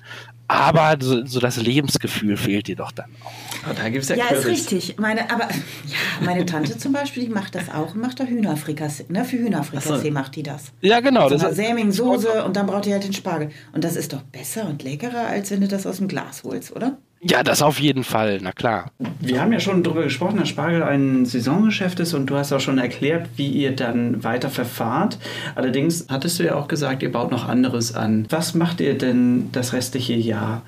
Aber 0.47 0.95
so, 0.99 1.25
so 1.25 1.39
das 1.39 1.57
Lebensgefühl 1.57 2.37
fehlt 2.37 2.67
dir 2.67 2.75
doch 2.75 2.91
dann 2.91 3.09
auch. 3.23 3.31
Oh, 3.67 3.73
da 3.75 3.89
gibt 3.89 4.03
es 4.03 4.09
ja, 4.09 4.17
ja, 4.17 4.27
ist 4.27 4.45
richtig. 4.45 4.97
Meine, 4.99 5.31
aber 5.31 5.45
ja, 5.45 5.97
meine 6.23 6.45
Tante 6.45 6.77
zum 6.77 6.93
Beispiel, 6.93 7.25
die 7.25 7.29
macht 7.29 7.55
das 7.55 7.69
auch, 7.69 7.95
macht 7.95 8.19
da 8.19 8.25
Hühnerfrikassee. 8.25 9.05
Ne? 9.09 9.25
Für 9.25 9.37
Hühnerfrikassee 9.37 10.09
so. 10.09 10.11
macht 10.11 10.35
die 10.35 10.43
das. 10.43 10.71
Ja, 10.81 10.99
genau. 10.99 11.29
So 11.29 11.35
Das 11.35 11.43
eine 11.43 11.51
ist, 11.51 11.57
Säming-Soße 11.57 12.43
und 12.43 12.55
dann 12.55 12.67
braucht 12.67 12.85
ihr 12.85 12.93
halt 12.93 13.03
den 13.03 13.13
Spargel. 13.13 13.49
Und 13.73 13.83
das 13.83 13.95
ist 13.95 14.13
doch 14.13 14.21
besser 14.21 14.67
und 14.67 14.83
leckerer, 14.83 15.27
als 15.27 15.49
wenn 15.49 15.61
du 15.61 15.67
das 15.67 15.87
aus 15.87 15.97
dem 15.97 16.07
Glas 16.07 16.43
holst, 16.43 16.75
oder? 16.75 16.97
Ja, 17.27 17.43
das 17.43 17.61
auf 17.61 17.79
jeden 17.79 18.03
Fall. 18.03 18.39
Na 18.41 18.51
klar. 18.51 18.91
Wir 19.19 19.41
haben 19.41 19.51
ja 19.51 19.59
schon 19.59 19.81
darüber 19.83 20.03
gesprochen, 20.03 20.37
dass 20.37 20.49
Spargel 20.49 20.83
ein 20.83 21.25
Saisongeschäft 21.25 21.99
ist 21.99 22.13
und 22.13 22.27
du 22.27 22.35
hast 22.35 22.53
auch 22.53 22.59
schon 22.59 22.77
erklärt, 22.77 23.29
wie 23.35 23.47
ihr 23.47 23.75
dann 23.75 24.23
weiter 24.23 24.49
verfahrt. 24.49 25.17
Allerdings 25.55 26.05
hattest 26.09 26.39
du 26.39 26.43
ja 26.43 26.55
auch 26.55 26.67
gesagt, 26.67 27.01
ihr 27.01 27.11
baut 27.11 27.31
noch 27.31 27.47
anderes 27.47 27.95
an. 27.95 28.27
Was 28.29 28.53
macht 28.53 28.79
ihr 28.79 28.97
denn 28.97 29.49
das 29.51 29.73
restliche 29.73 30.13
Jahr 30.13 30.61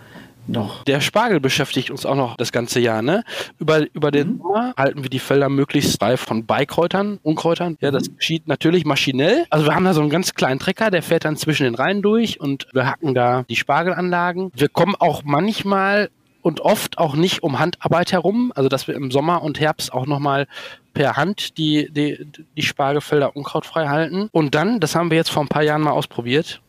noch? 0.47 0.83
Der 0.85 1.01
Spargel 1.01 1.39
beschäftigt 1.39 1.91
uns 1.91 2.05
auch 2.05 2.15
noch 2.15 2.37
das 2.37 2.51
ganze 2.51 2.79
Jahr, 2.79 3.01
ne? 3.01 3.23
Über, 3.59 3.85
über 3.93 4.11
den 4.11 4.39
Sommer 4.39 4.73
halten 4.77 5.03
wir 5.03 5.09
die 5.09 5.19
Felder 5.19 5.49
möglichst 5.49 5.99
frei 5.99 6.17
von 6.17 6.45
Beikräutern, 6.45 7.19
Unkräutern. 7.21 7.77
Ja, 7.81 7.91
das 7.91 8.15
geschieht 8.15 8.47
natürlich 8.47 8.85
maschinell. 8.85 9.45
Also 9.49 9.65
wir 9.65 9.75
haben 9.75 9.85
da 9.85 9.93
so 9.93 10.01
einen 10.01 10.09
ganz 10.09 10.33
kleinen 10.33 10.59
Trecker, 10.59 10.89
der 10.89 11.03
fährt 11.03 11.25
dann 11.25 11.37
zwischen 11.37 11.65
den 11.65 11.75
Reihen 11.75 12.01
durch 12.01 12.39
und 12.39 12.67
wir 12.73 12.87
hacken 12.87 13.13
da 13.13 13.43
die 13.49 13.55
Spargelanlagen. 13.55 14.51
Wir 14.55 14.69
kommen 14.69 14.95
auch 14.95 15.23
manchmal 15.23 16.09
und 16.47 16.61
oft 16.61 16.97
auch 16.97 17.13
nicht 17.13 17.43
um 17.43 17.59
Handarbeit 17.59 18.13
herum, 18.13 18.53
also 18.55 18.69
dass 18.69 18.87
wir 18.87 18.95
im 18.95 19.11
Sommer 19.11 19.43
und 19.43 19.59
Herbst 19.59 19.91
auch 19.91 20.05
nochmal 20.05 20.47
per 20.93 21.17
Hand 21.17 21.57
die, 21.57 21.91
die, 21.91 22.25
die 22.55 22.61
Spargelfelder 22.61 23.35
unkrautfrei 23.35 23.89
halten. 23.89 24.29
Und 24.31 24.55
dann, 24.55 24.79
das 24.79 24.95
haben 24.95 25.11
wir 25.11 25.17
jetzt 25.17 25.29
vor 25.29 25.43
ein 25.43 25.49
paar 25.49 25.63
Jahren 25.63 25.81
mal 25.81 25.91
ausprobiert, 25.91 26.61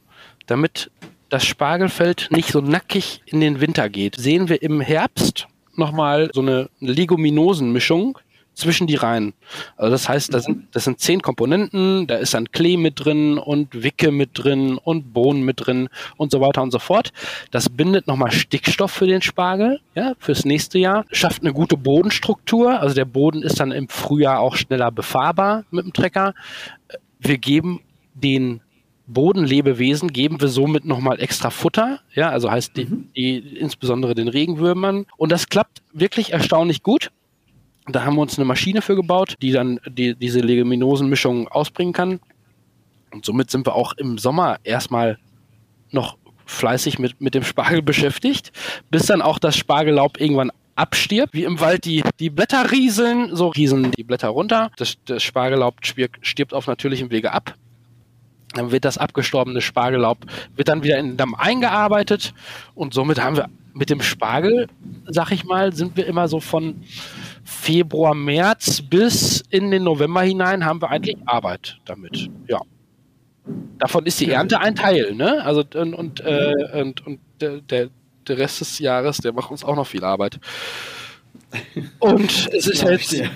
damit 0.47 0.91
das 1.29 1.45
Spargelfeld 1.45 2.27
nicht 2.33 2.49
so 2.49 2.61
nackig 2.61 3.23
in 3.25 3.41
den 3.41 3.61
Winter 3.61 3.89
geht, 3.89 4.17
sehen 4.17 4.49
wir 4.49 4.63
im 4.63 4.81
Herbst 4.81 5.47
nochmal 5.77 6.29
so 6.35 6.41
eine 6.41 6.71
Leguminosenmischung 6.81 8.19
zwischen 8.59 8.87
die 8.87 8.97
Reihen. 8.97 9.35
Also 9.77 9.93
das 9.93 10.09
heißt, 10.09 10.35
das 10.35 10.45
sind, 10.45 10.67
das 10.73 10.85
sind 10.85 11.01
zehn 11.01 11.23
Komponenten, 11.23 12.07
da 12.07 12.17
ist 12.17 12.35
dann 12.35 12.51
Klee 12.51 12.77
mit 12.77 13.05
drin 13.05 13.39
und 13.39 13.83
Wicke 13.83 14.11
mit 14.11 14.31
drin 14.35 14.79
und 14.83 15.13
Bohnen 15.13 15.43
mit 15.43 15.67
drin 15.67 15.89
und 16.17 16.33
so 16.33 16.41
weiter 16.41 16.63
und 16.63 16.73
so 16.73 16.79
fort. 16.79 17.13
Das 17.51 17.69
bindet 17.69 18.07
nochmal 18.07 18.33
Stickstoff 18.33 18.91
für 18.91 19.07
den 19.07 19.23
Spargel, 19.23 19.81
ja, 19.95 20.15
fürs 20.19 20.45
nächste 20.45 20.79
Jahr, 20.79 21.05
schafft 21.13 21.43
eine 21.43 21.53
gute 21.53 21.77
Bodenstruktur, 21.77 22.81
also 22.81 22.95
der 22.95 23.05
Boden 23.05 23.43
ist 23.43 23.61
dann 23.61 23.71
im 23.71 23.89
Frühjahr 23.89 24.41
auch 24.41 24.57
schneller 24.57 24.91
befahrbar 24.91 25.65
mit 25.71 25.85
dem 25.85 25.93
Trecker. 25.93 26.35
Wir 27.21 27.39
geben 27.39 27.81
den 28.15 28.61
Bodenlebewesen 29.09 30.13
geben 30.13 30.41
wir 30.41 30.49
somit 30.49 30.85
nochmal 30.85 31.19
extra 31.21 31.49
Futter, 31.49 32.01
ja, 32.15 32.29
also 32.29 32.51
heißt 32.51 32.77
die, 32.77 32.87
die, 33.17 33.39
insbesondere 33.39 34.15
den 34.15 34.29
Regenwürmern. 34.29 35.07
Und 35.17 35.33
das 35.33 35.49
klappt 35.49 35.83
wirklich 35.95 36.35
erstaunlich 36.35 36.83
gut. 36.83 37.11
Da 37.89 38.05
haben 38.05 38.17
wir 38.17 38.23
uns 38.23 38.39
eine 38.39 38.45
Maschine 38.45 38.83
für 38.83 38.97
gebaut, 38.97 39.35
die 39.41 39.53
dann 39.53 39.81
die, 39.87 40.15
diese 40.15 40.41
Leguminosenmischung 40.41 41.49
ausbringen 41.49 41.93
kann. 41.93 42.21
Und 43.13 43.25
somit 43.25 43.51
sind 43.51 43.67
wir 43.67 43.75
auch 43.75 43.95
im 43.95 44.19
Sommer 44.19 44.59
erstmal 44.65 45.19
noch 45.91 46.19
fleißig 46.45 46.99
mit, 46.99 47.21
mit 47.21 47.35
dem 47.35 47.45
Spargel 47.45 47.83
beschäftigt, 47.83 48.53
bis 48.91 49.07
dann 49.07 49.23
auch 49.23 49.39
das 49.39 49.57
Spargellaub 49.57 50.21
irgendwann 50.21 50.51
abstirbt, 50.75 51.35
wie 51.35 51.45
im 51.45 51.61
Wald 51.61 51.85
die, 51.85 52.05
die 52.21 52.31
Blätter 52.31 52.71
rieseln, 52.71 53.35
so 53.35 53.49
rieseln 53.49 53.91
die 53.91 54.05
Blätter 54.05 54.29
runter. 54.29 54.71
Das, 54.77 54.97
das 55.07 55.23
Spargellaub 55.23 55.75
stirbt, 55.83 56.55
auf 56.55 56.67
natürlichem 56.67 57.11
Wege 57.11 57.33
ab. 57.33 57.55
Dann 58.55 58.71
wird 58.71 58.85
das 58.85 58.97
abgestorbene 58.97 59.61
Spargellaub 59.61 60.19
wird 60.57 60.69
dann 60.69 60.83
wieder 60.83 60.99
in 60.99 61.09
den 61.09 61.17
Damm 61.17 61.35
eingearbeitet 61.35 62.33
und 62.75 62.95
somit 62.95 63.23
haben 63.23 63.37
wir 63.37 63.49
mit 63.75 63.91
dem 63.91 64.01
Spargel, 64.01 64.69
sag 65.07 65.31
ich 65.31 65.45
mal, 65.45 65.75
sind 65.75 65.97
wir 65.97 66.07
immer 66.07 66.29
so 66.29 66.41
von 66.41 66.83
Februar, 67.49 68.15
März 68.15 68.83
bis 68.83 69.43
in 69.49 69.71
den 69.71 69.83
November 69.85 70.21
hinein 70.21 70.67
haben 70.67 70.83
wir 70.83 70.91
eigentlich 70.91 71.17
Arbeit 71.25 71.79
damit. 71.87 72.29
Ja. 72.47 72.61
Davon 73.79 74.05
ist 74.05 74.21
die 74.21 74.31
Ernte 74.31 74.61
ein 74.61 74.77
Teil, 74.77 75.15
ne? 75.15 75.43
Also 75.43 75.65
und, 75.75 75.95
und, 75.95 76.21
äh, 76.21 76.53
und, 76.75 77.07
und 77.07 77.21
der, 77.41 77.61
der, 77.63 77.89
Rest 78.29 78.61
des 78.61 78.79
Jahres, 78.79 79.17
der 79.17 79.33
macht 79.33 79.51
uns 79.51 79.65
auch 79.65 79.75
noch 79.75 79.87
viel 79.87 80.05
Arbeit. 80.05 80.39
Und 81.99 82.51
es 82.53 82.67
ist 82.67 82.83
jetzt 82.83 83.11
dir. 83.13 83.31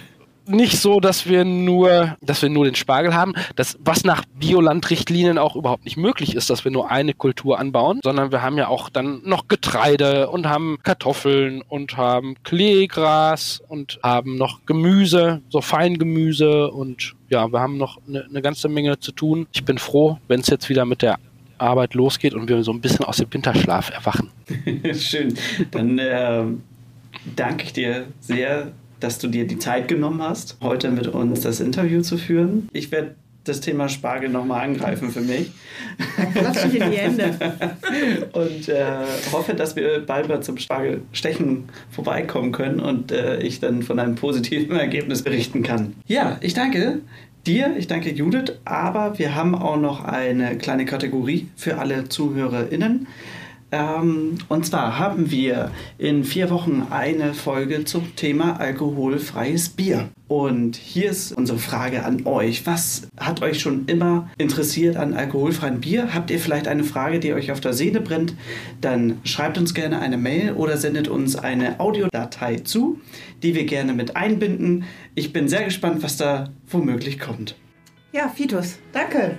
Nicht 0.53 0.79
so, 0.79 1.01
dass 1.01 1.27
wir 1.27 1.45
nur, 1.45 2.17
dass 2.21 2.43
wir 2.43 2.49
nur 2.49 2.65
den 2.65 2.75
Spargel 2.75 3.15
haben, 3.15 3.35
das, 3.57 3.79
was 3.85 4.05
nach 4.05 4.25
Biolandrichtlinien 4.39 5.39
auch 5.39 5.57
überhaupt 5.57 5.85
nicht 5.85 5.97
möglich 5.97 6.35
ist, 6.35 6.51
dass 6.51 6.65
wir 6.65 6.71
nur 6.71 6.91
eine 6.91 7.15
Kultur 7.15 7.59
anbauen, 7.59 8.01
sondern 8.03 8.33
wir 8.33 8.43
haben 8.43 8.59
ja 8.59 8.69
auch 8.69 8.89
dann 8.89 9.23
noch 9.25 9.49
Getreide 9.49 10.31
und 10.31 10.49
haben 10.49 10.79
Kartoffeln 10.83 11.63
und 11.63 11.97
haben 11.97 12.37
Kleegras 12.45 13.63
und 13.69 13.99
haben 14.03 14.37
noch 14.37 14.65
Gemüse, 14.67 15.43
so 15.49 15.61
Feingemüse 15.61 16.71
und 16.71 17.15
ja, 17.29 17.51
wir 17.51 17.61
haben 17.61 17.79
noch 17.79 17.99
eine, 18.07 18.25
eine 18.25 18.43
ganze 18.43 18.69
Menge 18.69 18.99
zu 18.99 19.13
tun. 19.13 19.47
Ich 19.53 19.65
bin 19.65 19.79
froh, 19.79 20.19
wenn 20.29 20.41
es 20.41 20.49
jetzt 20.49 20.69
wieder 20.69 20.85
mit 20.85 21.03
der 21.03 21.19
Arbeit 21.59 21.95
losgeht 21.95 22.35
und 22.35 22.49
wir 22.49 22.63
so 22.63 22.73
ein 22.73 22.81
bisschen 22.81 23.05
aus 23.05 23.17
dem 23.17 23.33
Winterschlaf 23.33 23.91
erwachen. 23.91 24.31
Schön. 24.95 25.35
Dann 25.71 25.99
ähm, 26.03 26.63
danke 27.37 27.65
ich 27.65 27.73
dir 27.73 28.07
sehr, 28.21 28.73
dass 29.03 29.19
du 29.19 29.29
dir 29.29 29.47
die 29.47 29.59
Zeit 29.59 29.89
genommen 29.89 30.23
hast, 30.23 30.57
heute 30.63 30.91
mit 30.91 31.09
uns 31.09 31.41
das 31.41 31.61
Interview 31.61 32.03
zu 32.03 32.19
führen. 32.19 32.69
Ich 32.73 32.93
werde 32.93 33.15
das 33.45 33.61
Thema 33.61 33.89
Spargel 33.89 34.29
nochmal 34.29 34.65
angreifen 34.65 35.11
für 35.11 35.21
mich 35.21 35.51
Klatschen 36.33 36.71
dir 36.71 36.89
die 36.89 36.97
Hände. 36.97 37.35
und 38.33 38.69
äh, 38.69 38.85
hoffe, 39.33 39.55
dass 39.55 39.77
wir 39.77 40.01
bald 40.01 40.29
mal 40.29 40.43
zum 40.43 40.59
Spargelstechen 40.59 41.65
vorbeikommen 41.91 42.53
können 42.53 42.81
und 42.81 43.13
äh, 43.13 43.41
ich 43.41 43.61
dann 43.61 43.83
von 43.83 43.99
einem 43.99 44.15
positiven 44.15 44.77
Ergebnis 44.79 45.23
berichten 45.23 45.63
kann. 45.63 45.95
Ja, 46.07 46.39
ich 46.41 46.55
danke 46.55 47.01
dir, 47.47 47.75
ich 47.77 47.87
danke 47.87 48.11
Judith, 48.11 48.55
aber 48.65 49.19
wir 49.19 49.35
haben 49.35 49.55
auch 49.55 49.77
noch 49.77 50.05
eine 50.05 50.57
kleine 50.57 50.85
Kategorie 50.85 51.49
für 51.57 51.79
alle 51.79 52.09
ZuhörerInnen. 52.09 53.07
Ähm, 53.73 54.37
und 54.49 54.67
zwar 54.67 54.99
haben 54.99 55.31
wir 55.31 55.71
in 55.97 56.25
vier 56.25 56.51
Wochen 56.51 56.87
eine 56.91 57.33
Folge 57.33 57.85
zum 57.85 58.15
Thema 58.15 58.61
alkoholfreies 58.61 59.71
Bier. 59.71 60.11
Und 60.29 60.77
hier 60.77 61.11
ist 61.11 61.33
unsere 61.33 61.59
Frage 61.59 62.05
an 62.05 62.27
euch. 62.27 62.67
Was 62.67 63.09
hat 63.19 63.43
euch 63.43 63.61
schon 63.61 63.87
immer 63.87 64.31
interessiert 64.37 64.97
an 64.97 65.15
alkoholfreiem 65.15 65.81
Bier? 65.81 66.15
Habt 66.15 66.31
ihr 66.31 66.39
vielleicht 66.39 66.69
eine 66.69 66.85
Frage, 66.85 67.19
die 67.19 67.33
euch 67.33 67.51
auf 67.51 67.61
der 67.61 67.73
Seele 67.73 68.01
brennt? 68.01 68.35
Dann 68.83 69.21
schreibt 69.25 69.57
uns 69.57 69.73
gerne 69.73 70.01
eine 70.01 70.19
Mail 70.19 70.53
oder 70.53 70.77
sendet 70.77 71.09
uns 71.09 71.37
eine 71.37 71.81
Audiodatei 71.81 72.57
zu, 72.57 73.01
die 73.43 73.55
wir 73.55 73.65
gerne 73.65 73.95
mit 73.95 74.17
einbinden. 74.17 74.85
Ich 75.15 75.33
bin 75.33 75.49
sehr 75.49 75.65
gespannt, 75.65 76.03
was 76.03 76.19
da 76.19 76.51
womöglich 76.69 77.19
kommt. 77.19 77.57
Ja, 78.13 78.29
Fitus, 78.29 78.79
danke. 78.93 79.39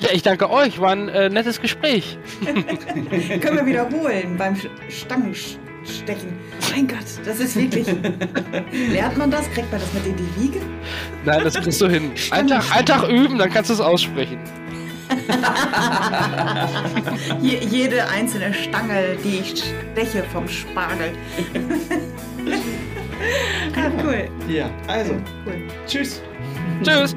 Ja, 0.00 0.10
ich 0.12 0.22
danke 0.22 0.50
euch. 0.50 0.80
War 0.80 0.92
ein 0.92 1.08
äh, 1.08 1.28
nettes 1.28 1.60
Gespräch. 1.60 2.18
Können 2.44 3.56
wir 3.56 3.66
wiederholen 3.66 4.36
beim 4.36 4.54
Stangenstechen. 4.88 6.38
Mein 6.70 6.86
Gott, 6.86 6.98
das 7.24 7.40
ist 7.40 7.56
wirklich. 7.56 7.86
Lernt 8.92 9.16
man 9.16 9.30
das? 9.30 9.50
Kriegt 9.50 9.70
man 9.72 9.80
das 9.80 9.92
mit 9.92 10.06
in 10.06 10.16
die 10.16 10.40
Wiege? 10.40 10.60
Nein, 11.24 11.42
das 11.42 11.54
kriegst 11.54 11.80
du 11.80 11.88
hin. 11.88 12.12
Ein 12.30 12.46
Tag, 12.46 12.64
ein 12.76 12.86
Tag 12.86 13.08
üben, 13.08 13.38
dann 13.38 13.50
kannst 13.50 13.70
du 13.70 13.74
es 13.74 13.80
aussprechen. 13.80 14.38
Je, 17.40 17.58
jede 17.64 18.06
einzelne 18.08 18.52
Stange, 18.52 19.16
die 19.24 19.38
ich 19.38 19.64
steche 19.94 20.22
vom 20.32 20.46
Spargel. 20.46 21.12
ah, 23.74 23.90
cool. 24.04 24.28
Ja, 24.48 24.70
also, 24.86 25.14
cool. 25.46 25.62
tschüss. 25.86 26.20
Tschüss. 26.82 27.16